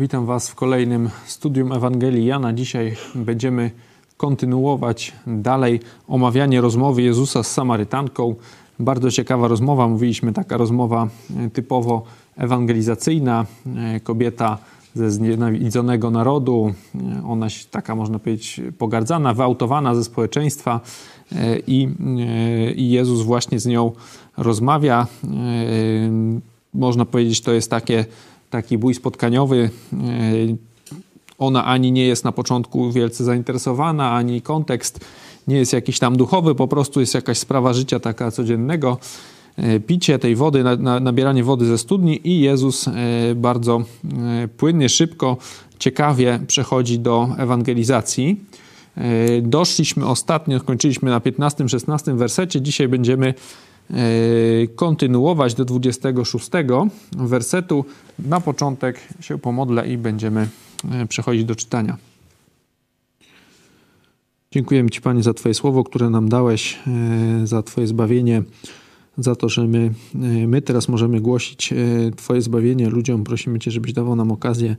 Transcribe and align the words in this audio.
Witam 0.00 0.26
Was 0.26 0.50
w 0.50 0.54
kolejnym 0.54 1.10
studium 1.26 1.72
Ewangelii 1.72 2.26
Jana. 2.26 2.52
Dzisiaj 2.52 2.96
będziemy 3.14 3.70
kontynuować 4.16 5.12
dalej 5.26 5.80
omawianie 6.08 6.60
rozmowy 6.60 7.02
Jezusa 7.02 7.42
z 7.42 7.52
Samarytanką. 7.52 8.34
Bardzo 8.78 9.10
ciekawa 9.10 9.48
rozmowa, 9.48 9.88
mówiliśmy, 9.88 10.32
taka 10.32 10.56
rozmowa 10.56 11.08
e, 11.36 11.50
typowo 11.50 12.02
ewangelizacyjna. 12.36 13.46
E, 13.76 14.00
kobieta 14.00 14.58
ze 14.94 15.10
znienawidzonego 15.10 16.10
narodu, 16.10 16.74
e, 16.94 17.26
ona 17.26 17.46
taka 17.70 17.94
można 17.94 18.18
powiedzieć 18.18 18.60
pogardzana, 18.78 19.34
wyautowana 19.34 19.94
ze 19.94 20.04
społeczeństwa 20.04 20.80
i, 21.66 21.88
i 22.76 22.90
Jezus 22.90 23.22
właśnie 23.22 23.60
z 23.60 23.66
nią 23.66 23.92
rozmawia. 24.36 25.06
Można 26.74 27.04
powiedzieć, 27.04 27.40
to 27.40 27.52
jest 27.52 27.70
takie 27.70 28.04
taki 28.50 28.78
bój 28.78 28.94
spotkaniowy. 28.94 29.70
E, 29.92 29.96
ona 31.38 31.64
ani 31.64 31.92
nie 31.92 32.06
jest 32.06 32.24
na 32.24 32.32
początku 32.32 32.92
wielce 32.92 33.24
zainteresowana, 33.24 34.12
ani 34.12 34.42
kontekst 34.42 35.00
nie 35.48 35.56
jest 35.56 35.72
jakiś 35.72 35.98
tam 35.98 36.16
duchowy, 36.16 36.54
po 36.54 36.68
prostu 36.68 37.00
jest 37.00 37.14
jakaś 37.14 37.38
sprawa 37.38 37.72
życia 37.72 38.00
taka 38.00 38.30
codziennego. 38.30 38.98
E, 39.56 39.80
picie 39.80 40.18
tej 40.18 40.36
wody, 40.36 40.64
nabieranie 41.00 41.44
wody 41.44 41.66
ze 41.66 41.78
studni 41.78 42.28
i 42.28 42.40
Jezus 42.40 42.88
e, 42.88 42.92
bardzo 43.34 43.82
płynnie, 44.56 44.88
szybko, 44.88 45.36
ciekawie 45.78 46.40
przechodzi 46.46 46.98
do 46.98 47.28
ewangelizacji. 47.38 48.40
Doszliśmy 49.42 50.06
ostatnio, 50.06 50.58
skończyliśmy 50.58 51.10
na 51.10 51.20
15-16 51.20 52.16
wersecie. 52.16 52.60
Dzisiaj 52.60 52.88
będziemy 52.88 53.34
kontynuować 54.74 55.54
do 55.54 55.64
26 55.64 56.50
wersetu. 57.16 57.84
Na 58.18 58.40
początek 58.40 59.00
się 59.20 59.38
pomodlę 59.38 59.88
i 59.88 59.98
będziemy 59.98 60.48
e, 60.90 61.06
przechodzić 61.06 61.44
do 61.44 61.54
czytania. 61.54 61.96
Dziękujemy 64.52 64.90
Ci, 64.90 65.00
Panie, 65.00 65.22
za 65.22 65.34
Twoje 65.34 65.54
słowo, 65.54 65.84
które 65.84 66.10
nam 66.10 66.28
dałeś, 66.28 66.78
e, 66.86 67.46
za 67.46 67.62
Twoje 67.62 67.86
zbawienie, 67.86 68.42
za 69.18 69.36
to, 69.36 69.48
że 69.48 69.66
my, 69.66 69.90
my 70.46 70.62
teraz 70.62 70.88
możemy 70.88 71.20
głosić 71.20 71.74
Twoje 72.16 72.42
zbawienie 72.42 72.88
ludziom. 72.88 73.24
Prosimy 73.24 73.58
Cię, 73.58 73.70
żebyś 73.70 73.92
dawał 73.92 74.16
nam 74.16 74.32
okazję 74.32 74.76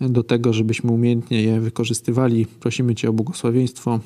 do 0.00 0.22
tego, 0.22 0.52
żebyśmy 0.52 0.90
umiejętnie 0.90 1.42
je 1.42 1.60
wykorzystywali. 1.60 2.46
Prosimy 2.46 2.94
Cię 2.94 3.10
o 3.10 3.12
błogosławieństwo 3.12 4.00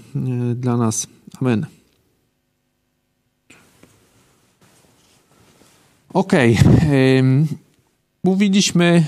dla 0.55 0.77
nas. 0.77 1.07
Amen. 1.41 1.67
Okej. 6.15 6.59
Okay. 6.77 7.47
Mówiliśmy 8.25 9.07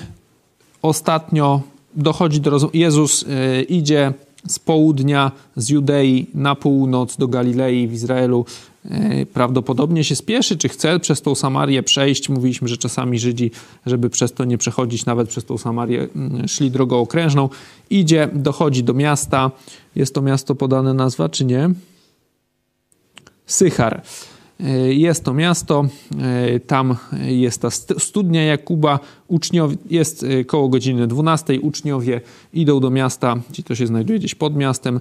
ostatnio, 0.83 1.61
dochodzi 1.95 2.41
do. 2.41 2.71
Jezus 2.75 3.23
y, 3.23 3.63
idzie 3.63 4.13
z 4.49 4.59
południa, 4.59 5.33
z 5.57 5.69
Judei 5.69 6.27
na 6.35 6.55
północ 6.55 7.17
do 7.17 7.29
Galilei 7.29 7.89
w 7.89 7.93
Izraelu. 7.93 8.45
Y, 8.85 9.27
prawdopodobnie 9.33 10.05
się 10.05 10.17
spieszy, 10.17 10.57
czy 10.57 10.69
chce 10.69 11.01
przez 11.01 11.23
tą 11.23 11.35
Samarię 11.35 11.83
przejść. 11.83 12.29
Mówiliśmy, 12.29 12.69
że 12.69 12.77
czasami 12.77 13.19
Żydzi, 13.19 13.51
żeby 13.87 14.11
przez 14.11 14.33
to 14.33 14.45
nie 14.45 14.59
przechodzić, 14.59 15.07
nawet 15.07 15.29
przez 15.29 15.45
tą 15.45 15.59
Samarię, 15.59 16.09
y, 16.45 16.49
szli 16.49 16.71
drogą 16.71 17.01
okrężną. 17.01 17.49
Idzie, 17.91 18.29
dochodzi 18.35 18.85
do 18.85 18.95
miasta. 18.95 19.51
Jest 19.97 20.15
to 20.15 20.23
miasto 20.23 20.55
podane 20.55 20.95
nazwa, 20.95 21.29
czy 21.29 21.45
nie? 21.45 21.71
Sychar. 23.47 24.03
E, 24.61 24.93
jest 24.95 25.25
to 25.25 25.35
miasto, 25.35 25.85
e, 26.19 26.61
tam 26.61 26.97
jest 27.27 27.63
ta 27.63 27.71
studnia 27.99 28.45
Jakuba, 28.45 29.01
uczniowie, 29.29 29.77
jest 29.91 30.23
e, 30.25 30.45
koło 30.45 30.69
godziny 30.69 31.07
12, 31.07 31.61
uczniowie 31.61 32.21
idą 32.55 32.81
do 32.81 32.91
miasta, 32.91 33.37
gdzie 33.51 33.63
to 33.63 33.75
się 33.75 33.87
znajduje 33.87 34.19
gdzieś 34.19 34.35
pod 34.35 34.57
miastem, 34.57 35.01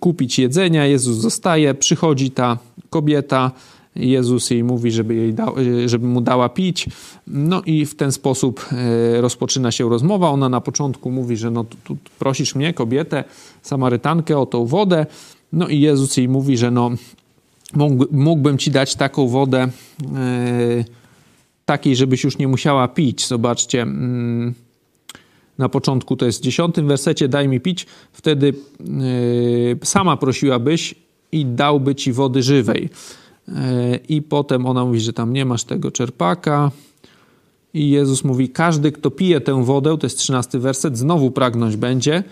kupić 0.00 0.38
jedzenia, 0.38 0.86
Jezus 0.86 1.16
zostaje, 1.16 1.74
przychodzi 1.74 2.30
ta 2.30 2.58
kobieta, 2.90 3.50
Jezus 3.96 4.50
jej 4.50 4.64
mówi, 4.64 4.90
żeby, 4.90 5.14
jej 5.14 5.34
żeby 5.86 6.06
mu 6.06 6.20
dała 6.20 6.48
pić. 6.48 6.86
No 7.26 7.62
i 7.66 7.86
w 7.86 7.94
ten 7.94 8.12
sposób 8.12 8.68
rozpoczyna 9.20 9.70
się 9.70 9.88
rozmowa. 9.88 10.30
Ona 10.30 10.48
na 10.48 10.60
początku 10.60 11.10
mówi, 11.10 11.36
że 11.36 11.50
no 11.50 11.64
tu, 11.64 11.76
tu 11.84 11.96
prosisz 12.18 12.54
mnie, 12.54 12.74
kobietę, 12.74 13.24
Samarytankę, 13.62 14.38
o 14.38 14.46
tą 14.46 14.66
wodę. 14.66 15.06
No 15.52 15.68
i 15.68 15.80
Jezus 15.80 16.16
jej 16.16 16.28
mówi, 16.28 16.56
że 16.56 16.70
no 16.70 16.90
mógłbym 18.10 18.58
ci 18.58 18.70
dać 18.70 18.94
taką 18.94 19.28
wodę, 19.28 19.68
yy, 20.00 20.84
takiej, 21.64 21.96
żebyś 21.96 22.24
już 22.24 22.38
nie 22.38 22.48
musiała 22.48 22.88
pić. 22.88 23.26
Zobaczcie, 23.26 23.78
yy, 23.78 24.54
na 25.58 25.68
początku 25.68 26.16
to 26.16 26.26
jest 26.26 26.38
w 26.40 26.42
dziesiątym 26.42 26.88
wersecie, 26.88 27.28
daj 27.28 27.48
mi 27.48 27.60
pić, 27.60 27.86
wtedy 28.12 28.54
yy, 28.80 29.78
sama 29.84 30.16
prosiłabyś 30.16 30.94
i 31.32 31.46
dałby 31.46 31.94
ci 31.94 32.12
wody 32.12 32.42
żywej. 32.42 32.88
I 34.08 34.22
potem 34.22 34.66
ona 34.66 34.84
mówi, 34.84 35.00
że 35.00 35.12
tam 35.12 35.32
nie 35.32 35.44
masz 35.44 35.64
tego 35.64 35.90
czerpaka. 35.90 36.70
I 37.74 37.90
Jezus 37.90 38.24
mówi, 38.24 38.48
każdy, 38.48 38.92
kto 38.92 39.10
pije 39.10 39.40
tę 39.40 39.64
wodę, 39.64 39.98
to 39.98 40.06
jest 40.06 40.18
trzynasty 40.18 40.58
werset, 40.58 40.98
znowu 40.98 41.30
pragnąć 41.30 41.76
będzie, 41.76 42.22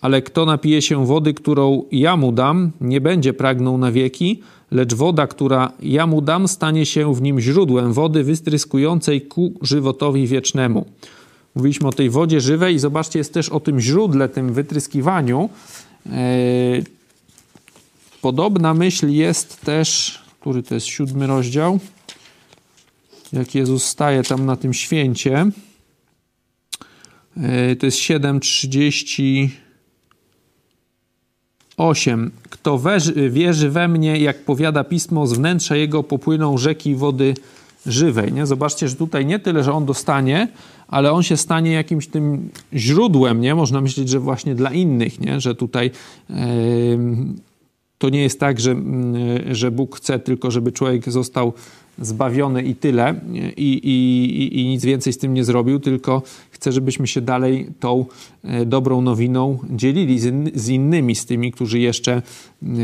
ale 0.00 0.22
kto 0.22 0.46
napije 0.46 0.82
się 0.82 1.06
wody, 1.06 1.34
którą 1.34 1.84
ja 1.92 2.16
mu 2.16 2.32
dam, 2.32 2.70
nie 2.80 3.00
będzie 3.00 3.32
pragnął 3.32 3.78
na 3.78 3.92
wieki, 3.92 4.42
lecz 4.70 4.94
woda, 4.94 5.26
która 5.26 5.72
ja 5.82 6.06
mu 6.06 6.20
dam, 6.20 6.48
stanie 6.48 6.86
się 6.86 7.14
w 7.14 7.22
nim 7.22 7.40
źródłem 7.40 7.92
wody 7.92 8.24
wystryskującej 8.24 9.22
ku 9.22 9.52
żywotowi 9.62 10.26
wiecznemu. 10.26 10.86
Mówiliśmy 11.54 11.88
o 11.88 11.92
tej 11.92 12.10
wodzie 12.10 12.40
żywej 12.40 12.74
i 12.74 12.78
zobaczcie, 12.78 13.18
jest 13.18 13.34
też 13.34 13.48
o 13.48 13.60
tym 13.60 13.80
źródle, 13.80 14.28
tym 14.28 14.52
wytryskiwaniu. 14.52 15.48
E, 16.06 16.10
podobna 18.22 18.74
myśl 18.74 19.08
jest 19.08 19.60
też, 19.60 20.18
który 20.40 20.62
to 20.62 20.74
jest 20.74 20.86
siódmy 20.86 21.26
rozdział, 21.26 21.80
jak 23.32 23.54
Jezus 23.54 23.84
staje 23.84 24.22
tam 24.22 24.46
na 24.46 24.56
tym 24.56 24.74
święcie. 24.74 25.50
E, 27.36 27.76
to 27.76 27.86
jest 27.86 27.98
7:30. 27.98 29.48
8. 31.78 32.30
Kto 32.50 32.80
wierzy 33.30 33.70
we 33.70 33.88
mnie, 33.88 34.18
jak 34.18 34.44
powiada 34.44 34.84
pismo, 34.84 35.26
z 35.26 35.32
wnętrza 35.32 35.76
jego 35.76 36.02
popłyną 36.02 36.58
rzeki 36.58 36.94
wody 36.94 37.34
żywej. 37.86 38.32
Nie? 38.32 38.46
Zobaczcie, 38.46 38.88
że 38.88 38.96
tutaj 38.96 39.26
nie 39.26 39.38
tyle, 39.38 39.64
że 39.64 39.72
on 39.72 39.86
dostanie, 39.86 40.48
ale 40.88 41.12
on 41.12 41.22
się 41.22 41.36
stanie 41.36 41.72
jakimś 41.72 42.06
tym 42.06 42.50
źródłem, 42.74 43.40
nie? 43.40 43.54
Można 43.54 43.80
myśleć, 43.80 44.08
że 44.08 44.20
właśnie 44.20 44.54
dla 44.54 44.70
innych, 44.70 45.20
nie? 45.20 45.40
Że 45.40 45.54
tutaj 45.54 45.90
yy, 46.30 46.36
to 47.98 48.08
nie 48.08 48.22
jest 48.22 48.40
tak, 48.40 48.60
że, 48.60 48.70
yy, 49.46 49.54
że 49.54 49.70
Bóg 49.70 49.96
chce 49.96 50.18
tylko, 50.18 50.50
żeby 50.50 50.72
człowiek 50.72 51.10
został 51.10 51.52
zbawiony 52.00 52.62
i 52.62 52.74
tyle 52.74 53.20
i, 53.56 53.72
i, 53.72 54.60
i 54.60 54.68
nic 54.68 54.84
więcej 54.84 55.12
z 55.12 55.18
tym 55.18 55.34
nie 55.34 55.44
zrobił, 55.44 55.80
tylko 55.80 56.22
chce, 56.50 56.72
żebyśmy 56.72 57.06
się 57.06 57.20
dalej 57.20 57.66
tą 57.80 58.06
e, 58.44 58.66
dobrą 58.66 59.00
nowiną 59.00 59.58
dzielili 59.70 60.18
z 60.54 60.68
innymi, 60.68 61.14
z 61.14 61.26
tymi, 61.26 61.52
którzy 61.52 61.78
jeszcze 61.78 62.12
e, 62.12 62.22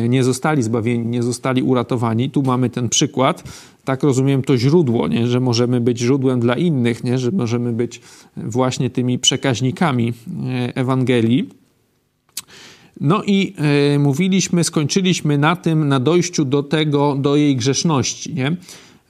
nie 0.08 0.24
zostali 0.24 0.62
zbawieni, 0.62 1.06
nie 1.06 1.22
zostali 1.22 1.62
uratowani. 1.62 2.30
Tu 2.30 2.42
mamy 2.42 2.70
ten 2.70 2.88
przykład. 2.88 3.44
Tak 3.84 4.02
rozumiem 4.02 4.42
to 4.42 4.56
źródło, 4.56 5.08
nie? 5.08 5.26
że 5.26 5.40
możemy 5.40 5.80
być 5.80 5.98
źródłem 5.98 6.40
dla 6.40 6.54
innych, 6.54 7.04
nie? 7.04 7.18
że 7.18 7.30
możemy 7.30 7.72
być 7.72 8.00
właśnie 8.36 8.90
tymi 8.90 9.18
przekaźnikami 9.18 10.12
e, 10.46 10.76
Ewangelii. 10.76 11.63
No 13.00 13.22
i 13.22 13.54
y, 13.94 13.98
mówiliśmy, 13.98 14.64
skończyliśmy 14.64 15.38
na 15.38 15.56
tym, 15.56 15.88
na 15.88 16.00
dojściu 16.00 16.44
do 16.44 16.62
tego, 16.62 17.14
do 17.14 17.36
jej 17.36 17.56
grzeszności. 17.56 18.34
Nie? 18.34 18.56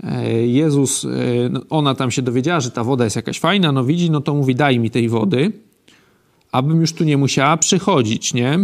E, 0.05 0.47
Jezus, 0.47 1.05
e, 1.05 1.09
no, 1.51 1.61
ona 1.71 1.95
tam 1.95 2.11
się 2.11 2.23
dowiedziała, 2.23 2.61
że 2.61 2.71
ta 2.71 2.85
woda 2.85 3.05
jest 3.05 3.17
jakaś 3.17 3.41
fajna, 3.41 3.73
no 3.73 3.85
widzi, 3.85 4.11
no 4.11 4.21
to 4.21 4.35
mówi 4.35 4.55
daj 4.55 4.79
mi 4.79 4.91
tej 4.91 5.09
wody, 5.09 5.53
abym 6.53 6.81
już 6.81 6.93
tu 6.93 7.05
nie 7.05 7.17
musiała 7.17 7.57
przychodzić, 7.57 8.35
nie? 8.35 8.59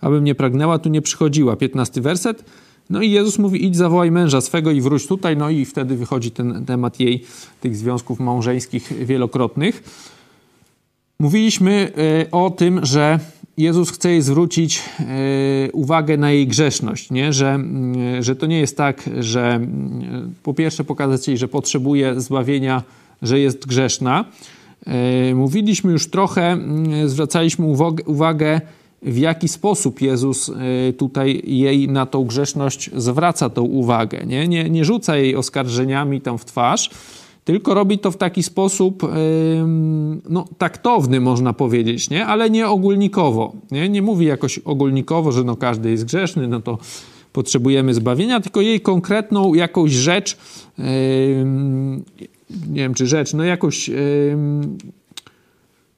Abym 0.00 0.24
nie 0.24 0.34
pragnęła, 0.34 0.78
tu 0.78 0.88
nie 0.88 1.02
przychodziła. 1.02 1.56
15 1.56 2.00
werset. 2.00 2.44
No 2.90 3.02
i 3.02 3.10
Jezus 3.10 3.38
mówi 3.38 3.66
idź 3.66 3.76
zawołaj 3.76 4.10
męża 4.10 4.40
swego 4.40 4.70
i 4.70 4.80
wróć 4.80 5.06
tutaj, 5.06 5.36
no 5.36 5.50
i 5.50 5.64
wtedy 5.64 5.96
wychodzi 5.96 6.30
ten 6.30 6.64
temat 6.66 7.00
jej, 7.00 7.24
tych 7.60 7.76
związków 7.76 8.20
małżeńskich 8.20 9.06
wielokrotnych. 9.06 9.82
Mówiliśmy 11.20 11.92
e, 12.26 12.30
o 12.30 12.50
tym, 12.50 12.86
że 12.86 13.18
Jezus 13.56 13.90
chce 13.90 14.10
jej 14.10 14.22
zwrócić 14.22 14.82
e, 15.00 15.72
uwagę 15.72 16.16
na 16.16 16.30
jej 16.30 16.46
grzeszność, 16.46 17.10
nie? 17.10 17.32
Że, 17.32 17.50
mm, 17.50 18.22
że 18.22 18.36
to 18.36 18.46
nie 18.46 18.60
jest 18.60 18.76
tak, 18.76 19.10
że 19.18 19.60
po 20.42 20.54
pierwsze 20.54 20.84
pokazać 20.84 21.28
jej, 21.28 21.38
że 21.38 21.48
potrzebuje 21.48 22.20
zbawienia, 22.20 22.82
że 23.22 23.40
jest 23.40 23.66
grzeszna. 23.66 24.24
Mówiliśmy 25.34 25.92
już 25.92 26.10
trochę, 26.10 26.58
zwracaliśmy 27.06 27.66
uwagę, 28.06 28.60
w 29.02 29.18
jaki 29.18 29.48
sposób 29.48 30.00
Jezus 30.00 30.52
tutaj 30.98 31.42
jej 31.44 31.88
na 31.88 32.06
tą 32.06 32.24
grzeszność 32.24 32.90
zwraca 32.96 33.50
tą 33.50 33.62
uwagę. 33.62 34.26
Nie, 34.26 34.48
nie, 34.48 34.70
nie 34.70 34.84
rzuca 34.84 35.16
jej 35.16 35.36
oskarżeniami 35.36 36.20
tam 36.20 36.38
w 36.38 36.44
twarz, 36.44 36.90
tylko 37.52 37.74
robi 37.74 37.98
to 37.98 38.10
w 38.10 38.16
taki 38.16 38.42
sposób 38.42 39.02
no, 40.28 40.44
taktowny, 40.58 41.20
można 41.20 41.52
powiedzieć, 41.52 42.10
nie? 42.10 42.26
ale 42.26 42.50
nie 42.50 42.68
ogólnikowo. 42.68 43.52
Nie? 43.70 43.88
nie 43.88 44.02
mówi 44.02 44.26
jakoś 44.26 44.58
ogólnikowo, 44.58 45.32
że 45.32 45.44
no, 45.44 45.56
każdy 45.56 45.90
jest 45.90 46.04
grzeszny, 46.04 46.48
no 46.48 46.60
to 46.60 46.78
potrzebujemy 47.32 47.94
zbawienia, 47.94 48.40
tylko 48.40 48.60
jej 48.60 48.80
konkretną 48.80 49.54
jakąś 49.54 49.92
rzecz, 49.92 50.36
nie 52.68 52.82
wiem 52.82 52.94
czy 52.94 53.06
rzecz, 53.06 53.34
no 53.34 53.44
jakąś 53.44 53.90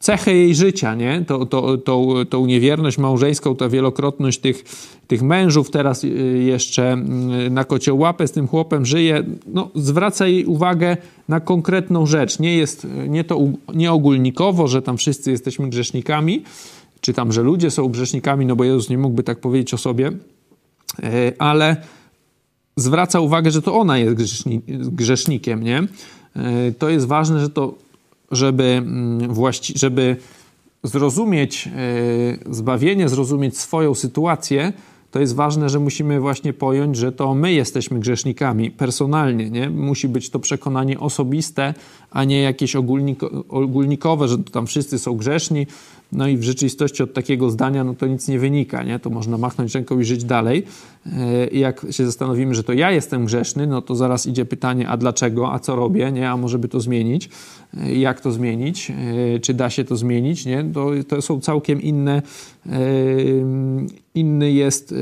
cechę 0.02 0.34
jej 0.34 0.54
życia, 0.54 0.94
nie? 0.94 1.24
To, 1.26 1.46
to, 1.46 1.78
tą, 1.78 2.08
tą 2.30 2.46
niewierność 2.46 2.98
małżeńską, 2.98 3.56
ta 3.56 3.68
wielokrotność 3.68 4.38
tych, 4.38 4.64
tych 5.06 5.22
mężów, 5.22 5.70
teraz 5.70 6.04
y, 6.04 6.08
jeszcze 6.46 6.96
y, 7.46 7.50
na 7.50 7.64
kociołapę 7.64 8.28
z 8.28 8.32
tym 8.32 8.48
chłopem 8.48 8.86
żyje, 8.86 9.24
no, 9.46 9.70
zwraca 9.74 10.26
jej 10.26 10.44
uwagę 10.44 10.96
na 11.28 11.40
konkretną 11.40 12.06
rzecz. 12.06 12.38
Nie 12.38 12.56
jest 12.56 12.86
nie 13.08 13.24
to 13.24 13.40
nie 13.74 13.92
ogólnikowo, 13.92 14.68
że 14.68 14.82
tam 14.82 14.96
wszyscy 14.96 15.30
jesteśmy 15.30 15.68
grzesznikami, 15.68 16.42
czy 17.00 17.12
tam, 17.12 17.32
że 17.32 17.42
ludzie 17.42 17.70
są 17.70 17.88
grzesznikami, 17.88 18.46
no 18.46 18.56
bo 18.56 18.64
Jezus 18.64 18.90
nie 18.90 18.98
mógłby 18.98 19.22
tak 19.22 19.40
powiedzieć 19.40 19.74
o 19.74 19.78
sobie, 19.78 20.12
e, 21.02 21.32
ale 21.38 21.76
zwraca 22.76 23.20
uwagę, 23.20 23.50
że 23.50 23.62
to 23.62 23.74
ona 23.74 23.98
jest 23.98 24.16
grzesznikiem, 24.68 25.62
nie? 25.62 25.78
E, 26.36 26.72
to 26.78 26.90
jest 26.90 27.06
ważne, 27.06 27.40
że 27.40 27.50
to 27.50 27.74
żeby, 28.32 28.64
mm, 28.64 29.34
właści- 29.34 29.78
żeby 29.78 30.16
zrozumieć 30.82 31.68
e, 32.48 32.54
zbawienie, 32.54 33.08
zrozumieć 33.08 33.58
swoją 33.58 33.94
sytuację, 33.94 34.72
to 35.10 35.20
jest 35.20 35.34
ważne, 35.34 35.68
że 35.68 35.78
musimy 35.78 36.20
właśnie 36.20 36.52
pojąć, 36.52 36.96
że 36.96 37.12
to 37.12 37.34
my 37.34 37.52
jesteśmy 37.52 38.00
grzesznikami 38.00 38.70
personalnie. 38.70 39.50
Nie? 39.50 39.70
Musi 39.70 40.08
być 40.08 40.30
to 40.30 40.38
przekonanie 40.38 41.00
osobiste, 41.00 41.74
a 42.10 42.24
nie 42.24 42.42
jakieś 42.42 42.76
ogólniko- 42.76 43.44
ogólnikowe, 43.48 44.28
że 44.28 44.38
tam 44.38 44.66
wszyscy 44.66 44.98
są 44.98 45.16
grzeszni, 45.16 45.66
no 46.12 46.28
i 46.28 46.36
w 46.36 46.42
rzeczywistości 46.42 47.02
od 47.02 47.14
takiego 47.14 47.50
zdania 47.50 47.84
no 47.84 47.94
to 47.94 48.06
nic 48.06 48.28
nie 48.28 48.38
wynika, 48.38 48.82
nie? 48.82 48.98
To 48.98 49.10
można 49.10 49.38
machnąć 49.38 49.74
ręką 49.74 50.00
i 50.00 50.04
żyć 50.04 50.24
dalej. 50.24 50.64
E, 51.06 51.46
jak 51.46 51.86
się 51.90 52.06
zastanowimy, 52.06 52.54
że 52.54 52.64
to 52.64 52.72
ja 52.72 52.90
jestem 52.90 53.24
grzeszny, 53.24 53.66
no 53.66 53.82
to 53.82 53.94
zaraz 53.94 54.26
idzie 54.26 54.44
pytanie, 54.44 54.88
a 54.88 54.96
dlaczego, 54.96 55.52
a 55.52 55.58
co 55.58 55.76
robię, 55.76 56.12
nie? 56.12 56.30
A 56.30 56.36
może 56.36 56.58
by 56.58 56.68
to 56.68 56.80
zmienić? 56.80 57.28
E, 57.80 57.94
jak 57.94 58.20
to 58.20 58.32
zmienić? 58.32 58.90
E, 58.90 59.38
czy 59.40 59.54
da 59.54 59.70
się 59.70 59.84
to 59.84 59.96
zmienić, 59.96 60.46
nie? 60.46 60.64
To, 60.74 60.90
to 61.08 61.22
są 61.22 61.40
całkiem 61.40 61.82
inne, 61.82 62.22
inny 64.14 64.52
jest 64.52 64.94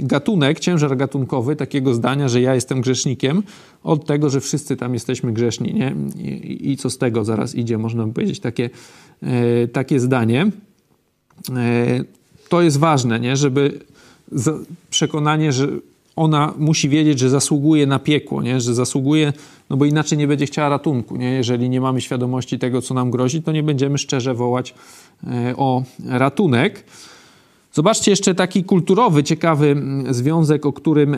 gatunek, 0.00 0.60
ciężar 0.60 0.96
gatunkowy 0.96 1.56
takiego 1.56 1.94
zdania, 1.94 2.28
że 2.28 2.40
ja 2.40 2.54
jestem 2.54 2.80
grzesznikiem, 2.80 3.42
od 3.82 4.06
tego, 4.06 4.30
że 4.30 4.40
wszyscy 4.40 4.76
tam 4.76 4.94
jesteśmy 4.94 5.32
grzeszni, 5.32 5.74
nie? 5.74 5.94
I, 6.16 6.70
i 6.70 6.76
co 6.76 6.90
z 6.90 6.98
tego 6.98 7.24
zaraz 7.24 7.54
idzie, 7.54 7.78
można 7.78 8.06
by 8.06 8.12
powiedzieć 8.12 8.40
takie 8.40 8.70
E, 9.22 9.68
takie 9.68 10.00
zdanie. 10.00 10.50
E, 11.56 12.04
to 12.48 12.62
jest 12.62 12.78
ważne, 12.78 13.20
nie? 13.20 13.36
żeby 13.36 13.80
przekonanie, 14.90 15.52
że 15.52 15.68
ona 16.16 16.54
musi 16.58 16.88
wiedzieć, 16.88 17.18
że 17.18 17.30
zasługuje 17.30 17.86
na 17.86 17.98
piekło, 17.98 18.42
nie? 18.42 18.60
że 18.60 18.74
zasługuje, 18.74 19.32
no 19.70 19.76
bo 19.76 19.84
inaczej 19.84 20.18
nie 20.18 20.26
będzie 20.26 20.46
chciała 20.46 20.68
ratunku. 20.68 21.16
Nie? 21.16 21.30
Jeżeli 21.30 21.68
nie 21.68 21.80
mamy 21.80 22.00
świadomości 22.00 22.58
tego, 22.58 22.82
co 22.82 22.94
nam 22.94 23.10
grozi, 23.10 23.42
to 23.42 23.52
nie 23.52 23.62
będziemy 23.62 23.98
szczerze 23.98 24.34
wołać 24.34 24.74
e, 25.26 25.56
o 25.56 25.82
ratunek. 26.08 26.84
Zobaczcie 27.72 28.10
jeszcze 28.10 28.34
taki 28.34 28.64
kulturowy, 28.64 29.24
ciekawy 29.24 29.82
związek, 30.10 30.66
o 30.66 30.72
którym, 30.72 31.16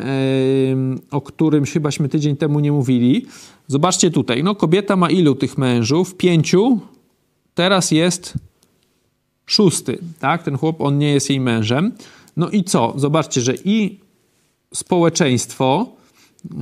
o 1.10 1.20
którym 1.20 1.64
chybaśmy 1.64 2.08
tydzień 2.08 2.36
temu 2.36 2.60
nie 2.60 2.72
mówili. 2.72 3.26
Zobaczcie 3.66 4.10
tutaj, 4.10 4.42
no 4.42 4.54
kobieta 4.54 4.96
ma 4.96 5.10
ilu 5.10 5.34
tych 5.34 5.58
mężów? 5.58 6.14
Pięciu, 6.14 6.78
teraz 7.54 7.90
jest 7.90 8.34
szósty, 9.46 9.98
tak? 10.20 10.42
Ten 10.42 10.58
chłop, 10.58 10.80
on 10.80 10.98
nie 10.98 11.12
jest 11.12 11.30
jej 11.30 11.40
mężem. 11.40 11.92
No 12.36 12.50
i 12.50 12.64
co? 12.64 12.92
Zobaczcie, 12.96 13.40
że 13.40 13.54
i 13.64 14.03
społeczeństwo, 14.74 15.86
yy, 16.44 16.58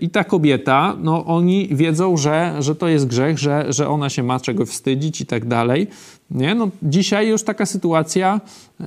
i 0.00 0.10
ta 0.10 0.24
kobieta, 0.24 0.96
no 1.02 1.24
oni 1.24 1.68
wiedzą, 1.70 2.16
że, 2.16 2.54
że 2.58 2.74
to 2.74 2.88
jest 2.88 3.06
grzech, 3.06 3.38
że, 3.38 3.72
że 3.72 3.88
ona 3.88 4.08
się 4.08 4.22
ma 4.22 4.40
czego 4.40 4.66
wstydzić 4.66 5.20
i 5.20 5.26
tak 5.26 5.44
dalej. 5.44 5.86
Nie? 6.30 6.54
No, 6.54 6.68
dzisiaj 6.82 7.28
już 7.28 7.42
taka 7.42 7.66
sytuacja 7.66 8.40
yy, 8.80 8.86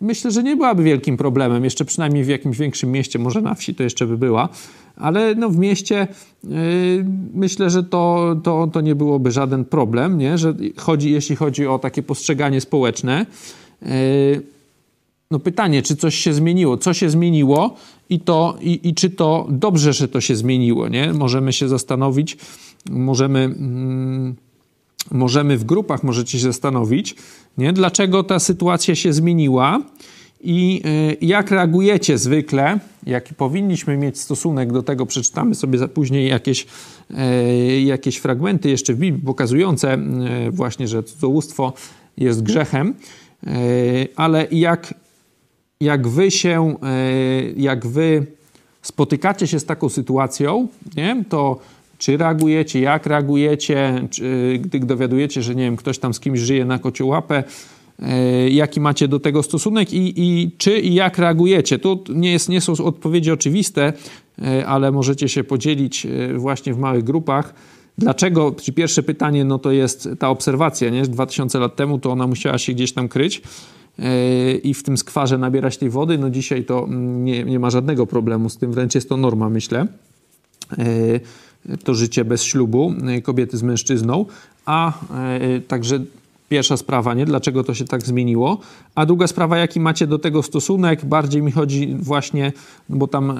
myślę, 0.00 0.30
że 0.30 0.42
nie 0.42 0.56
byłaby 0.56 0.82
wielkim 0.82 1.16
problemem. 1.16 1.64
Jeszcze 1.64 1.84
przynajmniej 1.84 2.24
w 2.24 2.28
jakimś 2.28 2.58
większym 2.58 2.92
mieście, 2.92 3.18
może 3.18 3.40
na 3.40 3.54
wsi 3.54 3.74
to 3.74 3.82
jeszcze 3.82 4.06
by 4.06 4.18
była 4.18 4.48
ale 5.00 5.34
no 5.34 5.50
w 5.50 5.58
mieście 5.58 6.08
yy, 6.44 6.50
myślę, 7.34 7.70
że 7.70 7.84
to, 7.84 8.36
to, 8.42 8.66
to 8.72 8.80
nie 8.80 8.94
byłoby 8.94 9.30
żaden 9.30 9.64
problem, 9.64 10.18
nie? 10.18 10.38
Że 10.38 10.54
chodzi, 10.76 11.12
jeśli 11.12 11.36
chodzi 11.36 11.66
o 11.66 11.78
takie 11.78 12.02
postrzeganie 12.02 12.60
społeczne. 12.60 13.26
Yy, 13.82 13.88
no 15.30 15.38
pytanie, 15.38 15.82
czy 15.82 15.96
coś 15.96 16.14
się 16.14 16.32
zmieniło? 16.34 16.76
Co 16.76 16.94
się 16.94 17.10
zmieniło 17.10 17.76
i, 18.08 18.20
to, 18.20 18.56
i, 18.60 18.88
i 18.88 18.94
czy 18.94 19.10
to 19.10 19.46
dobrze, 19.50 19.92
że 19.92 20.08
to 20.08 20.20
się 20.20 20.36
zmieniło? 20.36 20.88
Nie? 20.88 21.12
Możemy 21.12 21.52
się 21.52 21.68
zastanowić, 21.68 22.36
możemy, 22.90 23.38
mm, 23.38 24.36
możemy 25.10 25.58
w 25.58 25.64
grupach, 25.64 26.02
możecie 26.02 26.38
się 26.38 26.44
zastanowić, 26.44 27.14
nie? 27.58 27.72
dlaczego 27.72 28.24
ta 28.24 28.38
sytuacja 28.38 28.94
się 28.94 29.12
zmieniła 29.12 29.82
i 30.40 30.82
y, 31.22 31.26
jak 31.26 31.50
reagujecie 31.50 32.18
zwykle, 32.18 32.78
jaki 33.06 33.34
powinniśmy 33.34 33.96
mieć 33.96 34.18
stosunek 34.18 34.72
do 34.72 34.82
tego, 34.82 35.06
przeczytamy 35.06 35.54
sobie 35.54 35.88
później 35.88 36.28
jakieś, 36.28 36.66
y, 37.10 37.80
jakieś 37.80 38.16
fragmenty 38.16 38.70
jeszcze 38.70 38.94
w 38.94 38.98
Biblii 38.98 39.24
pokazujące 39.26 39.94
y, 39.94 40.50
właśnie, 40.50 40.88
że 40.88 41.02
cudzołóstwo 41.02 41.72
jest 42.16 42.42
grzechem, 42.42 42.94
ale 44.16 44.46
jak, 44.50 44.94
jak 45.80 46.08
wy 46.08 46.30
się, 46.30 46.76
jak 47.56 47.86
wy 47.86 48.26
spotykacie 48.82 49.46
się 49.46 49.60
z 49.60 49.64
taką 49.64 49.88
sytuacją, 49.88 50.68
nie, 50.96 51.24
to 51.28 51.58
czy 51.98 52.16
reagujecie, 52.16 52.80
jak 52.80 53.06
reagujecie, 53.06 54.08
czy, 54.10 54.58
gdy 54.62 54.80
dowiadujecie, 54.80 55.42
że 55.42 55.54
nie 55.54 55.62
wiem, 55.62 55.76
ktoś 55.76 55.98
tam 55.98 56.14
z 56.14 56.20
kimś 56.20 56.40
żyje 56.40 56.64
na 56.64 56.78
kociołapę, 56.78 57.44
E, 58.02 58.50
jaki 58.50 58.80
macie 58.80 59.08
do 59.08 59.20
tego 59.20 59.42
stosunek 59.42 59.92
i, 59.92 60.12
i 60.16 60.50
czy 60.58 60.78
i 60.78 60.94
jak 60.94 61.18
reagujecie. 61.18 61.78
Tu 61.78 62.04
nie, 62.08 62.32
jest, 62.32 62.48
nie 62.48 62.60
są 62.60 62.72
odpowiedzi 62.72 63.30
oczywiste, 63.30 63.92
e, 64.42 64.66
ale 64.66 64.92
możecie 64.92 65.28
się 65.28 65.44
podzielić 65.44 66.06
e, 66.06 66.34
właśnie 66.34 66.74
w 66.74 66.78
małych 66.78 67.04
grupach. 67.04 67.54
Dlaczego? 67.98 68.54
Pierwsze 68.74 69.02
pytanie 69.02 69.44
no 69.44 69.58
to 69.58 69.70
jest 69.70 70.08
ta 70.18 70.28
obserwacja, 70.28 70.90
nie? 70.90 71.02
2000 71.02 71.58
lat 71.58 71.76
temu 71.76 71.98
to 71.98 72.10
ona 72.10 72.26
musiała 72.26 72.58
się 72.58 72.72
gdzieś 72.72 72.92
tam 72.92 73.08
kryć 73.08 73.42
i 74.62 74.74
w 74.74 74.82
tym 74.82 74.96
skwarze 74.96 75.38
nabierać 75.38 75.78
tej 75.78 75.90
wody. 75.90 76.18
No 76.18 76.30
dzisiaj 76.30 76.64
to 76.64 76.84
mm, 76.84 77.24
nie, 77.24 77.44
nie 77.44 77.58
ma 77.58 77.70
żadnego 77.70 78.06
problemu 78.06 78.48
z 78.48 78.56
tym, 78.56 78.72
wręcz 78.72 78.94
jest 78.94 79.08
to 79.08 79.16
norma, 79.16 79.50
myślę. 79.50 79.86
To 81.84 81.94
życie 81.94 82.24
bez 82.24 82.42
ślubu 82.42 82.94
kobiety 83.22 83.56
z 83.56 83.62
mężczyzną, 83.62 84.26
a 84.66 84.92
także 85.68 86.00
Pierwsza 86.50 86.76
sprawa, 86.76 87.14
nie? 87.14 87.26
Dlaczego 87.26 87.64
to 87.64 87.74
się 87.74 87.84
tak 87.84 88.02
zmieniło? 88.02 88.58
A 88.94 89.06
druga 89.06 89.26
sprawa, 89.26 89.58
jaki 89.58 89.80
macie 89.80 90.06
do 90.06 90.18
tego 90.18 90.42
stosunek? 90.42 91.04
Bardziej 91.04 91.42
mi 91.42 91.52
chodzi 91.52 91.96
właśnie, 92.00 92.52
bo 92.88 93.06
tam 93.06 93.38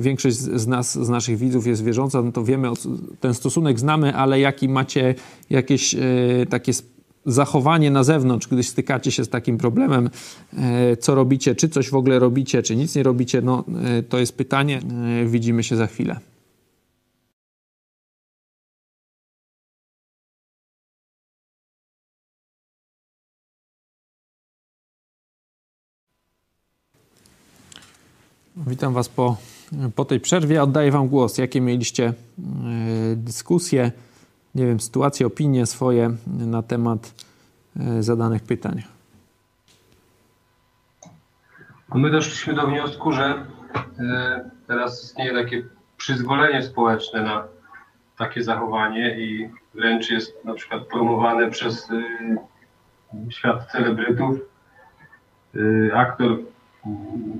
większość 0.00 0.36
z 0.36 0.66
nas, 0.66 1.04
z 1.06 1.08
naszych 1.08 1.38
widzów 1.38 1.66
jest 1.66 1.84
wierząca, 1.84 2.22
no 2.22 2.32
to 2.32 2.44
wiemy, 2.44 2.68
ten 3.20 3.34
stosunek 3.34 3.80
znamy, 3.80 4.14
ale 4.14 4.40
jaki 4.40 4.68
macie 4.68 5.14
jakieś 5.50 5.96
takie 6.50 6.72
zachowanie 7.26 7.90
na 7.90 8.04
zewnątrz, 8.04 8.48
gdy 8.48 8.62
stykacie 8.62 9.10
się 9.10 9.24
z 9.24 9.28
takim 9.28 9.58
problemem, 9.58 10.10
e, 10.58 10.96
co 10.96 11.14
robicie, 11.14 11.54
czy 11.54 11.68
coś 11.68 11.90
w 11.90 11.94
ogóle 11.94 12.18
robicie, 12.18 12.62
czy 12.62 12.76
nic 12.76 12.94
nie 12.94 13.02
robicie, 13.02 13.42
no 13.42 13.64
e, 13.98 14.02
to 14.02 14.18
jest 14.18 14.36
pytanie. 14.36 14.80
E, 15.22 15.26
widzimy 15.26 15.62
się 15.62 15.76
za 15.76 15.86
chwilę. 15.86 16.20
Witam 28.66 28.94
Was 28.94 29.08
po, 29.08 29.36
po 29.94 30.04
tej 30.04 30.20
przerwie. 30.20 30.62
Oddaję 30.62 30.92
Wam 30.92 31.08
głos. 31.08 31.38
Jakie 31.38 31.60
mieliście 31.60 32.14
dyskusje, 33.16 33.92
nie 34.54 34.66
wiem, 34.66 34.80
sytuacje, 34.80 35.26
opinie 35.26 35.66
swoje 35.66 36.10
na 36.26 36.62
temat 36.62 37.14
e, 37.80 38.02
zadanych 38.02 38.42
pytań? 38.42 38.82
My 41.94 42.10
doszliśmy 42.10 42.54
do 42.54 42.66
wniosku, 42.66 43.12
że 43.12 43.46
e, 43.98 44.50
teraz 44.66 45.04
istnieje 45.04 45.34
takie 45.34 45.62
przyzwolenie 45.96 46.62
społeczne 46.62 47.22
na 47.22 47.44
takie 48.18 48.42
zachowanie 48.42 49.20
i 49.20 49.50
wręcz 49.74 50.10
jest 50.10 50.44
na 50.44 50.54
przykład 50.54 50.86
promowane 50.86 51.50
przez 51.50 51.88
świat 53.30 53.72
celebrytów. 53.72 54.38
Aktor 55.94 56.38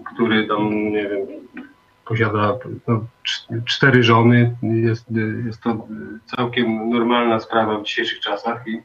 który 0.04 0.46
tam, 0.46 0.70
nie 0.70 1.08
wiem, 1.08 1.26
posiada 2.10 2.58
no, 2.88 3.06
cztery 3.64 4.02
żony. 4.02 4.56
Jest, 4.62 5.06
jest 5.46 5.60
to 5.60 5.86
całkiem 6.36 6.90
normalna 6.90 7.40
sprawa 7.40 7.78
w 7.78 7.82
dzisiejszych 7.82 8.20
czasach 8.20 8.64
i, 8.68 8.82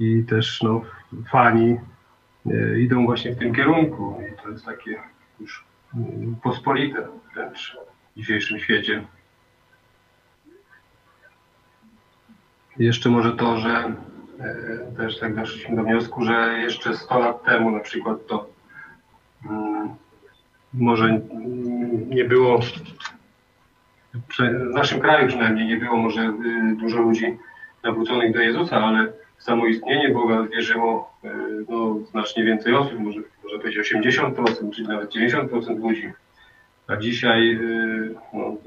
i 0.00 0.24
też 0.24 0.62
no, 0.62 0.82
fani 1.30 1.76
e, 2.46 2.80
idą 2.80 3.04
właśnie 3.04 3.32
w 3.32 3.38
tym 3.38 3.54
kierunku 3.54 4.22
i 4.32 4.42
to 4.42 4.48
jest 4.48 4.64
takie 4.64 5.00
już 5.40 5.64
mm, 5.94 6.36
pospolite 6.42 7.06
wręcz 7.34 7.76
w 8.12 8.18
dzisiejszym 8.18 8.58
świecie. 8.58 9.04
Jeszcze 12.78 13.08
może 13.10 13.32
to, 13.32 13.58
że 13.58 13.94
e, 14.40 14.96
też 14.96 15.18
tak 15.18 15.34
doszliśmy 15.34 15.76
do 15.76 15.82
wniosku, 15.82 16.24
że 16.24 16.58
jeszcze 16.58 16.96
100 16.96 17.18
lat 17.18 17.44
temu 17.44 17.70
na 17.70 17.80
przykład 17.80 18.26
to 18.26 18.46
mm, 19.50 19.96
może 20.74 21.20
nie 22.08 22.24
było, 22.24 22.60
w 24.14 24.74
naszym 24.74 25.00
kraju 25.00 25.28
przynajmniej 25.28 25.66
nie 25.66 25.76
było 25.76 25.96
może 25.96 26.20
y, 26.20 26.76
dużo 26.76 27.02
ludzi 27.02 27.38
nawróconych 27.84 28.34
do 28.34 28.40
Jezusa, 28.40 28.76
ale 28.76 29.12
samo 29.38 29.66
istnienie 29.66 30.08
Boga 30.08 30.42
wierzyło 30.42 31.12
y, 31.24 31.28
no, 31.68 31.98
znacznie 32.10 32.44
więcej 32.44 32.74
osób, 32.74 32.98
może, 32.98 33.20
może 33.44 33.58
powiedzieć 33.58 33.92
80%, 33.92 34.70
czy 34.74 34.82
nawet 34.82 35.14
90% 35.14 35.80
ludzi. 35.80 36.12
A 36.86 36.96
dzisiaj 36.96 37.52
y, 37.54 38.14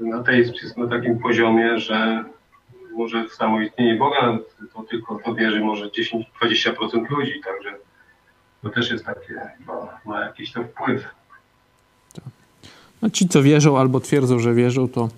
no, 0.00 0.18
ateizm 0.18 0.52
jest 0.62 0.76
na 0.76 0.86
takim 0.86 1.18
poziomie, 1.18 1.78
że 1.78 2.24
może 2.96 3.24
w 3.24 3.34
samo 3.34 3.60
istnienie 3.60 3.94
Boga 3.94 4.38
to 4.74 4.82
tylko 4.82 5.18
to 5.24 5.34
wierzy 5.34 5.60
może 5.60 5.86
10-20% 5.86 7.10
ludzi, 7.10 7.40
także 7.44 7.74
to 8.62 8.70
też 8.70 8.90
jest 8.90 9.04
takie, 9.04 9.40
chyba 9.58 10.00
ma 10.04 10.20
jakiś 10.20 10.52
to 10.52 10.64
wpływ. 10.64 11.14
No 13.04 13.10
ci, 13.10 13.28
co 13.28 13.42
wierzą 13.42 13.78
albo 13.78 14.00
twierdzą, 14.00 14.38
że 14.38 14.54
wierzą, 14.54 14.88
to, 14.88 15.08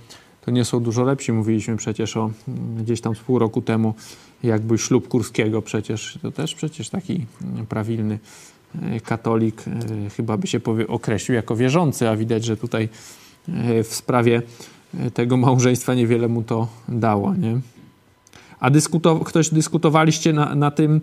to 0.45 0.51
nie 0.51 0.65
są 0.65 0.81
dużo 0.81 1.05
lepsi. 1.05 1.33
Mówiliśmy 1.33 1.77
przecież 1.77 2.17
o 2.17 2.31
gdzieś 2.79 3.01
tam 3.01 3.15
z 3.15 3.19
pół 3.19 3.39
roku 3.39 3.63
temu, 3.63 3.95
jakby 4.43 4.79
ślub 4.79 5.09
Kurskiego 5.09 5.63
przecież, 5.63 6.19
to 6.23 6.31
też 6.31 6.55
przecież 6.55 6.89
taki 6.89 7.27
prawilny 7.69 8.19
e, 8.83 9.01
katolik 9.01 9.65
e, 9.69 10.11
chyba 10.11 10.37
by 10.37 10.47
się 10.47 10.61
określił 10.89 11.37
jako 11.37 11.57
wierzący, 11.57 12.09
a 12.09 12.17
widać, 12.17 12.45
że 12.45 12.57
tutaj 12.57 12.89
e, 13.49 13.83
w 13.83 13.95
sprawie 13.95 14.43
tego 15.15 15.37
małżeństwa 15.37 15.95
niewiele 15.95 16.29
mu 16.29 16.43
to 16.43 16.69
dało, 16.89 17.35
nie? 17.35 17.61
A 18.61 18.71
dyskutow 18.71 19.25
ktoś 19.25 19.51
dyskutowaliście 19.51 20.33
na, 20.33 20.55
na 20.55 20.71
tym, 20.71 21.01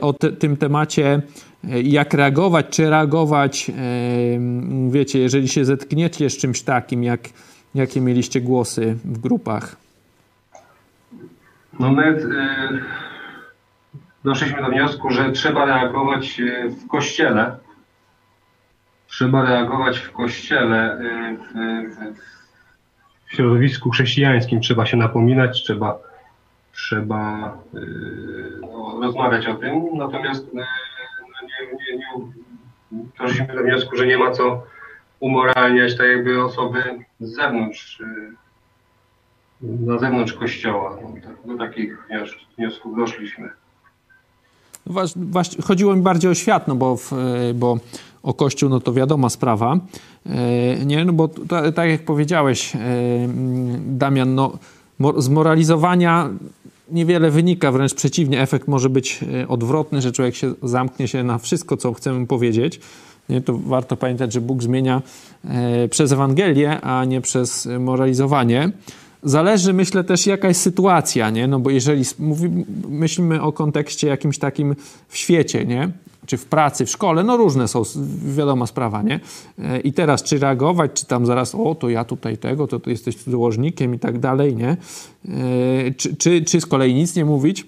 o 0.00 0.12
te, 0.12 0.32
tym 0.32 0.56
temacie 0.56 1.22
jak 1.64 2.14
reagować, 2.14 2.66
czy 2.70 2.90
reagować, 2.90 3.70
wiecie, 4.88 5.18
jeżeli 5.18 5.48
się 5.48 5.64
zetkniecie 5.64 6.30
z 6.30 6.38
czymś 6.38 6.62
takim, 6.62 7.04
jak, 7.04 7.20
jakie 7.74 8.00
mieliście 8.00 8.40
głosy 8.40 8.96
w 9.04 9.18
grupach? 9.18 9.76
No 11.80 11.92
my 11.92 12.06
y, 12.06 12.82
doszliśmy 14.24 14.62
do 14.62 14.68
wniosku, 14.68 15.10
że 15.10 15.32
trzeba 15.32 15.64
reagować 15.64 16.40
e, 16.40 16.68
w 16.68 16.86
kościele. 16.86 17.56
Trzeba 19.06 19.42
reagować 19.42 19.98
w 19.98 20.12
kościele, 20.12 21.00
y, 21.00 21.36
w, 21.36 21.52
w, 23.26 23.34
środowisku 23.34 23.90
chrześcijańskim. 23.90 24.60
Trzeba 24.60 24.86
się 24.86 24.96
napominać, 24.96 25.62
trzeba, 25.62 25.98
trzeba 26.72 27.52
no, 28.60 28.98
rozmawiać 29.02 29.46
o 29.46 29.54
tym. 29.54 29.82
Natomiast 29.94 30.46
nie, 31.62 31.98
nie 31.98 33.12
doszliśmy 33.18 33.54
do 33.54 33.62
wniosku, 33.62 33.96
że 33.96 34.06
nie 34.06 34.18
ma 34.18 34.30
co 34.30 34.62
umoralniać 35.20 35.96
tak 35.96 36.06
jakby 36.06 36.44
osoby 36.44 36.82
z 37.20 37.34
zewnątrz, 37.34 38.00
y, 38.00 38.32
na 39.62 39.98
zewnątrz 39.98 40.32
kościoła. 40.32 40.98
No, 41.02 41.52
do 41.52 41.58
takich 41.58 41.98
wniosków 42.58 42.96
doszliśmy. 42.96 43.50
Właśnie, 45.16 45.62
chodziło 45.62 45.96
mi 45.96 46.02
bardziej 46.02 46.30
o 46.30 46.34
świat, 46.34 46.68
no 46.68 46.74
bo, 46.74 46.96
w, 46.96 47.12
bo 47.54 47.78
o 48.22 48.34
Kościół, 48.34 48.70
no 48.70 48.80
to 48.80 48.92
wiadoma 48.92 49.28
sprawa. 49.28 49.78
E, 50.26 50.84
nie, 50.84 51.04
no 51.04 51.12
bo 51.12 51.28
tak 51.74 51.90
jak 51.90 52.04
powiedziałeś, 52.04 52.76
e, 52.76 52.78
Damian, 53.78 54.34
no 54.34 54.58
z 55.16 55.28
moralizowania 55.28 56.30
niewiele 56.92 57.30
wynika, 57.30 57.72
wręcz 57.72 57.94
przeciwnie, 57.94 58.42
efekt 58.42 58.68
może 58.68 58.90
być 58.90 59.20
e, 59.42 59.48
odwrotny, 59.48 60.02
że 60.02 60.12
człowiek 60.12 60.34
się 60.34 60.54
zamknie 60.62 61.08
się 61.08 61.24
na 61.24 61.38
wszystko, 61.38 61.76
co 61.76 61.92
chcemy 61.92 62.26
powiedzieć. 62.26 62.80
Nie, 63.28 63.40
to 63.40 63.58
warto 63.58 63.96
pamiętać, 63.96 64.32
że 64.32 64.40
Bóg 64.40 64.62
zmienia 64.62 65.02
e, 65.44 65.88
przez 65.88 66.12
Ewangelię, 66.12 66.80
a 66.80 67.04
nie 67.04 67.20
przez 67.20 67.68
moralizowanie. 67.80 68.72
Zależy, 69.22 69.72
myślę, 69.72 70.04
też 70.04 70.26
jaka 70.26 70.48
jest 70.48 70.60
sytuacja, 70.60 71.30
nie? 71.30 71.46
No 71.46 71.60
bo 71.60 71.70
jeżeli 71.70 72.04
myślimy 72.88 73.42
o 73.42 73.52
kontekście 73.52 74.08
jakimś 74.08 74.38
takim 74.38 74.76
w 75.08 75.16
świecie, 75.16 75.64
nie? 75.64 75.90
Czy 76.30 76.36
w 76.36 76.44
pracy, 76.44 76.86
w 76.86 76.90
szkole, 76.90 77.24
no 77.24 77.36
różne 77.36 77.68
są, 77.68 77.82
wiadoma 78.24 78.66
sprawa, 78.66 79.02
nie? 79.02 79.20
E, 79.58 79.80
I 79.80 79.92
teraz 79.92 80.22
czy 80.22 80.38
reagować, 80.38 80.90
czy 80.94 81.06
tam 81.06 81.26
zaraz, 81.26 81.54
o, 81.54 81.74
to 81.74 81.88
ja 81.88 82.04
tutaj 82.04 82.38
tego, 82.38 82.66
to 82.66 82.80
ty 82.80 82.90
jesteś 82.90 83.16
cudzołożnikiem 83.16 83.94
i 83.94 83.98
tak 83.98 84.18
dalej, 84.18 84.56
nie? 84.56 84.68
E, 84.68 84.76
czy, 85.96 86.16
czy, 86.16 86.44
czy 86.44 86.60
z 86.60 86.66
kolei 86.66 86.94
nic 86.94 87.16
nie 87.16 87.24
mówić? 87.24 87.66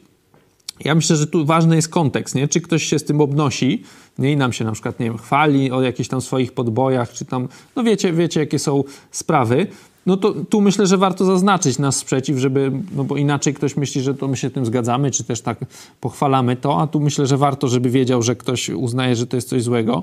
Ja 0.85 0.95
myślę, 0.95 1.17
że 1.17 1.27
tu 1.27 1.45
ważny 1.45 1.77
jest 1.77 1.89
kontekst, 1.89 2.35
nie? 2.35 2.49
Czy 2.49 2.61
ktoś 2.61 2.85
się 2.85 2.99
z 2.99 3.05
tym 3.05 3.21
obnosi, 3.21 3.83
nie? 4.19 4.33
I 4.33 4.37
nam 4.37 4.53
się 4.53 4.65
na 4.65 4.73
przykład, 4.73 5.01
nie 5.01 5.07
wiem, 5.07 5.19
chwali 5.19 5.71
o 5.71 5.83
jakichś 5.83 6.09
tam 6.09 6.21
swoich 6.21 6.53
podbojach, 6.53 7.13
czy 7.13 7.25
tam, 7.25 7.49
no 7.77 7.85
wiecie, 7.85 8.13
wiecie, 8.13 8.41
jakie 8.41 8.59
są 8.59 8.85
sprawy, 9.11 9.67
no 10.07 10.17
to 10.17 10.35
tu 10.51 10.61
myślę, 10.61 10.87
że 10.87 10.97
warto 10.97 11.25
zaznaczyć 11.25 11.79
nasz 11.79 11.95
sprzeciw, 11.95 12.39
żeby, 12.39 12.73
no 12.97 13.05
bo 13.05 13.17
inaczej 13.17 13.55
ktoś 13.55 13.77
myśli, 13.77 14.03
że 14.03 14.15
to 14.15 14.29
my 14.29 14.37
się 14.37 14.51
tym 14.51 14.67
zgadzamy, 14.67 15.11
czy 15.11 15.25
też 15.25 15.41
tak 15.41 15.59
pochwalamy 16.01 16.57
to, 16.57 16.81
a 16.81 16.87
tu 16.87 17.01
myślę, 17.01 17.27
że 17.27 17.37
warto, 17.37 17.69
żeby 17.69 17.91
wiedział, 17.91 18.23
że 18.23 18.37
ktoś 18.37 18.69
uznaje, 18.69 19.17
że 19.17 19.27
to 19.27 19.37
jest 19.37 19.49
coś 19.49 19.63
złego. 19.63 20.03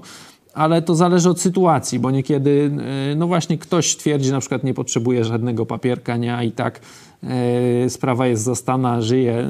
Ale 0.54 0.82
to 0.82 0.96
zależy 0.96 1.30
od 1.30 1.42
sytuacji, 1.42 2.00
bo 2.00 2.12
niekiedy, 2.12 2.72
e, 3.12 3.16
no 3.16 3.28
właśnie, 3.28 3.58
ktoś 3.58 3.96
twierdzi, 3.96 4.32
na 4.32 4.40
przykład 4.40 4.64
nie 4.64 4.74
potrzebuje 4.74 5.26
żadnego 5.26 5.66
papierka, 5.66 6.18
nie, 6.18 6.36
a 6.36 6.44
i 6.44 6.52
tak 6.52 6.80
E, 7.24 7.90
sprawa 7.90 8.28
jest 8.28 8.44
zastana, 8.44 9.02
żyje 9.02 9.48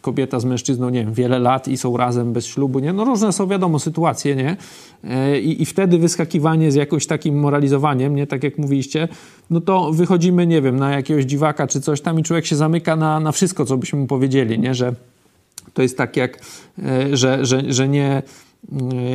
kobieta 0.00 0.40
z 0.40 0.44
mężczyzną, 0.44 0.90
nie 0.90 1.04
wiem, 1.04 1.14
wiele 1.14 1.38
lat 1.38 1.68
i 1.68 1.76
są 1.76 1.96
razem 1.96 2.32
bez 2.32 2.46
ślubu, 2.46 2.78
nie? 2.78 2.92
No 2.92 3.04
różne 3.04 3.32
są, 3.32 3.46
wiadomo, 3.46 3.78
sytuacje, 3.78 4.36
nie? 4.36 4.56
I, 5.42 5.66
wtedy 5.66 5.98
wyskakiwanie 5.98 6.72
z 6.72 6.74
jakimś 6.74 7.06
takim 7.06 7.38
moralizowaniem, 7.38 8.16
nie? 8.16 8.26
Tak 8.26 8.44
jak 8.44 8.58
mówiliście, 8.58 9.08
no 9.50 9.60
to 9.60 9.92
wychodzimy, 9.92 10.46
nie 10.46 10.62
wiem, 10.62 10.76
na 10.76 10.90
jakiegoś 10.90 11.24
dziwaka 11.24 11.66
czy 11.66 11.80
coś 11.80 12.00
tam 12.00 12.20
i 12.20 12.22
człowiek 12.22 12.46
się 12.46 12.56
zamyka 12.56 12.96
na, 12.96 13.20
na 13.20 13.32
wszystko, 13.32 13.64
co 13.64 13.76
byśmy 13.76 13.98
mu 13.98 14.06
powiedzieli, 14.06 14.58
nie? 14.58 14.74
Że 14.74 14.94
to 15.74 15.82
jest 15.82 15.98
tak 15.98 16.16
jak, 16.16 16.40
że, 17.12 17.46
że, 17.46 17.72
że 17.72 17.88
nie, 17.88 18.22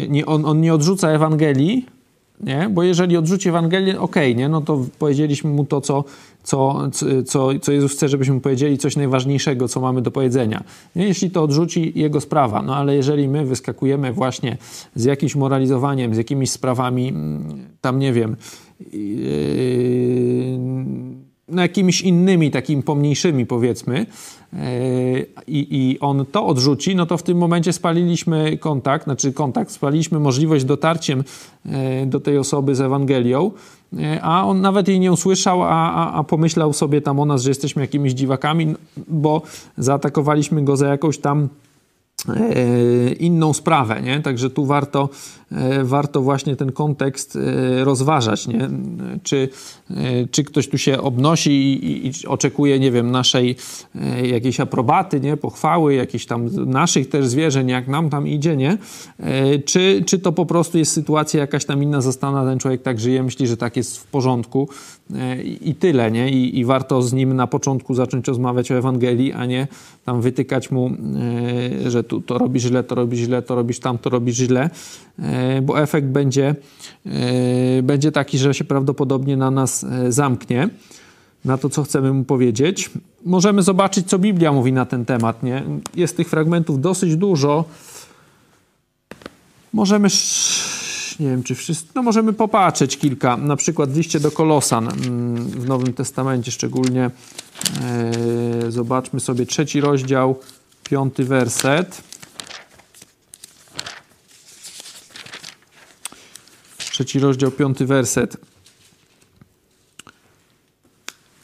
nie 0.10 0.26
on, 0.26 0.46
on 0.46 0.62
nie 0.62 0.74
odrzuca 0.74 1.10
Ewangelii, 1.10 1.86
nie? 2.40 2.70
Bo 2.72 2.84
jeżeli 2.84 3.18
odrzuci 3.18 3.50
Ewangelię, 3.50 4.02
okej, 4.02 4.32
okay, 4.32 4.36
nie? 4.36 4.50
No 4.50 4.62
to 4.62 4.86
powiedzieliśmy 5.00 5.50
mu 5.50 5.66
to, 5.66 5.82
co, 5.82 6.04
co, 6.44 6.90
co, 7.26 7.50
co 7.62 7.72
Jezus 7.72 7.92
chce, 7.92 8.10
żebyśmy 8.10 8.42
powiedzieli 8.42 8.78
coś 8.78 8.96
najważniejszego, 8.96 9.68
co 9.68 9.80
mamy 9.80 10.02
do 10.02 10.12
powiedzenia. 10.12 10.64
Nie? 10.96 11.08
Jeśli 11.08 11.32
to 11.32 11.44
odrzuci, 11.44 11.92
jego 11.96 12.22
sprawa. 12.22 12.62
No 12.62 12.76
ale 12.76 12.96
jeżeli 12.96 13.28
my 13.28 13.46
wyskakujemy 13.46 14.14
właśnie 14.14 14.58
z 14.96 15.04
jakimś 15.04 15.36
moralizowaniem, 15.36 16.16
z 16.16 16.18
jakimiś 16.18 16.52
sprawami, 16.52 17.10
mm, 17.10 17.68
tam 17.82 18.00
nie 18.00 18.14
wiem, 18.14 18.36
yy, 18.94 20.60
no 21.48 21.62
jakimiś 21.62 22.02
innymi, 22.02 22.52
takimi 22.52 22.84
pomniejszymi 22.84 23.46
powiedzmy 23.46 24.06
i, 25.48 25.68
i 25.72 26.00
on 26.00 26.26
to 26.32 26.46
odrzuci, 26.46 26.96
no 26.96 27.06
to 27.06 27.18
w 27.18 27.24
tym 27.24 27.38
momencie 27.38 27.74
spaliliśmy 27.74 28.58
kontakt, 28.58 29.04
znaczy 29.04 29.34
kontakt, 29.34 29.72
spaliliśmy 29.72 30.20
możliwość 30.20 30.66
dotarciem 30.66 31.24
e, 31.66 32.06
do 32.06 32.20
tej 32.20 32.38
osoby 32.38 32.76
z 32.76 32.82
Ewangelią, 32.82 33.52
e, 33.98 34.22
a 34.22 34.46
on 34.46 34.62
nawet 34.62 34.88
jej 34.88 35.00
nie 35.00 35.12
usłyszał, 35.12 35.64
a, 35.64 35.94
a, 35.94 36.14
a 36.14 36.24
pomyślał 36.24 36.74
sobie 36.74 37.02
tam 37.02 37.20
o 37.20 37.26
nas, 37.26 37.42
że 37.42 37.50
jesteśmy 37.50 37.82
jakimiś 37.82 38.14
dziwakami, 38.14 38.76
bo 39.08 39.42
zaatakowaliśmy 39.78 40.64
go 40.64 40.78
za 40.78 40.88
jakąś 40.88 41.18
tam 41.18 41.50
E, 42.30 43.14
inną 43.14 43.54
sprawę, 43.54 44.02
nie? 44.02 44.20
Także 44.22 44.50
tu 44.50 44.66
warto, 44.66 45.10
warto 45.84 46.22
właśnie 46.22 46.56
ten 46.56 46.72
kontekst 46.72 47.36
e, 47.36 47.84
rozważać, 47.84 48.48
nie? 48.48 48.70
Czy, 49.24 49.50
czy 50.32 50.44
ktoś 50.44 50.70
tu 50.70 50.78
się 50.78 51.02
obnosi 51.02 51.52
i, 51.52 52.08
i 52.08 52.12
oczekuje, 52.28 52.80
nie 52.80 52.92
wiem, 52.92 53.12
naszej 53.12 53.56
jakiejś 54.24 54.60
aprobaty, 54.60 55.20
nie? 55.20 55.38
Pochwały, 55.38 55.94
jakichś 55.94 56.26
tam 56.26 56.50
naszych 56.66 57.10
też 57.10 57.28
zwierzeń, 57.28 57.70
jak 57.70 57.88
nam 57.88 58.10
tam 58.10 58.28
idzie, 58.28 58.56
nie? 58.56 58.78
Czy, 59.66 60.04
czy 60.06 60.20
to 60.20 60.32
po 60.32 60.46
prostu 60.46 60.78
jest 60.78 60.92
sytuacja 60.92 61.40
jakaś 61.40 61.66
tam 61.66 61.84
inna, 61.84 62.02
zastana, 62.02 62.46
ten 62.46 62.60
człowiek 62.60 62.82
tak 62.82 63.00
żyje, 63.00 63.24
myśli, 63.24 63.48
że 63.48 63.58
tak 63.58 63.78
jest 63.78 63.98
w 63.98 64.06
porządku 64.06 64.70
i 65.62 65.76
tyle, 65.76 66.12
nie? 66.12 66.30
I, 66.30 66.60
I 66.60 66.66
warto 66.66 67.02
z 67.02 67.14
nim 67.14 67.34
na 67.34 67.48
początku 67.48 67.94
zacząć 67.94 68.28
rozmawiać 68.28 68.72
o 68.72 68.76
Ewangelii, 68.76 69.34
a 69.34 69.46
nie 69.46 69.68
tam 70.06 70.22
wytykać 70.22 70.72
mu, 70.72 70.92
że 71.88 72.04
tu 72.04 72.22
to 72.22 72.38
robisz 72.38 72.64
źle, 72.64 72.84
to 72.84 72.96
robisz 72.96 73.20
źle, 73.20 73.42
to 73.42 73.56
robisz 73.56 73.80
tam, 73.80 73.98
to 73.98 74.10
robisz 74.10 74.36
źle. 74.36 74.70
E, 75.58 75.62
bo 75.62 75.82
efekt 75.82 76.08
będzie, 76.08 76.56
będzie 77.84 78.12
taki, 78.12 78.38
że 78.38 78.54
się 78.54 78.64
prawdopodobnie 78.64 79.38
na 79.38 79.52
nas 79.52 79.86
zamknie, 80.10 80.70
na 81.46 81.58
to, 81.58 81.70
co 81.70 81.84
chcemy 81.84 82.14
mu 82.14 82.24
powiedzieć. 82.24 82.90
Możemy 83.26 83.64
zobaczyć, 83.64 84.08
co 84.08 84.20
Biblia 84.20 84.52
mówi 84.52 84.74
na 84.74 84.86
ten 84.86 85.06
temat. 85.06 85.44
Nie? 85.44 85.64
Jest 85.96 86.18
tych 86.18 86.30
fragmentów 86.30 86.82
dosyć 86.82 87.16
dużo. 87.16 87.66
Możemy 89.74 90.10
nie 91.20 91.30
wiem 91.30 91.44
czy 91.44 91.56
wszyscy, 91.56 91.88
no 91.96 92.04
możemy 92.04 92.34
popatrzeć 92.34 92.98
kilka, 92.98 93.38
na 93.38 93.56
przykład 93.56 93.96
liście 93.96 94.20
do 94.20 94.32
Kolosan 94.32 94.88
mm, 94.88 95.36
w 95.36 95.68
Nowym 95.68 95.94
Testamencie 95.94 96.52
szczególnie. 96.52 97.10
E, 97.82 98.72
zobaczmy 98.72 99.20
sobie 99.20 99.46
trzeci 99.46 99.82
rozdział, 99.82 100.40
piąty 100.84 101.24
werset. 101.24 102.04
Trzeci 106.96 107.20
rozdział, 107.20 107.52
piąty 107.52 107.86
werset. 107.86 108.38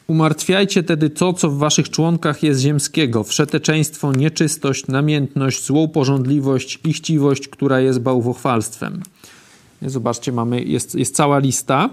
Umartwiajcie 0.06 0.82
tedy 0.82 1.10
to, 1.10 1.32
co 1.32 1.50
w 1.50 1.58
waszych 1.58 1.90
członkach 1.90 2.42
jest 2.42 2.60
ziemskiego, 2.60 3.24
wszeteczeństwo, 3.24 4.12
nieczystość, 4.12 4.86
namiętność, 4.86 5.64
złą 5.64 5.88
porządliwość 5.88 6.78
i 6.84 6.92
chciwość, 6.92 7.48
która 7.48 7.80
jest 7.80 7.98
bałwochwalstwem. 7.98 9.02
Zobaczcie, 9.82 10.32
mamy, 10.32 10.62
jest, 10.62 10.94
jest 10.94 11.16
cała 11.16 11.38
lista. 11.38 11.90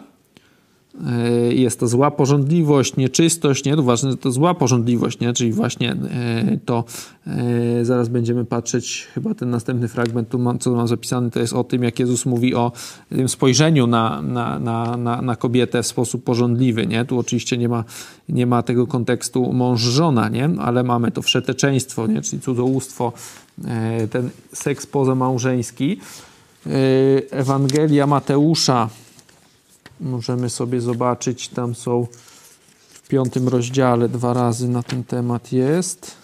E, 1.07 1.53
jest 1.53 1.79
to 1.79 1.87
zła 1.87 2.11
porządliwość, 2.11 2.95
nieczystość, 2.95 3.65
nie? 3.65 3.75
To 3.75 3.83
ważne, 3.83 4.17
to 4.17 4.31
zła 4.31 4.53
porządliwość, 4.53 5.19
nie? 5.19 5.33
Czyli 5.33 5.51
właśnie 5.51 5.91
e, 5.91 5.97
to 6.65 6.83
e, 7.27 7.85
zaraz 7.85 8.09
będziemy 8.09 8.45
patrzeć, 8.45 9.07
chyba 9.13 9.33
ten 9.33 9.49
następny 9.49 9.87
fragment, 9.87 10.29
tu 10.29 10.39
mam, 10.39 10.59
co 10.59 10.71
mam 10.71 10.87
zapisany, 10.87 11.31
to 11.31 11.39
jest 11.39 11.53
o 11.53 11.63
tym, 11.63 11.83
jak 11.83 11.99
Jezus 11.99 12.25
mówi 12.25 12.55
o 12.55 12.71
tym 13.09 13.29
spojrzeniu 13.29 13.87
na, 13.87 14.21
na, 14.21 14.59
na, 14.59 14.97
na, 14.97 15.21
na 15.21 15.35
kobietę 15.35 15.83
w 15.83 15.87
sposób 15.87 16.23
porządliwy, 16.23 16.87
nie? 16.87 17.05
Tu 17.05 17.19
oczywiście 17.19 17.57
nie 17.57 17.69
ma, 17.69 17.83
nie 18.29 18.45
ma 18.45 18.63
tego 18.63 18.87
kontekstu 18.87 19.53
mąż-żona, 19.53 20.29
nie? 20.29 20.49
Ale 20.59 20.83
mamy 20.83 21.11
to 21.11 21.21
wszeteczeństwo, 21.21 22.07
nie? 22.07 22.21
Czyli 22.21 22.41
cudzołóstwo, 22.41 23.13
ten 24.11 24.29
seks 24.53 24.85
pozamałżeński. 24.85 25.99
Ewangelia 27.31 28.07
Mateusza. 28.07 28.89
Możemy 29.99 30.49
sobie 30.49 30.81
zobaczyć, 30.81 31.47
tam 31.47 31.75
są 31.75 32.07
w 32.89 33.07
piątym 33.07 33.47
rozdziale 33.47 34.09
dwa 34.09 34.33
razy 34.33 34.67
na 34.67 34.83
ten 34.83 35.03
temat 35.03 35.51
jest. 35.51 36.15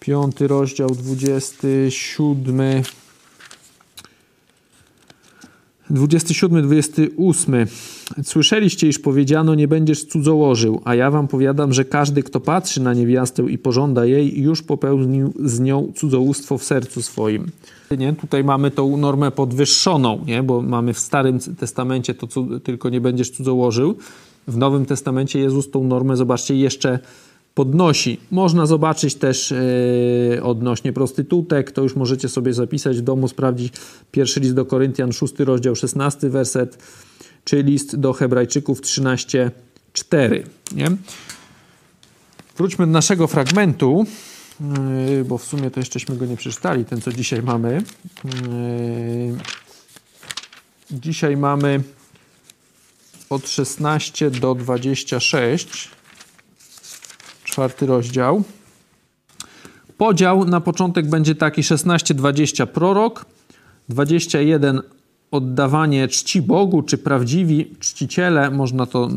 Piąty 0.00 0.48
rozdział, 0.48 0.90
dwudziesty 0.90 1.86
siódmy 1.90 2.82
27, 5.90 6.62
28. 6.62 7.66
Słyszeliście, 8.22 8.88
iż 8.88 8.98
powiedziano, 8.98 9.54
nie 9.54 9.68
będziesz 9.68 10.04
cudzołożył, 10.04 10.80
a 10.84 10.94
ja 10.94 11.10
wam 11.10 11.28
powiadam, 11.28 11.72
że 11.72 11.84
każdy, 11.84 12.22
kto 12.22 12.40
patrzy 12.40 12.82
na 12.82 12.94
niewiastę 12.94 13.42
i 13.42 13.58
pożąda 13.58 14.04
jej, 14.04 14.40
już 14.40 14.62
popełnił 14.62 15.32
z 15.44 15.60
nią 15.60 15.92
cudzołóstwo 15.96 16.58
w 16.58 16.64
sercu 16.64 17.02
swoim. 17.02 17.46
Nie? 17.98 18.12
Tutaj 18.12 18.44
mamy 18.44 18.70
tą 18.70 18.96
normę 18.96 19.30
podwyższoną, 19.30 20.24
nie? 20.26 20.42
bo 20.42 20.62
mamy 20.62 20.94
w 20.94 20.98
Starym 20.98 21.38
Testamencie 21.38 22.14
to, 22.14 22.26
tylko 22.64 22.88
nie 22.88 23.00
będziesz 23.00 23.30
cudzołożył. 23.30 23.96
W 24.48 24.56
Nowym 24.56 24.86
Testamencie 24.86 25.40
Jezus 25.40 25.70
tą 25.70 25.84
normę, 25.84 26.16
zobaczcie, 26.16 26.56
jeszcze 26.56 26.98
podnosi. 27.60 28.20
Można 28.30 28.66
zobaczyć 28.66 29.14
też 29.14 29.54
yy, 30.30 30.42
odnośnie 30.42 30.92
prostytutek, 30.92 31.72
to 31.72 31.82
już 31.82 31.96
możecie 31.96 32.28
sobie 32.28 32.52
zapisać 32.54 32.98
w 32.98 33.00
domu, 33.00 33.28
sprawdzić 33.28 33.72
pierwszy 34.12 34.40
list 34.40 34.54
do 34.54 34.64
Koryntian, 34.64 35.12
szósty 35.12 35.44
rozdział, 35.44 35.76
szesnasty 35.76 36.30
werset, 36.30 36.78
czy 37.44 37.62
list 37.62 37.96
do 37.96 38.12
Hebrajczyków 38.12 38.80
13:4. 38.80 40.42
Nie? 40.72 40.86
Wróćmy 42.56 42.86
do 42.86 42.92
naszego 42.92 43.26
fragmentu, 43.26 44.06
yy, 45.16 45.24
bo 45.24 45.38
w 45.38 45.44
sumie 45.44 45.70
to 45.70 45.80
jeszcześmy 45.80 46.16
go 46.16 46.26
nie 46.26 46.36
przeczytali, 46.36 46.84
ten 46.84 47.00
co 47.00 47.12
dzisiaj 47.12 47.42
mamy. 47.42 47.82
Yy, 48.24 49.36
dzisiaj 50.90 51.36
mamy 51.36 51.82
od 53.30 53.48
16 53.48 54.30
do 54.30 54.54
26 54.54 55.99
czwarty 57.50 57.86
rozdział. 57.86 58.42
Podział 59.98 60.44
na 60.44 60.60
początek 60.60 61.08
będzie 61.08 61.34
taki 61.34 61.62
16-20 61.62 62.66
prorok, 62.66 63.24
21 63.88 64.80
oddawanie 65.30 66.08
czci 66.08 66.42
Bogu, 66.42 66.82
czy 66.82 66.98
prawdziwi 66.98 67.74
czciciele, 67.80 68.50
można 68.50 68.86
to, 68.86 69.08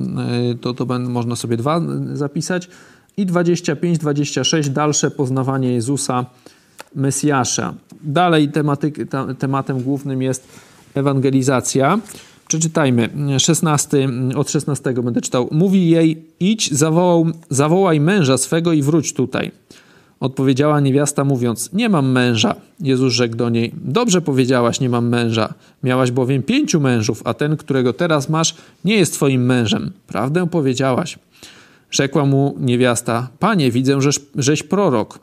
e, 0.51 0.55
to, 0.55 0.73
to 0.73 0.99
można 0.99 1.35
sobie 1.35 1.57
dwa 1.57 1.81
zapisać, 2.13 2.69
i 3.17 3.25
25-26 3.25 4.67
dalsze 4.67 5.11
poznawanie 5.11 5.73
Jezusa, 5.73 6.25
Mesjasza. 6.95 7.73
Dalej 8.01 8.51
tematem 9.39 9.81
głównym 9.81 10.21
jest 10.21 10.47
ewangelizacja. 10.93 11.99
Przeczytajmy. 12.53 13.09
16, 13.39 14.09
od 14.35 14.51
16 14.51 14.93
będę 14.93 15.21
czytał. 15.21 15.47
Mówi 15.51 15.89
jej, 15.89 16.25
idź, 16.39 16.71
zawołał, 16.71 17.25
zawołaj 17.49 17.99
męża 17.99 18.37
swego 18.37 18.73
i 18.73 18.81
wróć 18.81 19.13
tutaj. 19.13 19.51
Odpowiedziała 20.19 20.79
niewiasta 20.79 21.23
mówiąc, 21.23 21.69
nie 21.73 21.89
mam 21.89 22.11
męża. 22.11 22.55
Jezus 22.79 23.13
rzekł 23.13 23.35
do 23.35 23.49
niej, 23.49 23.71
dobrze 23.75 24.21
powiedziałaś, 24.21 24.79
nie 24.79 24.89
mam 24.89 25.07
męża. 25.07 25.53
Miałaś 25.83 26.11
bowiem 26.11 26.43
pięciu 26.43 26.79
mężów, 26.79 27.21
a 27.25 27.33
ten, 27.33 27.57
którego 27.57 27.93
teraz 27.93 28.29
masz, 28.29 28.55
nie 28.85 28.95
jest 28.95 29.13
twoim 29.13 29.45
mężem. 29.45 29.91
Prawdę 30.07 30.47
powiedziałaś. 30.47 31.19
Rzekła 31.91 32.25
mu 32.25 32.55
niewiasta, 32.59 33.29
panie, 33.39 33.71
widzę, 33.71 34.01
żeś, 34.01 34.19
żeś 34.35 34.63
prorok. 34.63 35.19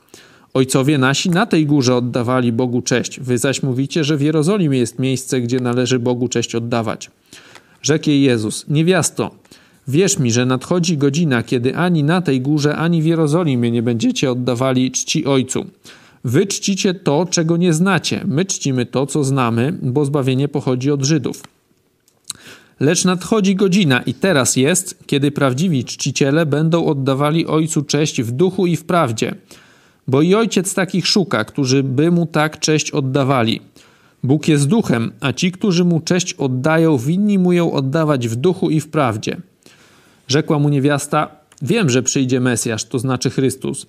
Ojcowie 0.54 0.98
nasi 0.98 1.30
na 1.30 1.46
tej 1.46 1.66
górze 1.66 1.96
oddawali 1.96 2.52
Bogu 2.52 2.82
cześć. 2.82 3.20
Wy 3.20 3.38
zaś 3.38 3.62
mówicie, 3.62 4.04
że 4.04 4.16
w 4.16 4.20
Jerozolimie 4.20 4.78
jest 4.78 4.98
miejsce, 4.98 5.40
gdzie 5.40 5.60
należy 5.60 5.98
Bogu 5.98 6.28
cześć 6.28 6.54
oddawać. 6.54 7.10
Rzekł 7.82 8.10
jej 8.10 8.22
Jezus, 8.22 8.64
niewiasto, 8.68 9.30
wierz 9.88 10.18
mi, 10.18 10.32
że 10.32 10.46
nadchodzi 10.46 10.96
godzina, 10.96 11.42
kiedy 11.42 11.76
ani 11.76 12.04
na 12.04 12.22
tej 12.22 12.40
górze, 12.40 12.76
ani 12.76 13.02
w 13.02 13.06
Jerozolimie 13.06 13.70
nie 13.70 13.82
będziecie 13.82 14.32
oddawali 14.32 14.90
czci 14.90 15.26
Ojcu. 15.26 15.66
Wy 16.24 16.46
czcicie 16.46 16.94
to, 16.94 17.26
czego 17.30 17.56
nie 17.56 17.72
znacie. 17.72 18.24
My 18.26 18.44
czcimy 18.44 18.86
to, 18.86 19.06
co 19.06 19.24
znamy, 19.24 19.78
bo 19.82 20.04
zbawienie 20.04 20.48
pochodzi 20.48 20.90
od 20.90 21.02
Żydów. 21.02 21.42
Lecz 22.80 23.04
nadchodzi 23.04 23.56
godzina 23.56 24.02
i 24.02 24.14
teraz 24.14 24.56
jest, 24.56 24.98
kiedy 25.06 25.30
prawdziwi 25.30 25.84
czciciele 25.84 26.46
będą 26.46 26.86
oddawali 26.86 27.46
Ojcu 27.46 27.82
cześć 27.82 28.22
w 28.22 28.30
duchu 28.30 28.66
i 28.66 28.76
w 28.76 28.84
prawdzie– 28.84 29.34
bo 30.10 30.22
i 30.22 30.34
ojciec 30.34 30.74
takich 30.74 31.06
szuka, 31.06 31.44
którzy 31.44 31.82
by 31.82 32.10
mu 32.10 32.26
tak 32.26 32.58
cześć 32.58 32.90
oddawali. 32.90 33.60
Bóg 34.22 34.48
jest 34.48 34.66
duchem, 34.66 35.12
a 35.20 35.32
ci, 35.32 35.52
którzy 35.52 35.84
mu 35.84 36.00
cześć 36.00 36.34
oddają, 36.34 36.98
winni 36.98 37.38
mu 37.38 37.52
ją 37.52 37.72
oddawać 37.72 38.28
w 38.28 38.36
duchu 38.36 38.70
i 38.70 38.80
w 38.80 38.88
prawdzie. 38.88 39.36
Rzekła 40.28 40.58
mu 40.58 40.68
niewiasta: 40.68 41.28
Wiem, 41.62 41.90
że 41.90 42.02
przyjdzie 42.02 42.40
Mesjasz, 42.40 42.84
to 42.84 42.98
znaczy 42.98 43.30
Chrystus. 43.30 43.86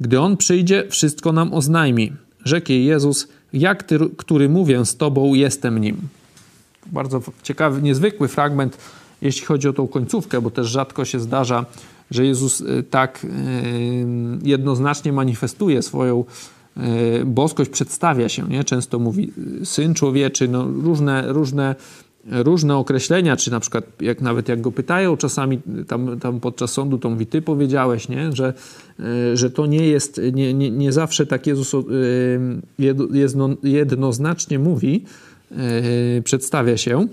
Gdy 0.00 0.20
on 0.20 0.36
przyjdzie, 0.36 0.84
wszystko 0.90 1.32
nam 1.32 1.54
oznajmi. 1.54 2.12
Rzekł 2.44 2.72
jej 2.72 2.84
Jezus: 2.84 3.28
Jak 3.52 3.82
ty, 3.82 3.98
który 4.16 4.48
mówię 4.48 4.86
z 4.86 4.96
tobą, 4.96 5.34
jestem 5.34 5.78
nim. 5.78 5.96
Bardzo 6.86 7.22
ciekawy, 7.42 7.82
niezwykły 7.82 8.28
fragment, 8.28 8.78
jeśli 9.22 9.46
chodzi 9.46 9.68
o 9.68 9.72
tą 9.72 9.88
końcówkę, 9.88 10.40
bo 10.40 10.50
też 10.50 10.66
rzadko 10.68 11.04
się 11.04 11.20
zdarza 11.20 11.64
że 12.10 12.26
Jezus 12.26 12.60
e, 12.60 12.82
tak 12.82 13.24
e, 13.24 13.28
jednoznacznie 14.48 15.12
manifestuje 15.12 15.82
swoją 15.82 16.24
e, 16.76 16.80
boskość, 17.24 17.70
przedstawia 17.70 18.28
się, 18.28 18.48
nie? 18.48 18.64
Często 18.64 18.98
mówi 18.98 19.32
syn 19.64 19.94
człowieczy, 19.94 20.48
no 20.48 20.66
różne, 20.68 21.32
różne, 21.32 21.74
różne 22.30 22.76
określenia, 22.76 23.36
czy 23.36 23.50
na 23.50 23.60
przykład 23.60 23.84
jak 24.00 24.20
nawet 24.20 24.48
jak 24.48 24.60
go 24.60 24.72
pytają 24.72 25.16
czasami 25.16 25.60
tam, 25.86 26.20
tam 26.20 26.40
podczas 26.40 26.72
sądu, 26.72 26.98
to 26.98 27.10
mówi, 27.10 27.26
ty 27.26 27.42
powiedziałeś, 27.42 28.08
nie? 28.08 28.32
Że, 28.32 28.54
że 29.34 29.50
to 29.50 29.66
nie 29.66 29.88
jest, 29.88 30.20
nie, 30.32 30.54
nie, 30.54 30.70
nie 30.70 30.92
zawsze 30.92 31.26
tak 31.26 31.46
Jezus 31.46 31.72
jednoznacznie 33.62 34.58
mówi, 34.58 35.04
przedstawia 36.24 36.76
się. 36.76 37.08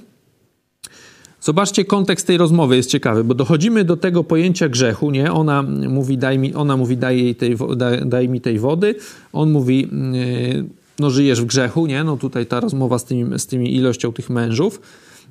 Zobaczcie, 1.46 1.86
kontekst 1.86 2.28
tej 2.28 2.38
rozmowy 2.38 2.76
jest 2.76 2.90
ciekawy, 2.90 3.24
bo 3.24 3.34
dochodzimy 3.34 3.84
do 3.84 3.98
tego 3.98 4.24
pojęcia 4.24 4.70
grzechu, 4.70 5.12
nie? 5.12 5.34
Ona 5.34 5.64
mówi, 5.90 6.18
daj 6.18 6.40
mi, 6.40 6.54
ona 6.54 6.78
mówi, 6.78 6.98
daj, 6.98 7.24
jej 7.24 7.36
tej, 7.36 7.56
daj, 7.76 8.06
daj 8.06 8.30
mi 8.30 8.42
tej 8.42 8.60
wody. 8.60 8.96
On 9.34 9.52
mówi, 9.52 9.82
yy, 9.82 10.66
no 11.00 11.10
żyjesz 11.10 11.42
w 11.42 11.46
grzechu, 11.46 11.86
nie? 11.86 12.04
No 12.04 12.18
tutaj 12.18 12.46
ta 12.46 12.60
rozmowa 12.60 13.00
z 13.00 13.06
tymi, 13.06 13.40
z 13.40 13.48
tymi 13.48 13.76
ilością 13.76 14.14
tych 14.14 14.30
mężów. 14.30 14.82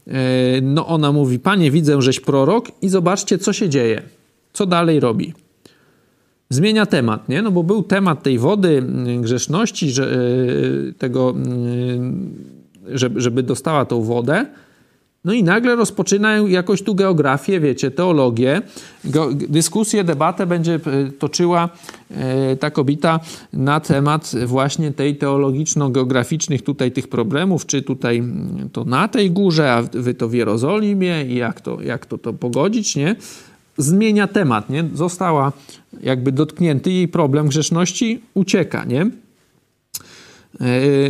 Yy, 0.07 0.12
no 0.62 0.87
ona 0.87 1.12
mówi, 1.12 1.38
panie, 1.38 1.70
widzę, 1.70 2.03
żeś 2.03 2.20
prorok 2.20 2.66
i 2.83 2.88
zobaczcie, 2.88 3.38
co 3.38 3.53
się 3.53 3.68
dzieje. 3.68 4.03
Co 4.53 4.66
dalej 4.66 5.00
robi. 5.00 5.35
zmienia 6.50 6.87
temat, 6.87 7.29
nie? 7.29 7.42
No 7.42 7.50
bo 7.50 7.62
był 7.62 7.83
temat 7.83 8.22
tej 8.22 8.38
wody, 8.38 8.79
mm, 8.79 9.22
grzeszności, 9.22 9.90
że, 9.90 10.18
tego, 10.98 11.35
żeby 13.16 13.42
dostała 13.42 13.85
tą 13.85 14.03
wodę, 14.03 14.46
no 15.25 15.33
i 15.33 15.43
nagle 15.43 15.77
rozpoczynają 15.77 16.47
jakoś 16.47 16.83
tu 16.83 16.95
geografię, 16.95 17.61
wiecie, 17.61 17.91
teologię, 17.91 18.63
dyskusję, 19.49 20.05
debatę 20.05 20.47
będzie 20.47 20.75
e, 20.75 20.81
toczyła 21.19 21.69
e, 22.11 22.57
ta 22.57 22.71
kobieta 22.71 23.21
na 23.53 23.81
temat 23.81 24.33
właśnie 24.47 24.93
tej 24.93 25.17
teologiczno-geograficznych 25.17 26.63
tutaj 26.63 26.93
tych 26.93 27.09
problemów, 27.09 27.67
czy 27.67 27.83
tutaj 27.83 28.19
mm, 28.19 28.69
to 28.73 28.85
na 28.85 29.09
tej 29.09 29.31
górze, 29.31 29.73
a 29.73 29.83
wy 29.83 30.15
to 30.15 30.29
w 30.29 30.35
Jerozolimie 30.35 31.25
i 31.25 31.35
jak 31.35 31.61
to, 31.61 31.83
jak 31.83 32.07
to, 32.07 32.19
to 32.19 32.33
pogodzić, 32.33 32.97
nie? 32.97 33.17
Zmienia 33.79 34.27
temat, 34.27 34.71
nie? 34.71 34.85
Została 34.95 35.53
jakby 36.03 36.33
dotknięty 36.33 36.93
jej 36.93 37.09
problem 37.09 37.49
grzeszności, 37.49 38.23
ucieka, 38.35 38.85
nie? 38.85 39.01
E, 39.01 39.11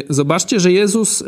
zobaczcie, 0.08 0.60
że 0.60 0.72
Jezus 0.72 1.24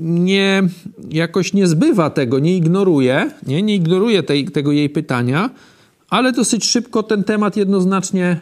nie, 0.00 0.62
jakoś 1.10 1.52
nie 1.52 1.66
zbywa 1.66 2.10
tego, 2.10 2.38
nie 2.38 2.56
ignoruje, 2.56 3.30
nie, 3.46 3.62
nie 3.62 3.74
ignoruje 3.74 4.22
tej, 4.22 4.44
tego 4.44 4.72
jej 4.72 4.90
pytania, 4.90 5.50
ale 6.10 6.32
dosyć 6.32 6.64
szybko 6.64 7.02
ten 7.02 7.24
temat 7.24 7.56
jednoznacznie 7.56 8.40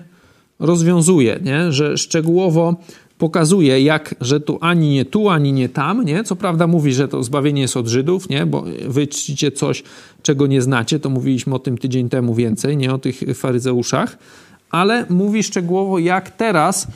rozwiązuje, 0.59 1.39
nie? 1.43 1.73
że 1.73 1.99
szczegółowo 1.99 2.77
pokazuje, 3.19 3.83
jak, 3.83 4.15
że 4.21 4.41
tu 4.41 4.59
ani 4.61 4.91
nie 4.91 5.05
tu, 5.05 5.29
ani 5.29 5.53
nie 5.53 5.69
tam, 5.69 6.05
nie? 6.05 6.25
Co 6.25 6.37
prawda 6.37 6.67
mówi, 6.67 6.93
że 6.93 7.09
to 7.09 7.23
zbawienie 7.23 7.63
jest 7.63 7.77
od 7.77 7.87
Żydów, 7.87 8.29
nie? 8.29 8.47
Bo 8.47 8.65
wy 8.89 9.07
czcicie 9.07 9.53
coś, 9.53 9.83
czego 10.23 10.47
nie 10.47 10.63
znacie, 10.63 11.01
to 11.01 11.11
mówiliśmy 11.11 11.55
o 11.55 11.59
tym 11.59 11.79
tydzień 11.79 12.09
temu 12.09 12.35
więcej, 12.35 12.77
nie? 12.77 12.95
O 12.95 12.99
tych 12.99 13.21
faryzeuszach, 13.35 14.19
ale 14.71 15.07
mówi 15.11 15.43
szczegółowo, 15.43 15.99
jak 15.99 16.31
teraz 16.31 16.89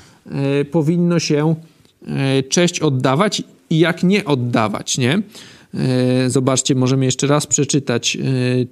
y, 0.61 0.65
powinno 0.65 1.19
się 1.19 1.55
y, 2.39 2.43
cześć 2.43 2.81
oddawać 2.81 3.43
i 3.73 3.79
jak 3.79 4.03
nie 4.03 4.25
oddawać, 4.25 4.99
nie? 4.99 5.23
E, 5.75 6.31
zobaczcie, 6.31 6.75
możemy 6.75 7.05
jeszcze 7.05 7.27
raz 7.27 7.47
przeczytać 7.47 8.17
e, 8.17 8.21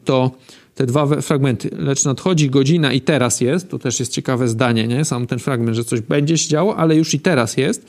to, 0.05 0.31
te 0.75 0.87
dwa 0.87 1.07
fragmenty. 1.07 1.71
Lecz 1.79 2.05
nadchodzi 2.05 2.51
godzina 2.51 2.93
i 2.93 3.01
teraz 3.01 3.41
jest, 3.41 3.71
to 3.71 3.79
też 3.79 4.01
jest 4.01 4.13
ciekawe 4.13 4.49
zdanie, 4.49 4.87
nie? 4.89 5.05
Sam 5.05 5.27
ten 5.27 5.39
fragment, 5.39 5.77
że 5.77 5.85
coś 5.85 6.01
będzie 6.01 6.39
się 6.39 6.49
działo, 6.49 6.77
ale 6.77 6.97
już 6.97 7.15
i 7.15 7.21
teraz 7.21 7.57
jest. 7.57 7.87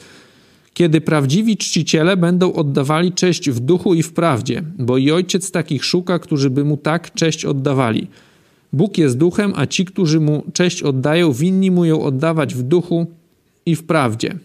Kiedy 0.73 1.01
prawdziwi 1.01 1.57
czciciele 1.57 2.17
będą 2.17 2.53
oddawali 2.53 3.11
cześć 3.11 3.49
w 3.49 3.59
duchu 3.59 3.93
i 3.93 4.03
w 4.03 4.13
prawdzie, 4.13 4.63
bo 4.79 4.97
i 4.97 5.11
ojciec 5.11 5.51
takich 5.51 5.85
szuka, 5.85 6.19
którzy 6.19 6.49
by 6.49 6.63
mu 6.63 6.77
tak 6.77 7.13
cześć 7.13 7.45
oddawali. 7.45 8.07
Bóg 8.73 8.97
jest 8.97 9.17
duchem, 9.17 9.53
a 9.55 9.65
ci, 9.67 9.85
którzy 9.85 10.19
mu 10.19 10.43
cześć 10.53 10.83
oddają, 10.83 11.33
winni 11.33 11.71
mu 11.71 11.85
ją 11.85 12.01
oddawać 12.01 12.55
w 12.55 12.63
duchu 12.63 13.07
i 13.65 13.75
w 13.75 13.83
prawdzie. 13.83 14.35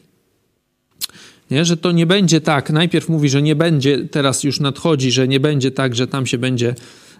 Nie? 1.51 1.65
Że 1.65 1.77
to 1.77 1.93
nie 1.93 2.07
będzie 2.07 2.41
tak, 2.41 2.71
najpierw 2.71 3.09
mówi, 3.09 3.29
że 3.29 3.43
nie 3.43 3.57
będzie, 3.57 4.09
teraz 4.09 4.45
już 4.45 4.61
nadchodzi, 4.61 5.13
że 5.13 5.29
nie 5.29 5.41
będzie 5.41 5.71
tak, 5.71 5.95
że 5.95 6.07
tam 6.07 6.27
się 6.27 6.39
będzie 6.39 6.75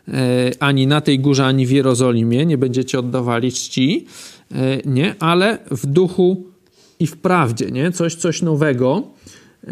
e, 0.09 0.51
ani 0.61 0.87
na 0.87 1.01
tej 1.01 1.19
górze, 1.19 1.47
ani 1.47 1.67
w 1.67 1.71
Jerozolimie, 1.71 2.47
nie 2.47 2.59
będziecie 2.59 2.99
oddawali 2.99 3.53
czci, 3.53 4.07
e, 4.53 4.57
nie? 4.85 5.15
ale 5.21 5.59
w 5.71 5.87
duchu 5.87 6.45
i 7.01 7.07
w 7.07 7.17
prawdzie, 7.17 7.71
nie? 7.71 7.93
Coś, 7.93 8.15
coś 8.15 8.43
nowego. 8.43 9.03
E, 9.65 9.71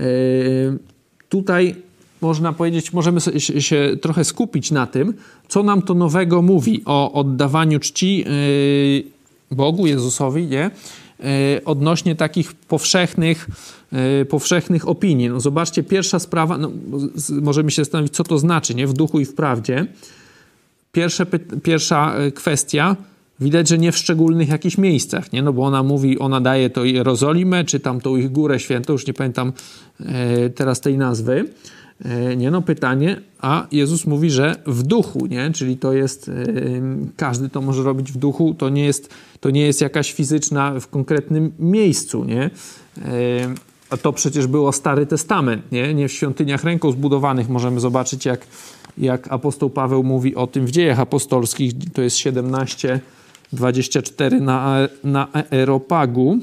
tutaj 1.29 1.75
można 2.21 2.53
powiedzieć, 2.53 2.93
możemy 2.93 3.21
się, 3.38 3.97
trochę 4.03 4.25
skupić 4.25 4.71
na 4.71 4.87
tym, 4.87 5.14
co 5.49 5.62
nam 5.62 5.83
to 5.83 5.95
nowego 5.95 6.43
mówi 6.43 6.83
o 6.85 7.12
oddawaniu 7.12 7.81
czci 7.81 8.25
Bogu, 9.51 9.87
Jezusowi, 9.87 10.47
nie? 10.47 10.71
E, 11.20 11.64
odnośnie 11.64 12.16
takich 12.16 12.53
powszechnych, 12.53 13.48
e, 13.92 14.24
powszechnych 14.24 14.88
opinii. 14.88 15.29
No 15.29 15.40
zobaczcie, 15.40 15.83
pierwsza 15.83 16.18
sprawa, 16.18 16.59
no, 16.59 16.70
możemy 17.42 17.70
się 17.70 17.85
zastanowić, 17.85 18.14
co 18.14 18.24
to 18.24 18.38
znaczy, 18.38 18.74
nie? 18.74 18.87
W 18.87 18.92
duchu 18.92 19.20
i 19.20 19.24
w 19.24 19.35
prawdzie. 19.35 19.87
Pierwsze, 20.92 21.27
pierwsza 21.62 22.14
e, 22.14 22.33
kwestia, 22.33 22.96
widać, 23.40 23.68
że 23.68 23.79
nie 23.79 23.92
w 23.92 23.98
szczególnych 23.98 24.48
jakichś 24.48 24.79
miejscach, 24.79 25.33
nie? 25.33 25.42
No 25.42 25.53
bo 25.53 25.62
ona 25.62 25.83
mówi, 25.83 26.18
ona 26.18 26.40
daje 26.40 26.70
to 26.70 26.85
Jerozolimę, 26.85 27.64
czy 27.64 27.81
tam 27.81 28.00
tą 28.00 28.16
ich 28.16 28.33
Górę 28.33 28.61
Świętą, 28.61 28.92
już 28.92 29.07
nie 29.07 29.14
pamiętam 29.14 29.53
teraz 30.55 30.81
tej 30.81 30.98
nazwy. 30.98 31.48
Nie 32.37 32.50
no, 32.50 32.62
pytanie, 32.62 33.20
a 33.40 33.66
Jezus 33.72 34.07
mówi, 34.07 34.30
że 34.30 34.57
w 34.66 34.83
duchu, 34.83 35.26
nie? 35.26 35.50
Czyli 35.50 35.76
to 35.76 35.92
jest, 35.92 36.30
każdy 37.16 37.48
to 37.48 37.61
może 37.61 37.83
robić 37.83 38.12
w 38.12 38.16
duchu, 38.16 38.54
to 38.54 38.68
nie 38.68 38.85
jest 38.85 39.14
to 39.44 39.50
nie 39.50 39.66
jest 39.66 39.80
jakaś 39.80 40.12
fizyczna 40.12 40.80
w 40.80 40.88
konkretnym 40.88 41.52
miejscu, 41.59 42.24
nie? 42.24 42.50
A 43.90 43.96
to 43.96 44.12
przecież 44.12 44.46
było 44.46 44.72
Stary 44.72 45.07
Testament, 45.07 45.72
nie? 45.72 45.94
Nie 45.94 46.09
w 46.09 46.12
świątyniach 46.12 46.64
ręką 46.64 46.92
zbudowanych 46.92 47.48
możemy 47.48 47.80
zobaczyć, 47.80 48.24
jak, 48.24 48.46
jak 48.98 49.33
apostoł 49.33 49.70
Paweł 49.70 50.04
mówi 50.04 50.35
o 50.35 50.46
tym 50.46 50.66
w 50.66 50.70
dziejach 50.70 51.00
apostolskich. 51.00 51.72
To 51.92 52.02
jest 52.02 52.16
17, 52.16 53.00
24 53.52 54.40
na, 54.40 54.88
na 55.04 55.28
Aeropagu. 55.33 56.38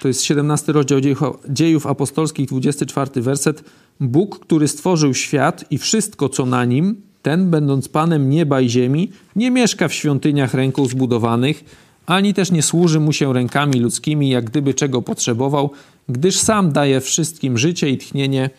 To 0.00 0.08
jest 0.08 0.22
17 0.22 0.72
rozdział 0.72 1.00
dziejów, 1.48 1.86
apostolskich, 1.86 2.48
24 2.48 3.22
werset. 3.22 3.64
Bóg, 4.00 4.38
który 4.38 4.68
stworzył 4.68 5.14
świat 5.14 5.64
i 5.70 5.78
wszystko, 5.78 6.28
co 6.28 6.46
na 6.46 6.64
nim, 6.64 7.02
ten, 7.22 7.50
będąc 7.50 7.88
Panem 7.88 8.30
nieba 8.30 8.60
i 8.60 8.68
ziemi, 8.68 9.10
nie 9.36 9.50
mieszka 9.50 9.88
w 9.88 9.94
świątyniach 9.94 10.54
ręką 10.54 10.86
zbudowanych, 10.86 11.64
ani 12.06 12.34
też 12.34 12.50
nie 12.50 12.62
służy 12.62 13.00
mu 13.00 13.12
się 13.12 13.32
rękami 13.32 13.80
ludzkimi, 13.80 14.28
jak 14.28 14.44
gdyby 14.44 14.74
czego 14.74 15.02
potrzebował, 15.02 15.70
gdyż 16.08 16.36
sam 16.36 16.72
daje 16.72 17.00
wszystkim 17.00 17.58
życie 17.58 17.90
i 17.90 17.98
tchnienie 17.98 18.50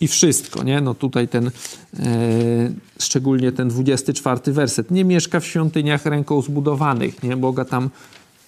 i 0.00 0.08
wszystko, 0.08 0.62
nie? 0.62 0.80
No 0.80 0.94
tutaj 0.94 1.28
ten, 1.28 1.46
e, 1.46 1.50
szczególnie 3.00 3.52
ten 3.52 3.68
24 3.68 4.52
werset. 4.52 4.90
Nie 4.90 5.04
mieszka 5.04 5.40
w 5.40 5.46
świątyniach 5.46 6.06
ręką 6.06 6.42
zbudowanych, 6.42 7.22
nie? 7.22 7.36
Boga 7.36 7.64
tam 7.64 7.90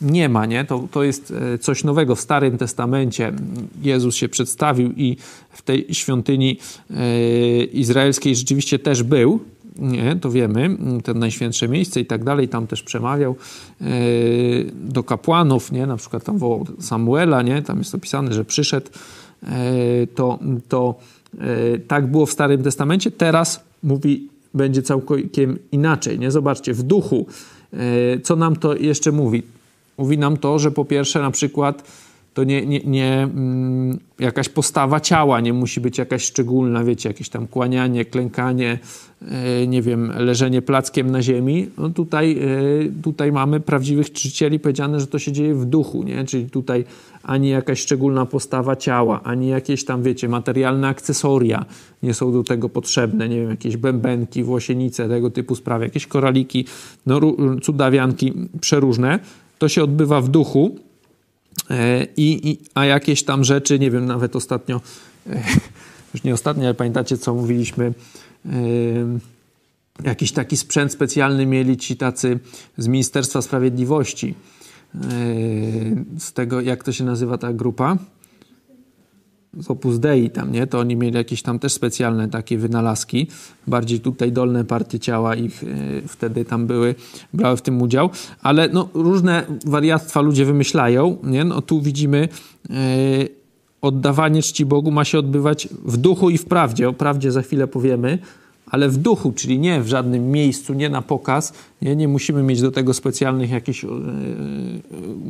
nie 0.00 0.28
ma, 0.28 0.46
nie? 0.46 0.64
To, 0.64 0.88
to 0.90 1.02
jest 1.02 1.32
e, 1.54 1.59
coś 1.59 1.85
nowego. 1.85 2.14
W 2.14 2.20
Starym 2.20 2.59
Testamencie. 2.59 3.32
Jezus 3.82 4.14
się 4.14 4.28
przedstawił 4.28 4.92
i 4.96 5.16
w 5.50 5.62
tej 5.62 5.87
świątyni 5.94 6.59
e, 6.90 7.64
izraelskiej 7.64 8.37
rzeczywiście 8.37 8.78
też 8.78 9.02
był, 9.02 9.40
nie, 9.78 10.16
to 10.16 10.30
wiemy, 10.30 10.76
to 11.04 11.14
najświętsze 11.14 11.68
miejsce 11.68 12.00
i 12.00 12.06
tak 12.06 12.24
dalej, 12.24 12.48
tam 12.48 12.66
też 12.66 12.82
przemawiał 12.82 13.37
e, 13.80 13.85
do 14.74 15.02
kapłanów, 15.02 15.72
nie, 15.72 15.87
na 15.87 15.96
przykład 15.96 16.24
tam 16.24 16.38
wołał 16.38 16.66
Samuela, 16.80 17.42
nie, 17.42 17.62
tam 17.62 17.78
jest 17.78 17.94
opisane, 17.94 18.32
że 18.32 18.44
przyszedł, 18.44 18.87
to, 20.14 20.38
to 20.68 20.94
tak 21.88 22.06
było 22.06 22.26
w 22.26 22.32
Starym 22.32 22.62
Testamencie, 22.62 23.11
teraz 23.11 23.64
mówi, 23.82 24.28
będzie 24.54 24.82
całkiem 24.82 25.59
inaczej, 25.72 26.18
nie, 26.18 26.30
zobaczcie, 26.30 26.74
w 26.74 26.82
duchu, 26.82 27.26
co 28.22 28.37
nam 28.37 28.56
to 28.56 28.76
jeszcze 28.76 29.12
mówi? 29.12 29.42
Mówi 29.98 30.18
nam 30.18 30.37
to, 30.37 30.59
że 30.59 30.70
po 30.70 30.85
pierwsze 30.85 31.20
na 31.20 31.30
przykład 31.30 31.82
to 32.37 32.44
nie, 32.44 32.66
nie, 32.66 32.80
nie 32.80 33.22
mm, 33.22 33.98
jakaś 34.18 34.48
postawa 34.48 35.00
ciała 35.00 35.40
nie 35.40 35.52
musi 35.52 35.80
być 35.80 35.98
jakaś 35.98 36.24
szczególna, 36.24 36.85
wiecie, 36.85 37.09
jakieś 37.09 37.28
tam 37.28 37.46
kłanianie, 37.46 38.04
klękanie, 38.04 38.78
e, 39.22 39.66
nie 39.66 39.82
wiem, 39.82 40.12
leżenie 40.16 40.62
plackiem 40.62 41.11
na 41.11 41.22
ziemi. 41.22 41.68
No 41.78 41.90
tutaj, 41.90 42.38
e, 42.38 43.02
tutaj 43.02 43.32
mamy 43.32 43.61
prawdziwych 43.61 44.12
czcicieli 44.12 44.61
powiedziane, 44.61 45.00
że 45.00 45.06
to 45.06 45.18
się 45.18 45.32
dzieje 45.32 45.54
w 45.54 45.64
duchu, 45.64 46.02
nie? 46.02 46.24
Czyli 46.24 46.50
tutaj 46.50 46.85
ani 47.22 47.48
jakaś 47.48 47.80
szczególna 47.80 48.26
postawa 48.26 48.76
ciała, 48.76 49.20
ani 49.22 49.48
jakieś 49.48 49.85
tam, 49.85 50.02
wiecie, 50.02 50.28
materialne 50.28 50.88
akcesoria 50.88 51.64
nie 52.02 52.14
są 52.14 52.32
do 52.32 52.42
tego 52.42 52.68
potrzebne, 52.68 53.28
nie 53.28 53.37
wiem, 53.37 53.50
jakieś 53.50 53.76
bębenki, 53.76 54.44
włosienice, 54.44 55.09
tego 55.09 55.30
typu 55.30 55.54
sprawy, 55.54 55.85
jakieś 55.85 56.06
koraliki, 56.06 56.64
no, 57.06 57.20
cudawianki 57.62 58.32
przeróżne 58.61 59.18
to 59.59 59.69
się 59.69 59.85
odbywa 59.85 60.21
w 60.21 60.29
duchu, 60.29 60.79
e, 61.71 62.07
i, 62.16 62.51
i, 62.51 62.59
a 62.75 62.85
jakieś 62.85 63.25
tam 63.25 63.45
rzeczy, 63.45 63.79
nie 63.79 63.90
wiem, 63.90 64.07
nawet 64.07 64.37
ostatnio, 64.37 64.81
e, 65.31 65.42
już 66.14 66.23
nie 66.25 66.35
ostatnio, 66.35 66.64
ale 66.64 66.75
pamiętacie, 66.75 67.19
co 67.19 67.35
mówiliśmy, 67.35 67.95
e, 68.47 68.51
jakiś 70.05 70.33
taki 70.33 70.57
sprzęt 70.57 70.92
specjalny 70.92 71.47
mieli 71.47 71.77
ci 71.77 71.97
tacy 71.97 72.38
z 72.79 72.88
Ministerstwa 72.88 73.42
Sprawiedliwości. 73.42 74.35
Z 76.19 76.33
tego, 76.33 76.61
jak 76.61 76.85
to 76.85 76.92
się 76.92 77.05
nazywa 77.05 77.38
ta 77.38 77.53
grupa? 77.53 77.97
Z 79.61 79.71
Opus 79.71 79.99
Dei 79.99 80.31
tam, 80.31 80.53
nie? 80.53 80.66
To 80.66 80.79
oni 80.79 80.97
mieli 80.97 81.16
jakieś 81.16 81.42
tam 81.42 81.59
też 81.59 81.73
specjalne 81.73 82.29
takie 82.29 82.59
wynalazki. 82.59 83.27
Bardziej 83.66 84.01
tutaj 84.01 84.33
dolne 84.33 84.64
partie 84.64 85.01
ciała 85.01 85.35
ich 85.35 85.62
y, 85.62 86.03
wtedy 86.09 86.45
tam 86.45 86.66
były, 86.66 86.95
brały 87.33 87.57
w 87.57 87.62
tym 87.62 87.83
udział. 87.83 88.11
Ale 88.42 88.69
no, 88.69 88.88
różne 88.95 89.45
wariactwa 89.66 90.21
ludzie 90.21 90.45
wymyślają, 90.45 91.16
nie? 91.23 91.45
No 91.45 91.62
tu 91.62 91.81
widzimy 91.81 92.29
y, 92.71 93.29
oddawanie 93.83 94.42
czci 94.42 94.66
Bogu 94.66 94.90
ma 94.90 95.05
się 95.05 95.19
odbywać 95.19 95.69
w 95.85 95.97
duchu 95.97 96.31
i 96.31 96.38
w 96.38 96.45
prawdzie. 96.45 96.88
O 96.88 96.92
prawdzie 96.92 97.33
za 97.33 97.42
chwilę 97.42 97.66
powiemy. 97.66 98.19
ale 98.66 98.88
w 98.88 98.97
duchu, 98.97 99.33
czyli 99.33 99.59
nie 99.59 99.81
w 99.81 99.88
żadnym 99.88 100.31
miejscu, 100.31 100.75
nie 100.75 100.88
na 100.88 101.03
pokaz. 101.03 101.53
Nie, 101.83 101.97
nie 101.97 102.09
musimy 102.09 102.42
mieć 102.42 102.61
do 102.61 102.71
tego 102.71 102.95
specjalnych 102.95 103.51
jakichś, 103.51 103.83
yy, 103.83 103.90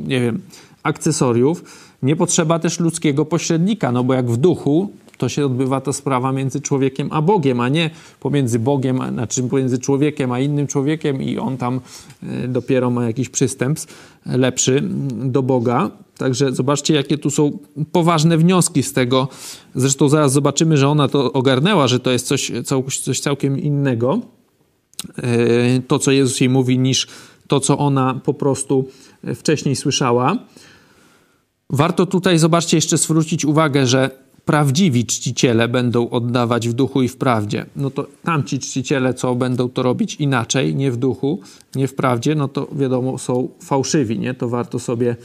nie 0.07 0.21
wiem, 0.21 0.41
akcesoriów. 0.87 1.65
Nie 2.03 2.17
potrzeba 2.17 2.59
też 2.59 2.81
ludzkiego 2.81 3.25
pośrednika, 3.25 3.93
no 3.93 4.05
bo 4.05 4.15
jak 4.15 4.31
w 4.31 4.37
duchu, 4.37 4.91
to 5.19 5.29
się 5.29 5.47
odbywa 5.47 5.81
ta 5.81 5.93
sprawa 5.93 6.33
między 6.33 6.61
człowiekiem 6.61 7.09
a 7.13 7.23
Bogiem, 7.23 7.61
a 7.61 7.69
nie 7.69 7.91
pomiędzy 8.21 8.59
Bogiem, 8.59 9.01
znaczy 9.13 9.43
pomiędzy 9.43 9.79
człowiekiem 9.79 10.33
a 10.33 10.41
innym 10.41 10.67
człowiekiem 10.67 11.23
i 11.23 11.39
on 11.39 11.57
tam 11.57 11.81
e, 12.23 12.49
dopiero 12.49 12.91
ma 12.91 13.07
jakiś 13.07 13.29
przystęp 13.29 13.79
lepszy 14.27 14.83
do 15.15 15.43
Boga. 15.43 15.91
Także 16.19 16.53
zobaczcie, 16.53 16.95
jakie 16.95 17.19
tu 17.19 17.31
są 17.31 17.59
poważne 17.93 18.39
wnioski 18.39 18.83
z 18.83 18.93
tego. 18.93 19.29
Zresztą 19.75 20.09
zaraz 20.09 20.33
zobaczymy, 20.33 20.77
że 20.77 20.89
ona 20.89 21.09
to 21.09 21.33
ogarnęła, 21.33 21.89
że 21.89 22.01
to 22.01 22.11
jest 22.11 22.27
coś, 22.27 22.53
coś 23.03 23.21
całkiem 23.21 23.59
innego, 23.59 24.21
e, 25.19 25.23
to 25.89 25.99
co 25.99 26.11
Jezus 26.11 26.41
jej 26.41 26.51
mówi, 26.51 26.79
niż 26.79 27.07
to, 27.49 27.61
co 27.61 27.79
ona 27.79 28.21
po 28.25 28.35
prostu 28.35 28.89
wcześniej 29.35 29.77
słyszała. 29.77 30.37
Warto 31.71 32.07
tutaj, 32.07 32.39
zobaczcie, 32.39 32.77
jeszcze 32.77 32.99
zwrócić 32.99 33.45
uwagę, 33.45 33.87
że 33.87 34.27
prawdziwi 34.45 35.07
czciciele 35.07 35.69
będą 35.69 36.11
oddawać 36.11 36.69
w 36.69 36.73
duchu 36.73 37.03
i 37.03 37.09
w 37.09 37.17
prawdzie. 37.17 37.67
No 37.77 37.91
to 37.91 38.07
tamci 38.23 38.59
czciciele, 38.59 39.15
co 39.15 39.35
będą 39.35 39.69
to 39.69 39.83
robić 39.83 40.15
inaczej, 40.15 40.75
nie 40.75 40.91
w 40.91 40.97
duchu, 40.97 41.41
nie 41.75 41.89
w 41.89 41.95
prawdzie, 41.95 42.35
no 42.35 42.49
to 42.49 42.69
wiadomo, 42.73 43.19
są 43.19 43.49
fałszywi, 43.61 44.19
nie? 44.19 44.35
To 44.35 44.49
warto 44.49 44.79
sobie 44.79 45.17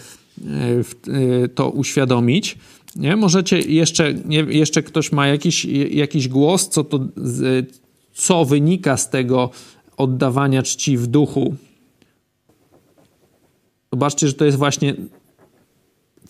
e, 0.45 1.43
e, 1.43 1.47
to 1.47 1.69
uświadomić. 1.69 2.57
Nie? 2.95 3.15
Możecie 3.15 3.59
jeszcze, 3.59 4.13
nie, 4.13 4.39
jeszcze 4.39 4.83
ktoś 4.83 5.11
ma 5.11 5.27
jakiś, 5.27 5.65
jakiś 5.91 6.27
głos, 6.27 6.69
co, 6.69 6.83
to, 6.83 6.99
co 8.13 8.45
wynika 8.45 8.97
z 8.97 9.09
tego 9.09 9.49
oddawania 9.97 10.63
czci 10.63 10.97
w 10.97 11.07
duchu. 11.07 11.55
Zobaczcie, 13.93 14.27
że 14.27 14.33
to 14.33 14.45
jest 14.45 14.57
właśnie 14.57 14.95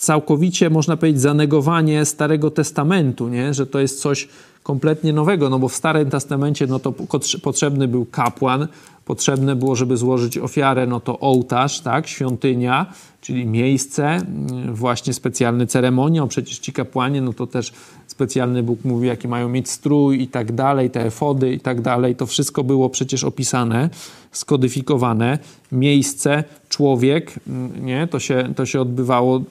całkowicie, 0.01 0.69
można 0.69 0.97
powiedzieć, 0.97 1.21
zanegowanie 1.21 2.05
Starego 2.05 2.51
Testamentu, 2.51 3.29
nie? 3.29 3.53
że 3.53 3.67
to 3.67 3.79
jest 3.79 4.01
coś 4.01 4.27
kompletnie 4.63 5.13
nowego, 5.13 5.49
no 5.49 5.59
bo 5.59 5.67
w 5.67 5.75
Starym 5.75 6.09
Testamencie 6.09 6.67
no 6.67 6.79
to 6.79 6.93
potrzebny 7.41 7.87
był 7.87 8.05
kapłan, 8.05 8.67
potrzebne 9.05 9.55
było, 9.55 9.75
żeby 9.75 9.97
złożyć 9.97 10.37
ofiarę, 10.37 10.87
no 10.87 10.99
to 10.99 11.19
ołtarz, 11.19 11.79
tak, 11.79 12.07
świątynia, 12.07 12.85
czyli 13.21 13.45
miejsce, 13.45 14.05
mm, 14.05 14.75
właśnie 14.75 15.13
specjalne 15.13 15.67
ceremonie, 15.67 16.27
przecież 16.27 16.59
ci 16.59 16.73
kapłani, 16.73 17.21
no 17.21 17.33
to 17.33 17.47
też 17.47 17.73
specjalny 18.21 18.63
Bóg 18.63 18.85
mówi, 18.85 19.07
jaki 19.07 19.27
mają 19.27 19.49
mieć 19.49 19.69
strój 19.69 20.21
i 20.21 20.27
tak 20.27 20.51
dalej, 20.51 20.89
te 20.89 21.05
efody 21.05 21.53
i 21.53 21.59
tak 21.59 21.81
dalej, 21.81 22.15
to 22.15 22.25
wszystko 22.25 22.63
było 22.63 22.89
przecież 22.89 23.23
opisane, 23.23 23.89
skodyfikowane, 24.31 25.39
miejsce, 25.71 26.43
człowiek, 26.69 27.33
mm, 27.47 27.85
nie, 27.85 28.07
to 28.07 28.19
się, 28.19 28.53
to 28.55 28.65
się 28.65 28.81
odbywało, 28.81 29.41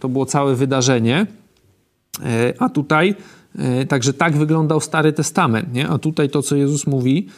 to 0.00 0.08
było 0.08 0.26
całe 0.26 0.54
wydarzenie, 0.54 1.26
e, 2.24 2.54
a 2.58 2.68
tutaj, 2.68 3.14
e, 3.58 3.86
także 3.86 4.12
tak 4.12 4.36
wyglądał 4.36 4.80
Stary 4.80 5.12
Testament, 5.12 5.72
nie, 5.74 5.88
a 5.88 5.98
tutaj 5.98 6.30
to, 6.30 6.42
co 6.42 6.56
Jezus 6.56 6.86
mówi, 6.86 7.28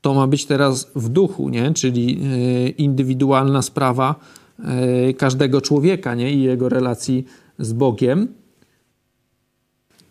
to 0.00 0.14
ma 0.14 0.26
być 0.26 0.46
teraz 0.46 0.90
w 0.96 1.08
duchu, 1.08 1.48
nie? 1.48 1.74
czyli 1.74 2.20
e, 2.22 2.68
indywidualna 2.68 3.62
sprawa 3.62 4.14
każdego 5.18 5.60
człowieka 5.60 6.14
nie? 6.14 6.32
i 6.32 6.42
jego 6.42 6.68
relacji 6.68 7.24
z 7.58 7.72
Bogiem. 7.72 8.28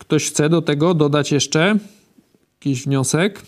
Ktoś 0.06 0.30
chce 0.30 0.48
do 0.48 0.62
tego 0.62 0.94
dodać 0.94 1.32
jeszcze 1.32 1.78
jakiś 2.54 2.84
wniosek? 2.84 3.42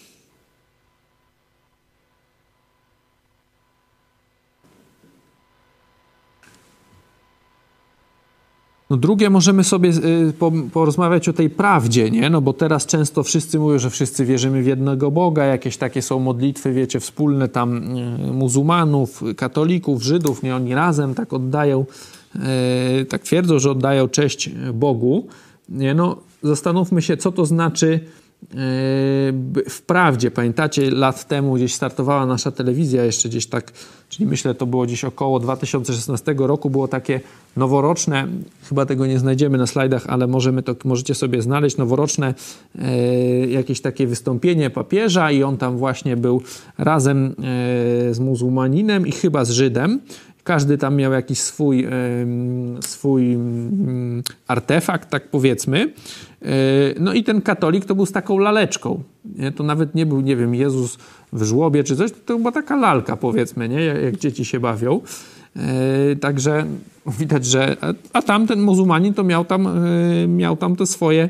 No 8.90 8.96
drugie, 8.96 9.30
możemy 9.30 9.64
sobie 9.64 9.90
y, 9.90 10.32
porozmawiać 10.72 11.28
o 11.28 11.32
tej 11.32 11.50
prawdzie, 11.50 12.10
nie? 12.10 12.30
No 12.30 12.40
bo 12.40 12.52
teraz 12.52 12.86
często 12.86 13.22
wszyscy 13.22 13.58
mówią, 13.58 13.78
że 13.78 13.90
wszyscy 13.90 14.24
wierzymy 14.24 14.62
w 14.62 14.66
jednego 14.66 15.10
Boga, 15.10 15.44
jakieś 15.44 15.76
takie 15.76 16.02
są 16.02 16.18
modlitwy, 16.18 16.72
wiecie, 16.72 17.00
wspólne 17.00 17.48
tam 17.48 17.96
y, 17.96 18.32
muzułmanów, 18.32 19.22
katolików, 19.36 20.02
Żydów, 20.02 20.42
nie? 20.42 20.56
Oni 20.56 20.74
razem 20.74 21.14
tak 21.14 21.32
oddają, 21.32 21.86
y, 23.00 23.04
tak 23.04 23.22
twierdzą, 23.22 23.58
że 23.58 23.70
oddają 23.70 24.08
cześć 24.08 24.50
Bogu, 24.74 25.26
nie? 25.68 25.94
No 25.94 26.27
zastanówmy 26.42 27.02
się, 27.02 27.16
co 27.16 27.32
to 27.32 27.46
znaczy 27.46 28.00
wprawdzie, 29.68 30.30
pamiętacie, 30.30 30.90
lat 30.90 31.28
temu 31.28 31.54
gdzieś 31.54 31.74
startowała 31.74 32.26
nasza 32.26 32.50
telewizja, 32.50 33.04
jeszcze 33.04 33.28
gdzieś 33.28 33.46
tak, 33.46 33.72
czyli 34.08 34.26
myślę, 34.26 34.54
to 34.54 34.66
było 34.66 34.86
gdzieś 34.86 35.04
około 35.04 35.40
2016 35.40 36.34
roku, 36.38 36.70
było 36.70 36.88
takie 36.88 37.20
noworoczne, 37.56 38.28
chyba 38.68 38.86
tego 38.86 39.06
nie 39.06 39.18
znajdziemy 39.18 39.58
na 39.58 39.66
slajdach, 39.66 40.06
ale 40.06 40.26
możemy 40.26 40.62
to, 40.62 40.76
możecie 40.84 41.14
sobie 41.14 41.42
znaleźć, 41.42 41.76
noworoczne 41.76 42.34
e, 42.78 42.96
jakieś 43.46 43.80
takie 43.80 44.06
wystąpienie 44.06 44.70
papieża 44.70 45.30
i 45.30 45.42
on 45.42 45.56
tam 45.56 45.76
właśnie 45.76 46.16
był 46.16 46.42
razem 46.78 47.26
e, 47.26 47.34
z 48.14 48.18
muzułmaninem 48.18 49.06
i 49.06 49.12
chyba 49.12 49.44
z 49.44 49.50
Żydem. 49.50 50.00
Każdy 50.48 50.78
tam 50.78 50.96
miał 50.96 51.12
jakiś 51.12 51.40
swój, 51.40 51.86
swój 52.80 53.34
mm, 53.34 54.22
artefakt, 54.46 55.10
tak 55.10 55.30
powiedzmy. 55.30 55.92
E, 56.42 56.48
no 57.00 57.12
i 57.12 57.24
ten 57.24 57.42
katolik 57.42 57.84
to 57.84 57.94
był 57.94 58.06
z 58.06 58.12
taką 58.12 58.38
laleczką. 58.38 59.02
Nie? 59.36 59.52
To 59.52 59.64
nawet 59.64 59.94
nie 59.94 60.06
był, 60.06 60.20
nie 60.20 60.36
wiem, 60.36 60.54
Jezus 60.54 60.98
w 61.32 61.42
żłobie 61.42 61.84
czy 61.84 61.96
coś, 61.96 62.10
to 62.26 62.38
była 62.38 62.52
taka 62.52 62.76
lalka, 62.76 63.16
powiedzmy, 63.16 63.68
nie? 63.68 63.80
Jak, 63.84 64.16
dzieci 64.16 64.44
się 64.44 64.60
bawią. 64.60 65.00
E, 65.56 66.16
także 66.16 66.66
widać, 67.18 67.46
że. 67.46 67.76
A 68.12 68.22
tamten 68.22 68.60
muzułmanin 68.60 69.14
to 69.14 69.24
miał 69.24 69.44
tam, 69.44 69.66
e, 69.66 70.28
miał 70.28 70.56
tam 70.56 70.76
te 70.76 70.86
swoje 70.86 71.28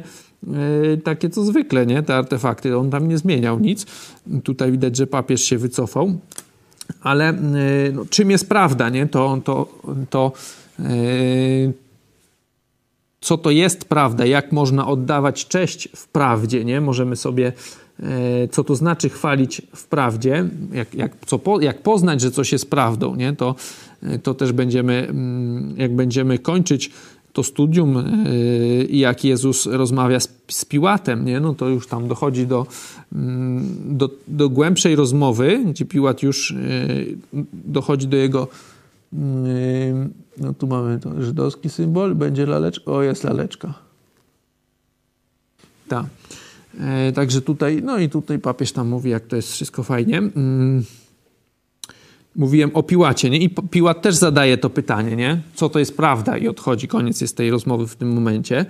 takie 1.04 1.30
co 1.30 1.44
zwykle, 1.44 1.86
nie? 1.86 2.02
Te 2.02 2.14
artefakty. 2.14 2.78
On 2.78 2.90
tam 2.90 3.08
nie 3.08 3.18
zmieniał 3.18 3.58
nic. 3.58 3.86
Tutaj 4.44 4.72
widać, 4.72 4.96
że 4.96 5.06
papież 5.06 5.42
się 5.42 5.58
wycofał. 5.58 6.18
Ale 7.02 7.32
no, 7.92 8.04
czym 8.10 8.30
jest 8.30 8.48
prawda, 8.48 8.88
nie? 8.88 9.06
To, 9.06 9.38
to, 9.44 9.68
to 10.10 10.32
co 13.20 13.38
to 13.38 13.50
jest 13.50 13.84
prawda, 13.84 14.26
jak 14.26 14.52
można 14.52 14.88
oddawać 14.88 15.46
cześć 15.46 15.88
w 15.96 16.08
prawdzie, 16.08 16.64
nie? 16.64 16.80
Możemy 16.80 17.16
sobie, 17.16 17.52
e, 18.00 18.48
co 18.48 18.64
to 18.64 18.74
znaczy 18.74 19.08
chwalić 19.08 19.62
w 19.74 19.86
prawdzie, 19.86 20.48
jak, 20.72 20.94
jak, 20.94 21.12
co 21.26 21.38
po, 21.38 21.60
jak 21.60 21.82
poznać, 21.82 22.20
że 22.20 22.30
coś 22.30 22.52
jest 22.52 22.70
prawdą, 22.70 23.14
nie? 23.14 23.32
To, 23.32 23.54
e, 24.02 24.18
to 24.18 24.34
też 24.34 24.52
będziemy, 24.52 25.06
mm, 25.08 25.74
jak 25.76 25.96
będziemy 25.96 26.38
kończyć 26.38 26.90
to 27.38 27.42
studium 27.42 27.96
e, 27.96 28.04
i 28.84 28.98
jak 28.98 29.24
Jezus 29.24 29.66
rozmawia 29.66 30.20
z, 30.20 30.28
z 30.48 30.64
Piłatem, 30.64 31.24
nie? 31.24 31.40
No 31.40 31.54
to 31.54 31.68
już 31.68 31.86
tam 31.86 32.08
dochodzi 32.08 32.46
do, 32.46 32.66
mm, 33.12 33.66
do, 33.98 34.10
do 34.28 34.48
głębszej 34.48 34.96
rozmowy, 34.96 35.64
gdzie 35.66 35.84
Piłat 35.84 36.22
już 36.22 36.54
dochodzi 37.52 38.06
do 38.08 38.16
jego 38.16 38.48
no 40.40 40.54
tu 40.58 40.66
mamy 40.66 41.00
to 41.00 41.22
żydowski 41.22 41.68
symbol, 41.68 42.14
będzie 42.14 42.46
laleczka. 42.46 42.92
O, 42.92 43.02
jest 43.02 43.24
laleczka. 43.24 43.74
Tak. 45.88 46.06
E, 46.80 47.12
także 47.12 47.42
tutaj, 47.42 47.82
no 47.82 47.98
i 47.98 48.08
tutaj 48.08 48.38
papież 48.38 48.72
tam 48.72 48.88
mówi, 48.88 49.10
jak 49.10 49.26
to 49.26 49.36
jest 49.36 49.52
wszystko 49.52 49.82
fajnie. 49.82 50.22
Mówiłem 52.38 52.70
o 52.74 52.82
Piłacie, 52.82 53.30
nie? 53.30 53.38
I 53.38 53.50
Piłat 53.50 54.02
też 54.02 54.14
zadaje 54.14 54.58
to 54.58 54.70
pytanie, 54.70 55.16
nie? 55.16 55.40
Co 55.54 55.68
to 55.68 55.78
jest 55.78 55.96
prawda? 55.96 56.36
I 56.36 56.48
odchodzi, 56.48 56.88
koniec 56.88 57.20
jest 57.20 57.36
tej 57.36 57.50
rozmowy 57.50 57.86
w 57.86 57.96
tym 57.96 58.12
momencie. 58.12 58.66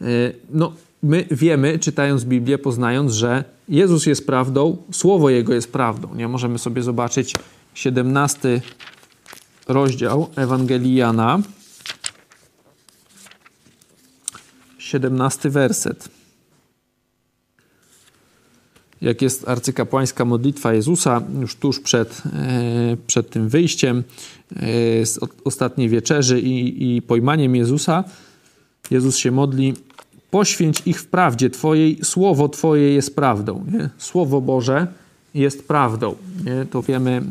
E, 0.00 0.04
no, 0.50 0.72
my 1.02 1.24
wiemy, 1.30 1.78
czytając 1.78 2.24
Biblię, 2.24 2.58
poznając, 2.58 3.12
że 3.12 3.44
Jezus 3.68 4.06
jest 4.06 4.26
prawdą, 4.26 4.76
Słowo 4.92 5.30
Jego 5.30 5.54
jest 5.54 5.72
prawdą, 5.72 6.14
nie? 6.14 6.28
Możemy 6.28 6.58
sobie 6.58 6.82
zobaczyć 6.82 7.34
17 7.74 8.60
rozdział 9.68 10.28
Ewangelii 10.36 10.94
Jana, 10.94 11.40
17 14.78 15.50
werset. 15.50 16.21
Jak 19.02 19.22
jest 19.22 19.48
arcykapłańska 19.48 20.24
modlitwa 20.24 20.74
Jezusa, 20.74 21.22
już 21.40 21.56
tuż 21.56 21.80
przed, 21.80 22.22
e, 22.32 22.96
przed 23.06 23.30
tym 23.30 23.48
wyjściem 23.48 24.02
e, 24.56 25.06
z 25.06 25.18
ostatniej 25.44 25.88
wieczerzy 25.88 26.40
i, 26.40 26.96
i 26.96 27.02
pojmaniem 27.02 27.56
Jezusa, 27.56 28.04
Jezus 28.90 29.16
się 29.16 29.30
modli: 29.30 29.74
Poświęć 30.30 30.82
ich 30.86 31.00
w 31.00 31.06
prawdzie 31.06 31.50
Twojej, 31.50 31.98
słowo 32.02 32.48
Twoje 32.48 32.94
jest 32.94 33.16
prawdą. 33.16 33.64
Nie? 33.72 33.90
Słowo 33.98 34.40
Boże 34.40 34.86
jest 35.34 35.68
prawdą. 35.68 36.14
Nie? 36.44 36.66
To 36.70 36.82
wiemy 36.82 37.22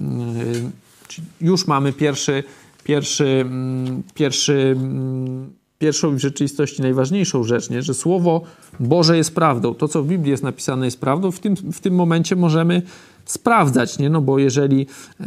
już 1.41 1.67
mamy 1.67 1.93
pierwszy, 1.93 2.43
pierwszy, 2.83 3.25
mm, 3.25 4.03
pierwszy 4.13 4.75
mm, 4.77 5.60
pierwszą 5.81 6.15
w 6.15 6.19
rzeczywistości 6.19 6.81
najważniejszą 6.81 7.43
rzecz, 7.43 7.69
nie? 7.69 7.81
że 7.81 7.93
Słowo 7.93 8.41
Boże 8.79 9.17
jest 9.17 9.35
prawdą. 9.35 9.73
To, 9.73 9.87
co 9.87 10.03
w 10.03 10.07
Biblii 10.07 10.31
jest 10.31 10.43
napisane, 10.43 10.85
jest 10.85 10.99
prawdą. 10.99 11.31
W 11.31 11.39
tym, 11.39 11.55
w 11.55 11.79
tym 11.79 11.95
momencie 11.95 12.35
możemy 12.35 12.81
sprawdzać, 13.25 13.99
nie? 13.99 14.09
No 14.09 14.21
bo 14.21 14.39
jeżeli 14.39 14.87
e, 15.19 15.25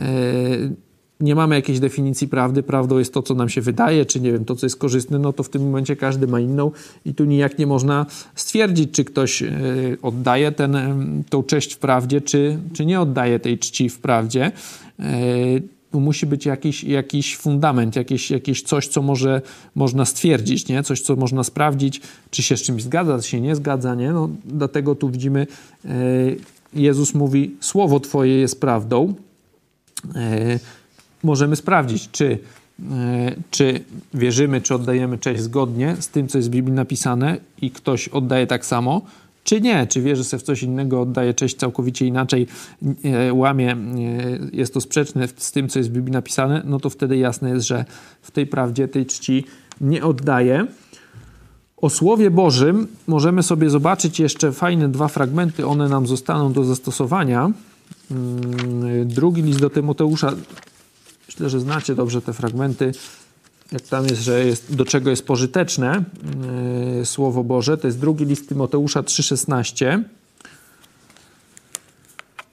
nie 1.21 1.35
mamy 1.35 1.55
jakiejś 1.55 1.81
definicji 1.81 2.29
prawdy, 2.29 2.63
prawdą 2.63 2.99
jest 2.99 3.15
to, 3.15 3.23
co 3.23 3.35
nam 3.35 3.49
się 3.49 3.61
wydaje, 3.61 4.07
czy 4.07 4.21
nie 4.21 4.33
wiem, 4.33 4.45
to, 4.45 4.57
co 4.57 4.67
jest 4.67 4.77
korzystne, 4.77 5.19
no 5.19 5.33
to 5.33 5.43
w 5.43 5.49
tym 5.49 5.63
momencie 5.63 5.97
każdy 5.97 6.27
ma 6.27 6.41
inną 6.41 6.71
i 7.05 7.15
tu 7.15 7.25
nijak 7.25 7.59
nie 7.59 7.67
można 7.67 8.07
stwierdzić, 8.35 8.91
czy 8.91 9.05
ktoś 9.05 9.43
e, 9.43 9.53
oddaje 10.03 10.53
ten, 10.53 10.77
tą 11.31 11.43
cześć 11.43 11.75
w 11.75 11.79
prawdzie, 11.79 12.21
czy, 12.21 12.59
czy 12.73 12.87
nie 12.87 13.01
oddaje 13.01 13.41
tej 13.41 13.59
czci 13.59 13.89
w 13.89 13.99
prawdzie. 13.99 14.53
E, 15.01 15.05
musi 16.01 16.27
być 16.27 16.47
jakiś, 16.47 16.85
jakiś 16.85 17.37
fundament, 17.37 17.97
jakieś, 17.97 18.31
jakieś 18.31 18.63
coś, 18.63 18.89
co 18.89 19.03
może, 19.03 19.43
można 19.75 20.05
stwierdzić, 20.05 20.69
nie? 20.69 20.83
coś, 20.83 21.01
co 21.01 21.17
można 21.17 21.45
sprawdzić, 21.45 22.01
czy 22.31 22.43
się 22.43 22.57
z 22.57 22.63
czymś 22.63 22.83
zgadza, 22.83 23.19
czy 23.19 23.29
się 23.29 23.41
nie 23.41 23.57
zgadza. 23.57 23.95
Nie? 23.95 24.13
No, 24.13 24.29
dlatego 24.45 24.95
tu 24.95 25.11
widzimy, 25.11 25.47
e, 25.85 25.89
Jezus 26.75 27.15
mówi, 27.15 27.57
słowo 27.61 28.01
Twoje 28.01 28.39
jest 28.39 28.61
prawdą. 28.61 29.15
E, 30.15 30.59
możemy 31.23 31.57
sprawdzić, 31.57 32.11
czy, 32.11 32.39
e, 32.93 33.35
czy 33.51 33.85
wierzymy, 34.15 34.61
czy 34.61 34.75
oddajemy 34.75 35.19
cześć 35.19 35.43
zgodnie 35.43 35.97
z 36.01 36.09
tym, 36.09 36.29
co 36.29 36.39
jest 36.39 36.49
w 36.49 36.53
Biblii 36.53 36.75
napisane 36.75 37.37
i 37.63 37.71
ktoś 37.71 38.09
oddaje 38.09 38.47
tak 38.47 38.67
samo, 38.67 39.03
czy 39.45 39.61
nie, 39.61 39.87
czy 39.87 40.01
wierzy 40.01 40.25
sobie 40.25 40.41
w 40.41 40.43
coś 40.43 40.63
innego, 40.63 41.01
oddaje 41.01 41.35
cześć 41.35 41.57
całkowicie 41.57 42.07
inaczej, 42.07 42.47
e, 43.05 43.33
łamie, 43.33 43.73
e, 43.73 43.77
jest 44.53 44.75
to 44.75 44.81
sprzeczne 44.81 45.29
z 45.37 45.53
tym, 45.53 45.69
co 45.69 45.79
jest 45.79 45.91
w 45.91 45.93
Biblii 45.93 46.13
napisane, 46.13 46.63
no 46.65 46.81
to 46.81 46.91
wtedy 46.91 47.17
jasne 47.17 47.51
jest, 47.51 47.67
że 47.67 47.85
w 48.23 48.31
tej 48.31 48.47
prawdzie, 48.47 48.89
tej 48.89 49.07
czci 49.07 49.45
nie 49.81 50.05
oddaje. 50.05 50.67
O 51.77 51.91
Słowie 51.91 52.31
Bożym 52.31 52.87
możemy 53.07 53.43
sobie 53.43 53.71
zobaczyć 53.71 54.21
jeszcze 54.21 54.53
fajne 54.53 54.89
dwa 54.89 55.09
fragmenty, 55.09 55.67
one 55.67 55.89
nam 55.89 56.07
zostaną 56.07 56.53
do 56.53 56.65
zastosowania. 56.65 57.51
Mm, 58.11 59.09
drugi 59.09 59.43
list 59.43 59.61
do 59.61 59.71
Tymoteusza, 59.71 60.33
myślę, 61.29 61.51
że 61.51 61.61
znacie 61.61 61.95
dobrze 61.95 62.23
te 62.23 62.33
fragmenty 62.33 62.93
jak 63.73 63.83
tam 63.83 64.05
jest, 64.05 64.23
że 64.23 64.45
jest, 64.45 64.75
do 64.75 64.85
czego 64.85 65.11
jest 65.11 65.27
pożyteczne 65.27 66.05
yy, 66.99 67.07
Słowo 67.07 67.45
Boże, 67.45 67.79
to 67.79 67.87
jest 67.87 68.01
drugi 68.01 68.25
list 68.25 68.49
Tymoteusza 68.49 69.03
3,16. 69.03 70.03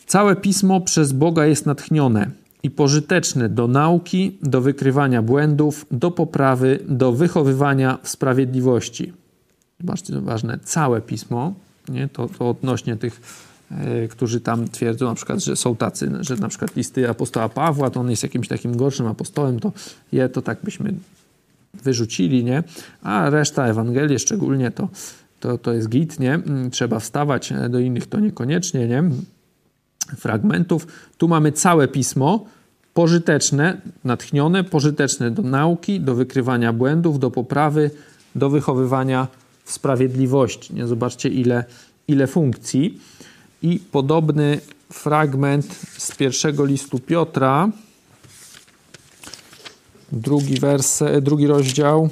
Całe 0.07 0.35
pismo 0.35 0.81
przez 0.81 1.11
Boga 1.11 1.45
jest 1.45 1.65
natchnione 1.65 2.31
i 2.63 2.69
pożyteczne 2.69 3.49
do 3.49 3.67
nauki, 3.67 4.37
do 4.41 4.61
wykrywania 4.61 5.21
błędów, 5.21 5.85
do 5.91 6.11
poprawy, 6.11 6.79
do 6.87 7.11
wychowywania 7.11 7.97
w 8.03 8.09
sprawiedliwości. 8.09 9.13
Zobaczcie, 9.79 10.13
to 10.13 10.21
ważne, 10.21 10.59
całe 10.63 11.01
pismo, 11.01 11.53
nie? 11.89 12.07
To, 12.07 12.29
to 12.29 12.49
odnośnie 12.49 12.95
tych 12.95 13.21
którzy 14.09 14.41
tam 14.41 14.67
twierdzą 14.67 15.05
na 15.05 15.15
przykład, 15.15 15.39
że 15.39 15.55
są 15.55 15.75
tacy, 15.75 16.11
że 16.19 16.35
na 16.35 16.47
przykład 16.47 16.75
listy 16.75 17.09
apostoła 17.09 17.49
Pawła, 17.49 17.89
to 17.89 17.99
on 17.99 18.09
jest 18.09 18.23
jakimś 18.23 18.47
takim 18.47 18.77
gorszym 18.77 19.07
apostołem, 19.07 19.59
to 19.59 19.71
je 20.11 20.29
to 20.29 20.41
tak 20.41 20.57
byśmy 20.63 20.93
wyrzucili, 21.73 22.43
nie? 22.43 22.63
A 23.01 23.29
reszta 23.29 23.67
Ewangelii 23.67 24.19
szczególnie 24.19 24.71
to, 24.71 24.89
to, 25.39 25.57
to 25.57 25.73
jest 25.73 25.89
git, 25.89 26.19
nie? 26.19 26.33
Mm, 26.33 26.71
trzeba 26.71 26.99
wstawać 26.99 27.51
e, 27.51 27.69
do 27.69 27.79
innych, 27.79 28.07
to 28.07 28.19
niekoniecznie, 28.19 28.87
nie? 28.87 29.03
Fragmentów. 30.17 30.87
Tu 31.17 31.27
mamy 31.27 31.51
całe 31.51 31.87
pismo, 31.87 32.45
pożyteczne, 32.93 33.81
natchnione, 34.03 34.63
pożyteczne 34.63 35.31
do 35.31 35.41
nauki, 35.41 35.99
do 35.99 36.15
wykrywania 36.15 36.73
błędów, 36.73 37.19
do 37.19 37.31
poprawy, 37.31 37.91
do 38.35 38.49
wychowywania 38.49 39.27
w 39.63 39.71
sprawiedliwości. 39.71 40.73
Nie? 40.73 40.87
Zobaczcie, 40.87 41.29
ile, 41.29 41.63
ile 42.07 42.27
funkcji. 42.27 42.99
I 43.61 43.79
podobny 43.79 44.59
fragment 44.91 45.75
z 45.97 46.15
pierwszego 46.15 46.65
listu 46.65 46.99
Piotra, 46.99 47.69
drugi, 50.11 50.59
werse, 50.59 51.21
drugi 51.21 51.47
rozdział, 51.47 52.09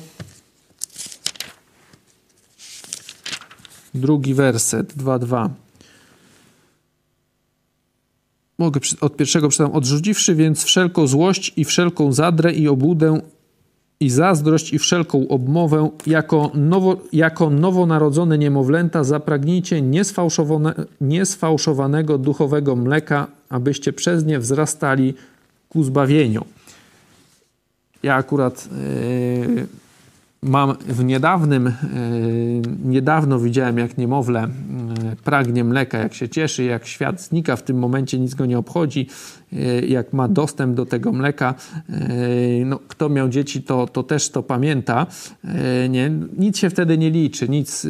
drugi 3.93 4.33
werset, 4.33 4.97
2.2. 4.97 5.49
Mogę 8.57 8.79
od 9.01 9.17
pierwszego 9.17 9.49
przeczytam. 9.49 9.75
Odrzuciwszy 9.75 10.35
więc 10.35 10.63
wszelką 10.63 11.07
złość 11.07 11.53
i 11.55 11.65
wszelką 11.65 12.13
zadrę 12.13 12.53
i 12.53 12.67
obłudę 12.67 13.21
i 13.99 14.09
zazdrość 14.09 14.73
i 14.73 14.79
wszelką 14.79 15.27
obmowę, 15.27 15.89
jako, 16.07 16.51
nowo, 16.53 16.97
jako 17.13 17.49
nowonarodzone 17.49 18.38
niemowlęta 18.38 19.03
zapragnijcie 19.03 19.81
niesfałszowane, 19.81 20.73
niesfałszowanego 21.01 22.17
duchowego 22.17 22.75
mleka, 22.75 23.27
abyście 23.49 23.93
przez 23.93 24.25
nie 24.25 24.39
wzrastali 24.39 25.13
ku 25.69 25.83
zbawieniu. 25.83 26.45
Ja 28.03 28.15
akurat 28.15 28.69
yy, 29.47 29.67
mam 30.41 30.75
w 30.78 31.04
niedawnym, 31.04 31.65
yy, 31.65 31.71
niedawno 32.84 33.39
widziałem 33.39 33.78
jak 33.78 33.97
niemowlę 33.97 34.47
yy, 35.04 35.15
pragnie 35.15 35.63
mleka, 35.63 35.97
jak 35.97 36.13
się 36.13 36.30
cieszy, 36.30 36.63
jak 36.63 36.86
świat 36.86 37.21
znika, 37.21 37.56
w 37.56 37.63
tym 37.63 37.80
momencie 37.80 38.19
nic 38.19 38.36
go 38.36 38.45
nie 38.45 38.58
obchodzi, 38.58 39.08
yy, 39.52 39.88
jak 39.88 40.13
ma 40.13 40.28
dostęp 40.28 40.75
do 40.75 40.86
tego 40.86 41.12
mleka. 41.12 41.56
No, 42.65 42.80
kto 42.88 43.10
miał 43.10 43.30
dzieci, 43.30 43.63
to, 43.63 43.88
to 43.88 44.04
też 44.04 44.30
to 44.30 44.43
pamięta. 44.43 45.06
Nie? 45.89 46.12
Nic 46.38 46.58
się 46.58 46.69
wtedy 46.69 46.97
nie 46.97 47.10
liczy, 47.10 47.49
nic, 47.49 47.88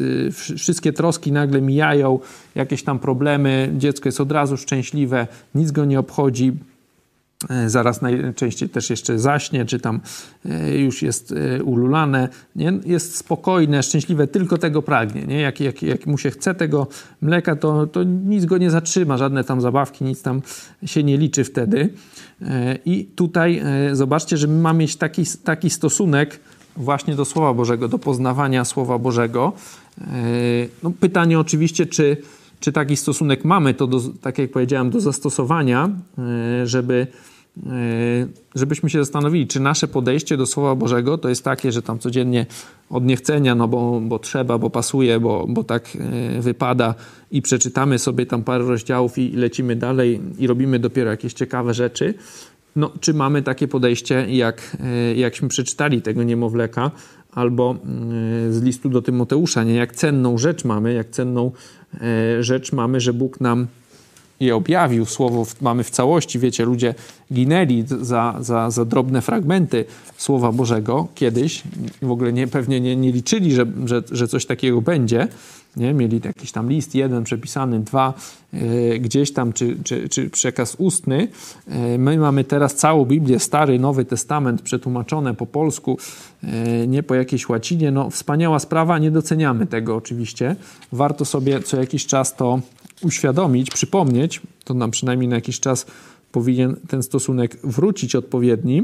wszystkie 0.56 0.92
troski 0.92 1.32
nagle 1.32 1.60
mijają, 1.60 2.18
jakieś 2.54 2.82
tam 2.82 2.98
problemy, 2.98 3.72
dziecko 3.76 4.08
jest 4.08 4.20
od 4.20 4.32
razu 4.32 4.56
szczęśliwe, 4.56 5.26
nic 5.54 5.70
go 5.70 5.84
nie 5.84 6.00
obchodzi, 6.00 6.52
E, 6.52 6.79
zaraz 7.66 8.02
najczęściej 8.02 8.68
też 8.68 8.90
jeszcze 8.90 9.18
zaśnie, 9.18 9.64
czy 9.64 9.80
tam 9.80 10.00
e, 10.44 10.78
już 10.78 11.02
jest 11.02 11.32
e, 11.32 11.62
ululane, 11.62 12.28
nie? 12.56 12.72
jest 12.86 13.16
spokojne, 13.16 13.82
szczęśliwe, 13.82 14.26
tylko 14.26 14.58
tego 14.58 14.82
pragnie. 14.82 15.22
Nie? 15.22 15.40
Jak, 15.40 15.60
jak, 15.60 15.82
jak 15.82 16.06
mu 16.06 16.18
się 16.18 16.30
chce 16.30 16.54
tego 16.54 16.86
mleka, 17.22 17.56
to, 17.56 17.86
to 17.86 18.02
nic 18.04 18.44
go 18.44 18.58
nie 18.58 18.70
zatrzyma, 18.70 19.16
żadne 19.16 19.44
tam 19.44 19.60
zabawki, 19.60 20.04
nic 20.04 20.22
tam 20.22 20.42
się 20.84 21.02
nie 21.02 21.16
liczy 21.18 21.44
wtedy. 21.44 21.88
I 22.84 23.04
tutaj 23.04 23.62
zobaczcie, 23.92 24.36
że 24.36 24.46
my 24.46 24.60
mamy 24.60 24.78
mieć 24.78 24.96
taki, 24.96 25.22
taki 25.44 25.70
stosunek 25.70 26.40
właśnie 26.76 27.14
do 27.14 27.24
Słowa 27.24 27.54
Bożego, 27.54 27.88
do 27.88 27.98
poznawania 27.98 28.64
Słowa 28.64 28.98
Bożego. 28.98 29.52
No, 30.82 30.90
pytanie 31.00 31.38
oczywiście, 31.38 31.86
czy 31.86 32.16
czy 32.60 32.72
taki 32.72 32.96
stosunek 32.96 33.44
mamy, 33.44 33.74
to 33.74 33.86
do, 33.86 34.00
tak 34.20 34.38
jak 34.38 34.50
powiedziałem, 34.50 34.90
do 34.90 35.00
zastosowania, 35.00 35.88
e, 36.62 36.66
żeby, 36.66 37.06
e, 37.06 37.29
żebyśmy 38.54 38.90
się 38.90 38.98
zastanowili, 38.98 39.46
czy 39.46 39.60
nasze 39.60 39.88
podejście 39.88 40.36
do 40.36 40.46
Słowa 40.46 40.74
Bożego 40.74 41.18
to 41.18 41.28
jest 41.28 41.44
takie, 41.44 41.72
że 41.72 41.82
tam 41.82 41.98
codziennie 41.98 42.46
od 42.90 43.04
niechcenia, 43.04 43.54
no 43.54 43.68
bo, 43.68 44.00
bo 44.00 44.18
trzeba, 44.18 44.58
bo 44.58 44.70
pasuje, 44.70 45.20
bo, 45.20 45.46
bo 45.48 45.64
tak 45.64 45.88
e, 46.36 46.40
wypada 46.40 46.94
i 47.30 47.42
przeczytamy 47.42 47.98
sobie 47.98 48.26
tam 48.26 48.42
parę 48.42 48.64
rozdziałów 48.64 49.18
i 49.18 49.32
lecimy 49.32 49.76
dalej 49.76 50.20
i 50.38 50.46
robimy 50.46 50.78
dopiero 50.78 51.10
jakieś 51.10 51.32
ciekawe 51.32 51.74
rzeczy, 51.74 52.14
no, 52.76 52.90
czy 53.00 53.14
mamy 53.14 53.42
takie 53.42 53.68
podejście, 53.68 54.26
jak, 54.28 54.76
jakśmy 55.16 55.48
przeczytali 55.48 56.02
tego 56.02 56.22
niemowleka, 56.22 56.90
albo 57.32 57.76
z 58.50 58.62
listu 58.62 58.88
do 58.88 59.02
Tymoteusza, 59.02 59.64
nie? 59.64 59.74
jak 59.74 59.94
cenną 59.94 60.38
rzecz 60.38 60.64
mamy, 60.64 60.92
jak 60.92 61.10
cenną 61.10 61.52
E, 61.94 62.42
rzecz 62.42 62.72
mamy, 62.72 63.00
że 63.00 63.12
Bóg 63.12 63.40
nam 63.40 63.66
je 64.40 64.56
objawił, 64.56 65.06
słowo 65.06 65.46
mamy 65.60 65.84
w 65.84 65.90
całości. 65.90 66.38
Wiecie, 66.38 66.64
ludzie 66.64 66.94
ginęli 67.32 67.84
za, 67.86 68.36
za, 68.40 68.70
za 68.70 68.84
drobne 68.84 69.22
fragmenty 69.22 69.84
Słowa 70.16 70.52
Bożego 70.52 71.08
kiedyś. 71.14 71.62
W 72.02 72.10
ogóle 72.10 72.32
nie, 72.32 72.46
pewnie 72.46 72.80
nie, 72.80 72.96
nie 72.96 73.12
liczyli, 73.12 73.52
że, 73.52 73.66
że, 73.84 74.02
że 74.10 74.28
coś 74.28 74.46
takiego 74.46 74.82
będzie. 74.82 75.28
Nie? 75.76 75.94
Mieli 75.94 76.20
jakiś 76.24 76.52
tam 76.52 76.70
list, 76.70 76.94
jeden 76.94 77.24
przepisany, 77.24 77.80
dwa 77.80 78.14
e, 78.52 78.98
gdzieś 78.98 79.32
tam, 79.32 79.52
czy, 79.52 79.76
czy, 79.84 80.08
czy 80.08 80.30
przekaz 80.30 80.74
ustny. 80.78 81.28
E, 81.68 81.98
my 81.98 82.18
mamy 82.18 82.44
teraz 82.44 82.74
całą 82.74 83.04
Biblię, 83.04 83.38
Stary, 83.38 83.78
Nowy 83.78 84.04
Testament, 84.04 84.62
przetłumaczone 84.62 85.34
po 85.34 85.46
polsku, 85.46 85.98
e, 86.44 86.86
nie 86.86 87.02
po 87.02 87.14
jakiejś 87.14 87.48
łacinie. 87.48 87.90
No, 87.90 88.10
wspaniała 88.10 88.58
sprawa, 88.58 88.98
nie 88.98 89.10
doceniamy 89.10 89.66
tego 89.66 89.96
oczywiście. 89.96 90.56
Warto 90.92 91.24
sobie 91.24 91.62
co 91.62 91.76
jakiś 91.76 92.06
czas 92.06 92.36
to 92.36 92.60
uświadomić, 93.02 93.70
przypomnieć. 93.70 94.40
To 94.64 94.74
nam 94.74 94.90
przynajmniej 94.90 95.28
na 95.28 95.36
jakiś 95.36 95.60
czas 95.60 95.86
powinien 96.32 96.76
ten 96.88 97.02
stosunek 97.02 97.56
wrócić 97.64 98.14
odpowiedni. 98.14 98.82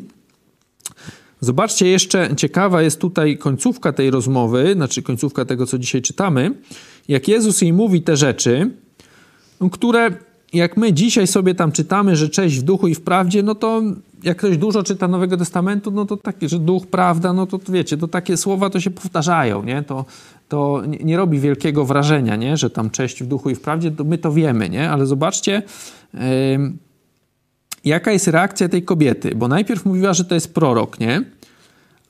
Zobaczcie, 1.40 1.88
jeszcze 1.88 2.36
ciekawa 2.36 2.82
jest 2.82 3.00
tutaj 3.00 3.38
końcówka 3.38 3.92
tej 3.92 4.10
rozmowy, 4.10 4.72
znaczy 4.74 5.02
końcówka 5.02 5.44
tego, 5.44 5.66
co 5.66 5.78
dzisiaj 5.78 6.02
czytamy. 6.02 6.54
Jak 7.08 7.28
Jezus 7.28 7.62
jej 7.62 7.72
mówi 7.72 8.02
te 8.02 8.16
rzeczy, 8.16 8.70
które 9.72 10.10
jak 10.52 10.76
my 10.76 10.92
dzisiaj 10.92 11.26
sobie 11.26 11.54
tam 11.54 11.72
czytamy, 11.72 12.16
że 12.16 12.28
cześć 12.28 12.58
w 12.58 12.62
duchu 12.62 12.88
i 12.88 12.94
w 12.94 13.00
prawdzie, 13.00 13.42
no 13.42 13.54
to 13.54 13.82
jak 14.22 14.36
ktoś 14.36 14.56
dużo 14.56 14.82
czyta 14.82 15.08
Nowego 15.08 15.36
Testamentu, 15.36 15.90
no 15.90 16.04
to 16.04 16.16
takie, 16.16 16.48
że 16.48 16.58
duch, 16.58 16.86
prawda, 16.86 17.32
no 17.32 17.46
to, 17.46 17.58
to 17.58 17.72
wiecie, 17.72 17.96
to 17.96 18.08
takie 18.08 18.36
słowa 18.36 18.70
to 18.70 18.80
się 18.80 18.90
powtarzają, 18.90 19.62
nie? 19.62 19.82
To, 19.82 20.04
to 20.48 20.82
nie, 21.04 21.16
robi 21.16 21.40
wielkiego 21.40 21.84
wrażenia, 21.84 22.36
nie? 22.36 22.56
Że 22.56 22.70
tam 22.70 22.90
cześć 22.90 23.22
w 23.22 23.26
duchu 23.26 23.50
i 23.50 23.54
w 23.54 23.60
prawdzie, 23.60 23.90
to 23.90 24.04
my 24.04 24.18
to 24.18 24.32
wiemy, 24.32 24.68
nie? 24.68 24.90
Ale 24.90 25.06
zobaczcie, 25.06 25.62
jaka 27.84 28.12
jest 28.12 28.28
reakcja 28.28 28.68
tej 28.68 28.82
kobiety, 28.82 29.34
bo 29.36 29.48
najpierw 29.48 29.84
mówiła, 29.84 30.14
że 30.14 30.24
to 30.24 30.34
jest 30.34 30.54
prorok, 30.54 31.00
nie? 31.00 31.22